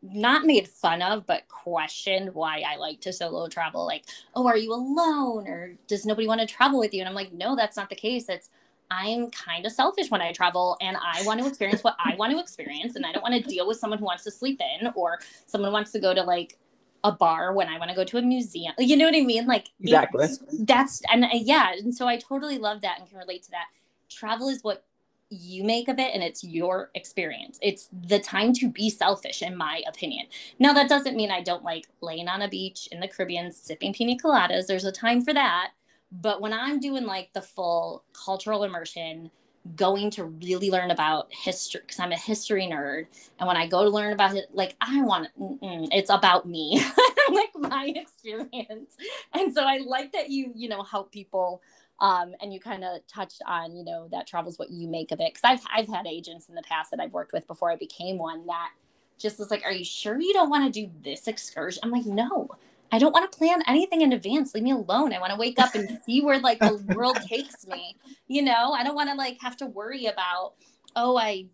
not 0.01 0.45
made 0.45 0.67
fun 0.67 1.01
of 1.01 1.25
but 1.25 1.47
questioned 1.49 2.33
why 2.33 2.63
i 2.65 2.77
like 2.77 3.01
to 3.01 3.11
solo 3.11 3.47
travel 3.47 3.85
like 3.85 4.05
oh 4.35 4.47
are 4.47 4.55
you 4.55 4.73
alone? 4.73 5.45
or 5.47 5.75
does 5.87 6.05
nobody 6.05 6.27
want 6.27 6.39
to 6.39 6.47
travel 6.47 6.79
with 6.79 6.93
you? 6.93 7.01
And 7.01 7.09
i'm 7.09 7.15
like 7.15 7.33
no 7.33 7.55
that's 7.55 7.75
not 7.75 7.89
the 7.89 7.95
case. 7.95 8.29
It's 8.29 8.49
I'm 8.91 9.29
kind 9.31 9.65
of 9.65 9.71
selfish 9.71 10.09
when 10.09 10.21
I 10.21 10.31
travel 10.31 10.77
and 10.81 10.97
I 10.97 11.21
want 11.23 11.39
to 11.39 11.47
experience 11.47 11.83
what 11.83 11.95
I 12.03 12.15
want 12.15 12.31
to 12.33 12.39
experience. 12.39 12.95
And 12.95 13.05
I 13.05 13.11
don't 13.11 13.21
want 13.21 13.35
to 13.35 13.49
deal 13.49 13.67
with 13.67 13.77
someone 13.77 13.99
who 13.99 14.05
wants 14.05 14.23
to 14.23 14.31
sleep 14.31 14.61
in 14.81 14.91
or 14.95 15.19
someone 15.45 15.71
wants 15.71 15.91
to 15.91 15.99
go 15.99 16.13
to 16.13 16.23
like 16.23 16.57
a 17.03 17.11
bar 17.11 17.53
when 17.53 17.67
I 17.69 17.77
want 17.77 17.89
to 17.89 17.95
go 17.95 18.03
to 18.03 18.17
a 18.17 18.21
museum. 18.21 18.73
You 18.77 18.97
know 18.97 19.05
what 19.05 19.15
I 19.15 19.21
mean? 19.21 19.45
Like, 19.45 19.67
exactly. 19.79 20.27
That's, 20.59 21.01
and 21.11 21.25
uh, 21.25 21.29
yeah. 21.33 21.73
And 21.73 21.93
so 21.93 22.07
I 22.07 22.17
totally 22.17 22.57
love 22.57 22.81
that 22.81 22.99
and 22.99 23.07
can 23.07 23.17
relate 23.17 23.43
to 23.43 23.51
that. 23.51 23.67
Travel 24.09 24.49
is 24.49 24.63
what 24.63 24.83
you 25.29 25.63
make 25.63 25.87
of 25.87 25.99
it 25.99 26.11
and 26.13 26.23
it's 26.23 26.43
your 26.43 26.89
experience. 26.95 27.59
It's 27.61 27.87
the 28.07 28.19
time 28.19 28.51
to 28.53 28.67
be 28.67 28.89
selfish, 28.89 29.41
in 29.41 29.55
my 29.55 29.83
opinion. 29.87 30.25
Now, 30.57 30.73
that 30.73 30.89
doesn't 30.89 31.15
mean 31.15 31.29
I 31.29 31.41
don't 31.41 31.63
like 31.63 31.85
laying 32.01 32.27
on 32.27 32.41
a 32.41 32.47
beach 32.47 32.89
in 32.91 32.99
the 32.99 33.07
Caribbean 33.07 33.51
sipping 33.51 33.93
pina 33.93 34.15
coladas. 34.17 34.65
There's 34.65 34.85
a 34.85 34.91
time 34.91 35.21
for 35.21 35.33
that. 35.33 35.71
But 36.11 36.41
when 36.41 36.53
I'm 36.53 36.79
doing 36.79 37.05
like 37.05 37.31
the 37.33 37.41
full 37.41 38.03
cultural 38.13 38.63
immersion, 38.63 39.29
going 39.75 40.09
to 40.09 40.25
really 40.25 40.71
learn 40.71 40.91
about 40.91 41.27
history 41.31 41.81
because 41.81 41.99
I'm 41.99 42.11
a 42.11 42.17
history 42.17 42.65
nerd. 42.65 43.07
And 43.39 43.47
when 43.47 43.57
I 43.57 43.67
go 43.67 43.83
to 43.83 43.89
learn 43.89 44.13
about 44.13 44.35
it, 44.35 44.45
like 44.53 44.75
I 44.81 45.01
want 45.01 45.27
it's 45.37 46.09
about 46.09 46.47
me, 46.47 46.81
like 47.31 47.49
my 47.55 47.93
experience. 47.95 48.95
And 49.33 49.53
so 49.53 49.63
I 49.63 49.79
like 49.85 50.11
that 50.13 50.29
you, 50.29 50.51
you 50.55 50.69
know, 50.69 50.83
help 50.83 51.11
people. 51.11 51.61
Um, 52.01 52.33
and 52.41 52.53
you 52.53 52.61
kind 52.61 52.85
of 52.85 53.05
touched 53.07 53.41
on, 53.45 53.75
you 53.75 53.83
know, 53.83 54.07
that 54.11 54.25
travel's 54.25 54.57
what 54.57 54.69
you 54.69 54.87
make 54.87 55.11
of 55.11 55.19
it. 55.19 55.33
Cause 55.33 55.41
I've, 55.43 55.61
I've 55.75 55.89
had 55.89 56.07
agents 56.07 56.47
in 56.47 56.55
the 56.55 56.61
past 56.61 56.91
that 56.91 57.01
I've 57.01 57.11
worked 57.11 57.33
with 57.33 57.45
before 57.45 57.69
I 57.69 57.75
became 57.75 58.17
one 58.17 58.45
that 58.45 58.71
just 59.17 59.37
was 59.37 59.51
like, 59.51 59.63
are 59.65 59.73
you 59.73 59.83
sure 59.83 60.17
you 60.19 60.31
don't 60.31 60.49
want 60.49 60.73
to 60.73 60.81
do 60.81 60.89
this 61.03 61.27
excursion? 61.27 61.81
I'm 61.83 61.91
like, 61.91 62.05
no, 62.05 62.49
I 62.91 62.99
don't 62.99 63.13
want 63.13 63.31
to 63.31 63.37
plan 63.37 63.61
anything 63.67 64.01
in 64.01 64.13
advance. 64.13 64.53
Leave 64.53 64.63
me 64.63 64.71
alone. 64.71 65.13
I 65.13 65.19
want 65.19 65.31
to 65.31 65.37
wake 65.37 65.59
up 65.59 65.75
and 65.75 65.99
see 66.05 66.21
where 66.21 66.39
like 66.39 66.59
the 66.59 66.83
world 66.95 67.17
takes 67.21 67.67
me. 67.67 67.95
You 68.27 68.41
know, 68.41 68.71
I 68.71 68.83
don't 68.83 68.95
want 68.95 69.09
to 69.09 69.15
like 69.15 69.37
have 69.41 69.57
to 69.57 69.65
worry 69.65 70.05
about, 70.05 70.53
oh, 70.95 71.17
I 71.17 71.47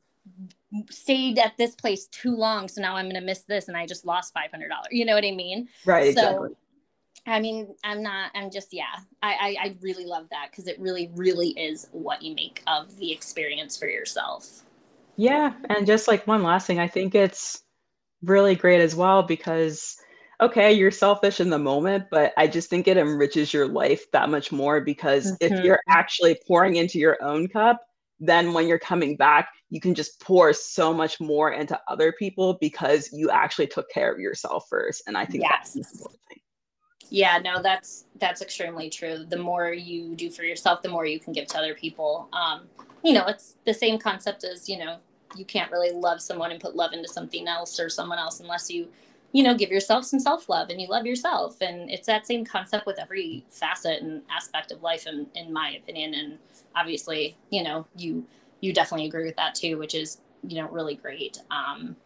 stayed 0.90 1.40
at 1.40 1.58
this 1.58 1.76
place 1.76 2.08
too 2.08 2.36
long, 2.36 2.68
so 2.68 2.82
now 2.82 2.96
I'm 2.96 3.06
going 3.06 3.20
to 3.20 3.26
miss 3.26 3.42
this 3.42 3.68
and 3.68 3.78
I 3.78 3.86
just 3.86 4.06
lost 4.06 4.34
$500. 4.34 4.62
You 4.92 5.06
know 5.06 5.16
what 5.16 5.26
I 5.26 5.32
mean? 5.32 5.68
Right, 5.86 6.16
so, 6.16 6.22
exactly. 6.22 6.50
I 7.28 7.40
mean, 7.40 7.76
I'm 7.84 8.04
not, 8.04 8.32
I'm 8.36 8.52
just, 8.52 8.72
yeah, 8.72 8.96
I, 9.24 9.34
I, 9.34 9.56
I 9.66 9.76
really 9.82 10.06
love 10.06 10.28
that 10.30 10.52
because 10.52 10.68
it 10.68 10.80
really, 10.80 11.10
really 11.16 11.50
is 11.50 11.88
what 11.92 12.22
you 12.22 12.36
make 12.36 12.62
of 12.68 12.96
the 12.98 13.12
experience 13.12 13.76
for 13.78 13.88
yourself. 13.88 14.64
Yeah. 15.18 15.54
And 15.70 15.88
just 15.88 16.08
like 16.08 16.28
one 16.28 16.44
last 16.44 16.68
thing, 16.68 16.80
I 16.80 16.88
think 16.88 17.16
it's 17.16 17.64
really 18.22 18.56
great 18.56 18.82
as 18.82 18.96
well 18.96 19.24
because 19.24 19.98
okay, 20.42 20.72
you're 20.74 20.92
selfish 20.92 21.40
in 21.40 21.50
the 21.50 21.60
moment, 21.60 22.06
but 22.12 22.34
I 22.38 22.48
just 22.48 22.70
think 22.70 22.88
it 22.88 22.98
enriches 22.98 23.54
your 23.54 23.68
life 23.68 24.10
that 24.12 24.30
much 24.30 24.52
more 24.52 24.82
because 24.82 25.32
mm-hmm. 25.32 25.54
if 25.54 25.64
you're 25.64 25.82
actually 25.90 26.40
pouring 26.48 26.76
into 26.76 27.00
your 27.00 27.22
own 27.24 27.48
cup, 27.48 27.82
then 28.20 28.54
when 28.54 28.68
you're 28.68 28.80
coming 28.80 29.16
back, 29.16 29.50
you 29.70 29.82
can 29.82 29.94
just 29.94 30.20
pour 30.22 30.54
so 30.54 30.94
much 30.94 31.20
more 31.20 31.52
into 31.52 31.80
other 31.88 32.12
people 32.14 32.58
because 32.62 33.10
you 33.12 33.30
actually 33.30 33.68
took 33.68 33.90
care 33.90 34.12
of 34.12 34.20
yourself 34.20 34.66
first. 34.70 35.04
And 35.08 35.18
I 35.18 35.26
think 35.26 35.44
yes. 35.44 35.52
that's 35.52 35.74
the 35.74 35.80
important 35.82 36.22
thing. 36.30 36.40
Yeah, 37.10 37.38
no, 37.38 37.62
that's 37.62 38.06
that's 38.20 38.42
extremely 38.42 38.90
true. 38.90 39.26
The 39.30 39.38
more 39.38 39.72
you 39.72 40.16
do 40.16 40.32
for 40.32 40.44
yourself, 40.44 40.82
the 40.82 40.90
more 40.90 41.06
you 41.06 41.20
can 41.20 41.34
give 41.34 41.48
to 41.48 41.58
other 41.58 41.76
people. 41.76 42.28
Um, 42.34 42.62
you 43.04 43.14
know, 43.14 43.28
it's 43.28 43.56
the 43.66 43.74
same 43.74 44.00
concept 44.00 44.44
as, 44.44 44.68
you 44.68 44.80
know, 44.80 44.98
you 45.36 45.46
can't 45.46 45.72
really 45.72 45.92
love 45.92 46.22
someone 46.22 46.52
and 46.52 46.60
put 46.60 46.76
love 46.76 46.94
into 46.94 47.08
something 47.08 47.48
else 47.48 47.80
or 47.80 47.90
someone 47.90 48.18
else 48.18 48.40
unless 48.40 48.72
you 48.72 48.88
you 49.36 49.44
know 49.44 49.54
give 49.54 49.70
yourself 49.70 50.06
some 50.06 50.18
self-love 50.18 50.70
and 50.70 50.80
you 50.80 50.88
love 50.88 51.06
yourself. 51.06 51.60
And 51.60 51.92
it's 51.92 52.08
that 52.08 52.26
same 52.26 52.46
concept 52.46 52.86
with 52.86 52.98
every 52.98 53.46
facet 53.50 54.02
and 54.02 54.22
aspect 54.32 54.72
of 54.72 54.82
life 54.82 55.08
in, 55.08 55.28
in 55.36 55.52
my 55.52 55.72
opinion. 55.72 56.14
And 56.14 56.38
obviously 56.74 57.36
you 57.50 57.62
know 57.62 57.86
you 57.98 58.26
you 58.62 58.72
definitely 58.72 59.08
agree 59.08 59.26
with 59.26 59.36
that 59.36 59.54
too 59.54 59.78
which 59.78 59.94
is 59.94 60.20
you 60.48 60.56
know 60.62 60.70
really 60.70 60.96
great. 60.96 61.38
Um 61.52 61.98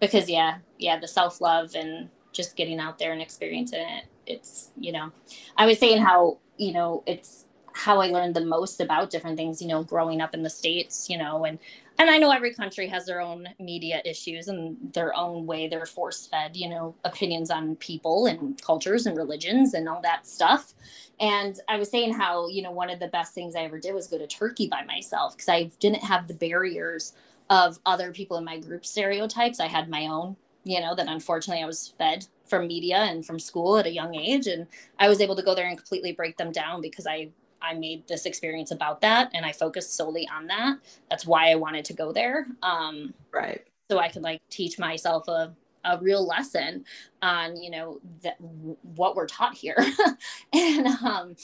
because 0.00 0.28
yeah 0.28 0.58
yeah 0.78 0.98
the 0.98 1.06
self-love 1.06 1.76
and 1.76 2.08
just 2.32 2.56
getting 2.56 2.80
out 2.80 2.98
there 2.98 3.12
and 3.12 3.22
experiencing 3.22 3.86
it 3.86 4.04
it's 4.26 4.70
you 4.78 4.90
know 4.90 5.12
i 5.58 5.66
was 5.66 5.78
saying 5.78 6.00
how 6.00 6.38
you 6.56 6.72
know 6.72 7.02
it's 7.06 7.44
how 7.72 8.00
I 8.00 8.08
learned 8.08 8.34
the 8.34 8.44
most 8.44 8.80
about 8.80 9.10
different 9.10 9.36
things, 9.36 9.62
you 9.62 9.68
know, 9.68 9.82
growing 9.82 10.20
up 10.20 10.34
in 10.34 10.42
the 10.42 10.50
States, 10.50 11.08
you 11.08 11.18
know, 11.18 11.44
and 11.44 11.58
and 11.98 12.10
I 12.10 12.18
know 12.18 12.30
every 12.30 12.54
country 12.54 12.88
has 12.88 13.06
their 13.06 13.20
own 13.20 13.48
media 13.58 14.02
issues 14.04 14.48
and 14.48 14.76
their 14.92 15.16
own 15.16 15.46
way 15.46 15.68
they're 15.68 15.86
force 15.86 16.26
fed, 16.26 16.56
you 16.56 16.68
know, 16.68 16.94
opinions 17.04 17.50
on 17.50 17.76
people 17.76 18.26
and 18.26 18.60
cultures 18.60 19.06
and 19.06 19.16
religions 19.16 19.74
and 19.74 19.88
all 19.88 20.00
that 20.02 20.26
stuff. 20.26 20.74
And 21.20 21.58
I 21.68 21.76
was 21.76 21.90
saying 21.90 22.14
how, 22.14 22.48
you 22.48 22.62
know, 22.62 22.70
one 22.70 22.90
of 22.90 22.98
the 22.98 23.08
best 23.08 23.34
things 23.34 23.54
I 23.54 23.60
ever 23.60 23.78
did 23.78 23.94
was 23.94 24.08
go 24.08 24.18
to 24.18 24.26
Turkey 24.26 24.68
by 24.68 24.84
myself 24.84 25.36
because 25.36 25.48
I 25.48 25.70
didn't 25.80 26.02
have 26.02 26.28
the 26.28 26.34
barriers 26.34 27.12
of 27.50 27.78
other 27.84 28.12
people 28.12 28.36
in 28.38 28.44
my 28.44 28.58
group 28.58 28.86
stereotypes. 28.86 29.60
I 29.60 29.68
had 29.68 29.88
my 29.88 30.06
own, 30.06 30.36
you 30.64 30.80
know, 30.80 30.94
that 30.94 31.08
unfortunately 31.08 31.62
I 31.62 31.66
was 31.66 31.94
fed 31.98 32.26
from 32.46 32.66
media 32.66 32.98
and 32.98 33.24
from 33.24 33.38
school 33.38 33.78
at 33.78 33.86
a 33.86 33.92
young 33.92 34.14
age. 34.14 34.46
And 34.46 34.66
I 34.98 35.08
was 35.08 35.20
able 35.20 35.36
to 35.36 35.42
go 35.42 35.54
there 35.54 35.68
and 35.68 35.76
completely 35.76 36.12
break 36.12 36.36
them 36.36 36.52
down 36.52 36.80
because 36.80 37.06
I 37.06 37.28
I 37.62 37.74
made 37.74 38.06
this 38.08 38.26
experience 38.26 38.70
about 38.70 39.00
that 39.02 39.30
and 39.34 39.46
I 39.46 39.52
focused 39.52 39.94
solely 39.96 40.28
on 40.28 40.46
that. 40.48 40.78
That's 41.10 41.26
why 41.26 41.50
I 41.50 41.54
wanted 41.54 41.84
to 41.86 41.92
go 41.92 42.12
there. 42.12 42.46
Um, 42.62 43.14
right. 43.32 43.64
So 43.90 43.98
I 43.98 44.08
could 44.08 44.22
like 44.22 44.40
teach 44.50 44.78
myself 44.78 45.28
a, 45.28 45.54
a 45.84 45.98
real 45.98 46.26
lesson 46.26 46.84
on, 47.20 47.60
you 47.60 47.70
know, 47.70 48.00
that 48.22 48.36
what 48.40 49.16
we're 49.16 49.26
taught 49.26 49.54
here. 49.54 49.76
and, 50.52 50.86
um, 50.86 51.36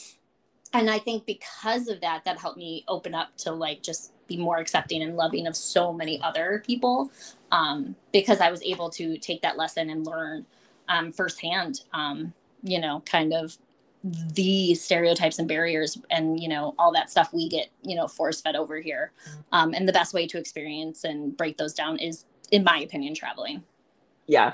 and 0.73 0.89
I 0.89 0.99
think 0.99 1.25
because 1.25 1.87
of 1.87 2.01
that, 2.01 2.25
that 2.25 2.39
helped 2.39 2.57
me 2.57 2.83
open 2.87 3.15
up 3.15 3.35
to 3.37 3.51
like 3.51 3.81
just 3.81 4.13
be 4.27 4.37
more 4.37 4.57
accepting 4.57 5.01
and 5.01 5.15
loving 5.15 5.47
of 5.47 5.55
so 5.55 5.91
many 5.91 6.21
other 6.21 6.63
people 6.65 7.11
um, 7.51 7.95
because 8.13 8.39
I 8.39 8.51
was 8.51 8.61
able 8.61 8.89
to 8.91 9.17
take 9.17 9.41
that 9.41 9.57
lesson 9.57 9.89
and 9.89 10.05
learn 10.05 10.45
um, 10.87 11.11
firsthand, 11.11 11.81
um, 11.93 12.33
you 12.63 12.79
know, 12.79 13.01
kind 13.05 13.33
of 13.33 13.57
the 14.03 14.73
stereotypes 14.75 15.39
and 15.39 15.47
barriers 15.47 15.97
and 16.09 16.39
you 16.39 16.47
know 16.47 16.73
all 16.79 16.91
that 16.93 17.09
stuff 17.09 17.33
we 17.33 17.49
get 17.49 17.69
you 17.81 17.95
know 17.95 18.07
force 18.07 18.41
fed 18.41 18.55
over 18.55 18.79
here. 18.79 19.11
Um, 19.51 19.73
and 19.73 19.87
the 19.87 19.93
best 19.93 20.13
way 20.13 20.27
to 20.27 20.37
experience 20.37 21.03
and 21.03 21.35
break 21.35 21.57
those 21.57 21.73
down 21.73 21.97
is 21.97 22.25
in 22.51 22.63
my 22.63 22.79
opinion 22.79 23.13
traveling. 23.13 23.63
Yeah. 24.27 24.53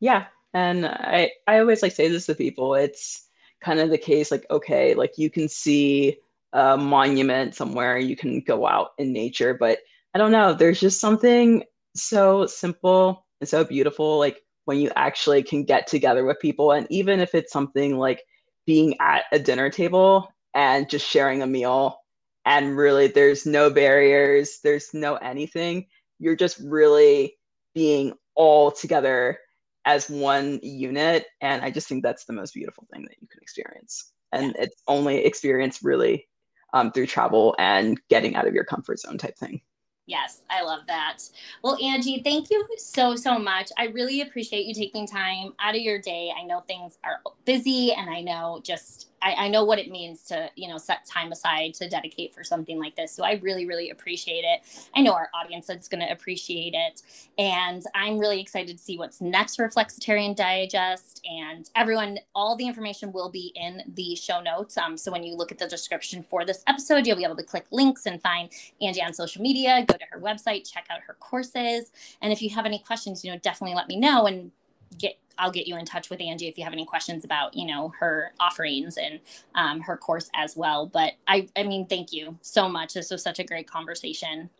Yeah. 0.00 0.26
And 0.54 0.86
i 0.86 1.30
i 1.46 1.58
always 1.58 1.82
like 1.82 1.92
say 1.92 2.08
this 2.08 2.26
to 2.26 2.34
people 2.34 2.74
it's 2.74 3.28
kind 3.60 3.80
of 3.80 3.90
the 3.90 3.98
case 3.98 4.30
like 4.30 4.46
okay 4.50 4.94
like 4.94 5.12
you 5.18 5.28
can 5.30 5.48
see 5.48 6.16
a 6.52 6.76
monument 6.76 7.54
somewhere 7.54 7.98
you 7.98 8.16
can 8.16 8.40
go 8.40 8.66
out 8.66 8.92
in 8.98 9.12
nature 9.12 9.52
but 9.52 9.80
i 10.14 10.18
don't 10.18 10.32
know 10.32 10.54
there's 10.54 10.80
just 10.80 11.00
something 11.00 11.62
so 11.94 12.46
simple 12.46 13.26
and 13.40 13.48
so 13.48 13.64
beautiful 13.64 14.18
like 14.18 14.42
when 14.64 14.78
you 14.78 14.90
actually 14.96 15.42
can 15.42 15.64
get 15.64 15.86
together 15.86 16.24
with 16.24 16.38
people 16.40 16.72
and 16.72 16.86
even 16.90 17.20
if 17.20 17.34
it's 17.34 17.52
something 17.52 17.98
like 17.98 18.22
being 18.68 18.94
at 19.00 19.24
a 19.32 19.38
dinner 19.38 19.70
table 19.70 20.30
and 20.52 20.90
just 20.90 21.08
sharing 21.08 21.40
a 21.40 21.46
meal 21.46 21.98
and 22.44 22.76
really 22.76 23.06
there's 23.06 23.46
no 23.46 23.70
barriers 23.70 24.58
there's 24.62 24.92
no 24.92 25.14
anything. 25.16 25.86
You're 26.18 26.36
just 26.36 26.58
really 26.62 27.38
being 27.74 28.12
all 28.34 28.70
together 28.70 29.38
as 29.86 30.10
one 30.10 30.60
unit. 30.62 31.24
And 31.40 31.62
i 31.62 31.70
just 31.70 31.88
think 31.88 32.02
that's 32.02 32.26
the 32.26 32.34
most 32.34 32.52
beautiful 32.52 32.86
thing 32.92 33.04
that 33.04 33.16
you 33.22 33.26
can 33.26 33.40
experience. 33.40 34.12
And 34.32 34.54
it's 34.58 34.82
only 34.86 35.24
experienced 35.24 35.82
really 35.82 36.28
um, 36.74 36.92
through 36.92 37.06
travel 37.06 37.56
and 37.58 37.98
getting 38.10 38.36
out 38.36 38.46
of 38.46 38.52
your 38.52 38.64
comfort 38.64 39.00
zone 39.00 39.16
type 39.16 39.38
thing 39.38 39.62
Yes, 40.08 40.40
I 40.48 40.62
love 40.62 40.86
that. 40.86 41.18
Well, 41.62 41.76
Angie, 41.84 42.22
thank 42.24 42.50
you 42.50 42.66
so, 42.78 43.14
so 43.14 43.38
much. 43.38 43.70
I 43.76 43.88
really 43.88 44.22
appreciate 44.22 44.64
you 44.64 44.72
taking 44.72 45.06
time 45.06 45.52
out 45.60 45.74
of 45.74 45.82
your 45.82 46.00
day. 46.00 46.32
I 46.36 46.44
know 46.44 46.60
things 46.60 46.96
are 47.04 47.20
busy 47.44 47.92
and 47.92 48.08
I 48.08 48.22
know 48.22 48.58
just 48.62 49.10
I, 49.22 49.32
I, 49.32 49.48
know 49.48 49.64
what 49.64 49.78
it 49.78 49.90
means 49.90 50.22
to 50.24 50.50
you 50.56 50.68
know 50.68 50.78
set 50.78 51.04
time 51.06 51.32
aside 51.32 51.74
to 51.74 51.88
dedicate 51.88 52.34
for 52.34 52.44
something 52.44 52.78
like 52.78 52.96
this. 52.96 53.12
So 53.12 53.24
i 53.24 53.34
really 53.42 53.66
really 53.66 53.90
appreciate 53.90 54.44
it. 54.44 54.60
I 54.94 55.00
know 55.00 55.12
our 55.12 55.28
audience 55.34 55.68
is 55.70 55.88
going 55.88 56.06
to 56.06 56.10
appreciate 56.12 56.74
it. 56.74 57.02
And 57.38 57.82
i'm 57.94 58.18
really 58.18 58.40
excited 58.40 58.76
to 58.76 58.82
see 58.82 58.98
what's 58.98 59.20
next 59.20 59.56
for 59.56 59.68
flexitarian 59.68 60.36
digest. 60.36 61.20
And 61.28 61.68
everyone 61.76 62.18
all 62.34 62.56
the 62.56 62.66
information 62.66 63.12
will 63.12 63.30
be 63.30 63.52
in 63.54 63.82
the 63.94 64.14
show 64.16 64.40
notes. 64.40 64.76
Um, 64.76 64.96
so 64.96 65.10
when 65.12 65.24
you 65.24 65.34
look 65.34 65.52
at 65.52 65.58
the 65.58 65.68
description 65.68 66.22
for 66.22 66.44
this 66.44 66.62
episode 66.66 67.06
you'll 67.06 67.16
be 67.16 67.24
able 67.24 67.36
to 67.36 67.44
click 67.44 67.66
links 67.70 68.06
and 68.06 68.20
find 68.22 68.50
angie 68.80 69.02
on 69.02 69.12
social 69.12 69.42
media. 69.42 69.84
Go 69.86 69.96
to 69.96 70.04
her 70.10 70.20
website 70.20 70.70
check 70.70 70.86
out 70.90 71.00
her 71.06 71.16
courses. 71.20 71.92
And 72.22 72.32
if 72.32 72.42
you 72.42 72.50
have 72.50 72.66
any 72.66 72.78
questions 72.78 73.24
you 73.24 73.32
know 73.32 73.38
definitely 73.38 73.74
let 73.74 73.88
me 73.88 73.98
know 73.98 74.26
and 74.26 74.50
get 74.96 75.18
I'll 75.38 75.52
get 75.52 75.66
you 75.66 75.76
in 75.76 75.84
touch 75.84 76.10
with 76.10 76.20
Angie 76.20 76.48
if 76.48 76.58
you 76.58 76.64
have 76.64 76.72
any 76.72 76.84
questions 76.84 77.24
about, 77.24 77.54
you 77.54 77.66
know, 77.66 77.92
her 78.00 78.32
offerings 78.40 78.96
and 78.98 79.20
um, 79.54 79.80
her 79.80 79.96
course 79.96 80.28
as 80.34 80.56
well. 80.56 80.86
But 80.86 81.12
I, 81.26 81.48
I 81.56 81.62
mean, 81.62 81.86
thank 81.86 82.12
you 82.12 82.36
so 82.42 82.68
much. 82.68 82.94
This 82.94 83.10
was 83.10 83.22
such 83.22 83.38
a 83.38 83.44
great 83.44 83.70
conversation. 83.70 84.50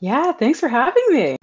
Yeah, 0.00 0.32
thanks 0.32 0.60
for 0.60 0.68
having 0.68 1.04
me. 1.10 1.36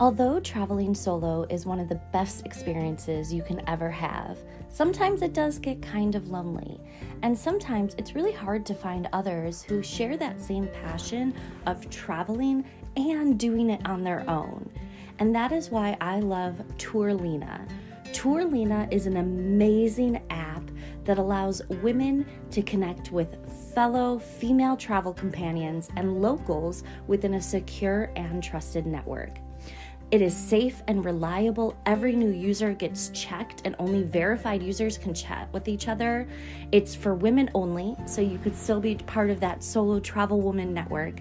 Although 0.00 0.40
traveling 0.40 0.92
solo 0.92 1.44
is 1.44 1.66
one 1.66 1.78
of 1.78 1.88
the 1.88 2.00
best 2.12 2.44
experiences 2.44 3.32
you 3.32 3.42
can 3.42 3.66
ever 3.68 3.88
have, 3.90 4.38
sometimes 4.68 5.22
it 5.22 5.32
does 5.32 5.58
get 5.58 5.80
kind 5.80 6.16
of 6.16 6.28
lonely. 6.28 6.80
And 7.22 7.38
sometimes 7.38 7.94
it's 7.96 8.14
really 8.14 8.32
hard 8.32 8.66
to 8.66 8.74
find 8.74 9.08
others 9.12 9.62
who 9.62 9.82
share 9.82 10.16
that 10.16 10.40
same 10.40 10.68
passion 10.82 11.32
of 11.66 11.88
traveling 11.90 12.64
and 12.96 13.38
doing 13.38 13.70
it 13.70 13.84
on 13.86 14.02
their 14.02 14.28
own. 14.28 14.70
And 15.18 15.34
that 15.34 15.52
is 15.52 15.70
why 15.70 15.96
I 16.00 16.20
love 16.20 16.62
Tourlina. 16.78 17.68
Tourlina 18.12 18.92
is 18.92 19.06
an 19.06 19.16
amazing 19.16 20.22
app 20.30 20.62
that 21.04 21.18
allows 21.18 21.62
women 21.82 22.26
to 22.50 22.62
connect 22.62 23.12
with 23.12 23.36
fellow 23.74 24.18
female 24.18 24.76
travel 24.76 25.12
companions 25.12 25.90
and 25.96 26.22
locals 26.22 26.84
within 27.06 27.34
a 27.34 27.42
secure 27.42 28.10
and 28.16 28.42
trusted 28.42 28.86
network. 28.86 29.38
It 30.14 30.22
is 30.22 30.36
safe 30.36 30.80
and 30.86 31.04
reliable. 31.04 31.74
Every 31.86 32.14
new 32.14 32.30
user 32.30 32.72
gets 32.72 33.08
checked, 33.08 33.62
and 33.64 33.74
only 33.80 34.04
verified 34.04 34.62
users 34.62 34.96
can 34.96 35.12
chat 35.12 35.52
with 35.52 35.66
each 35.66 35.88
other. 35.88 36.28
It's 36.70 36.94
for 36.94 37.16
women 37.16 37.50
only, 37.52 37.96
so 38.06 38.20
you 38.20 38.38
could 38.38 38.54
still 38.54 38.78
be 38.78 38.94
part 38.94 39.28
of 39.30 39.40
that 39.40 39.64
solo 39.64 39.98
travel 39.98 40.40
woman 40.40 40.72
network. 40.72 41.20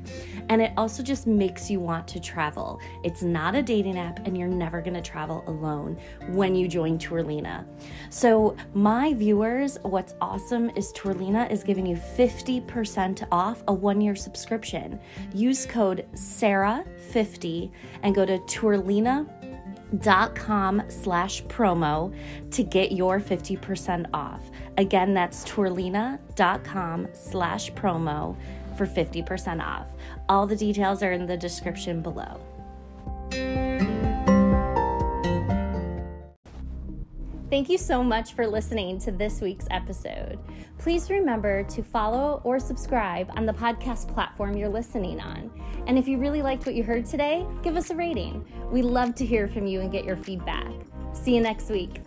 And 0.50 0.62
it 0.62 0.74
also 0.78 1.02
just 1.02 1.26
makes 1.26 1.72
you 1.72 1.80
want 1.80 2.08
to 2.10 2.20
travel. 2.20 2.80
It's 3.04 3.24
not 3.24 3.56
a 3.56 3.64
dating 3.64 3.98
app, 3.98 4.28
and 4.28 4.38
you're 4.38 4.48
never 4.48 4.80
going 4.80 4.94
to 4.94 5.02
travel 5.02 5.44
alone 5.48 5.98
when 6.28 6.54
you 6.54 6.68
join 6.68 7.00
Tourlina. 7.00 7.66
So, 8.12 8.56
my 8.76 9.16
viewers, 9.16 9.80
what's 9.82 10.14
awesome 10.22 10.70
is 10.76 10.94
Tourlina 10.94 11.50
is 11.50 11.64
giving 11.64 11.88
you 11.88 11.96
50% 11.96 13.28
off 13.32 13.64
a 13.68 13.74
one 13.74 14.02
year 14.02 14.16
subscription. 14.16 15.00
Use 15.34 15.66
code 15.66 16.06
SARAH50 16.14 17.72
and 18.04 18.14
go 18.14 18.24
to 18.24 18.38
Tourlina 18.38 18.83
tourlina.com 18.84 20.84
slash 20.88 21.44
promo 21.46 22.16
to 22.52 22.64
get 22.64 22.92
your 22.92 23.20
50% 23.20 24.06
off. 24.14 24.44
Again, 24.78 25.14
that's 25.14 25.44
tourlina.com 25.46 27.08
slash 27.14 27.72
promo 27.74 28.36
for 28.78 28.88
50% 28.88 29.64
off. 29.64 29.88
All 30.30 30.48
the 30.48 30.56
details 30.56 31.04
are 31.04 31.12
in 31.12 31.26
the 31.26 31.38
description 31.38 32.02
below. 32.02 32.40
Thank 37.54 37.70
you 37.70 37.78
so 37.78 38.04
much 38.04 38.34
for 38.34 38.48
listening 38.48 38.98
to 39.02 39.12
this 39.12 39.40
week's 39.40 39.68
episode. 39.70 40.40
Please 40.80 41.12
remember 41.12 41.62
to 41.66 41.84
follow 41.84 42.42
or 42.44 42.60
subscribe 42.60 43.32
on 43.38 43.46
the 43.46 43.54
podcast 43.54 44.12
platform 44.12 44.58
you're 44.58 44.68
listening 44.68 45.20
on. 45.20 45.52
And 45.86 46.00
if 46.00 46.08
you 46.08 46.18
really 46.18 46.42
liked 46.42 46.66
what 46.66 46.74
you 46.74 46.82
heard 46.82 47.06
today, 47.06 47.46
give 47.62 47.78
us 47.78 47.92
a 47.92 47.96
rating. 47.96 48.44
We 48.72 48.82
love 48.82 49.14
to 49.14 49.24
hear 49.24 49.48
from 49.48 49.68
you 49.68 49.82
and 49.82 49.92
get 49.92 50.04
your 50.04 50.18
feedback. 50.18 50.74
See 51.14 51.36
you 51.36 51.42
next 51.42 51.70
week. 51.70 52.02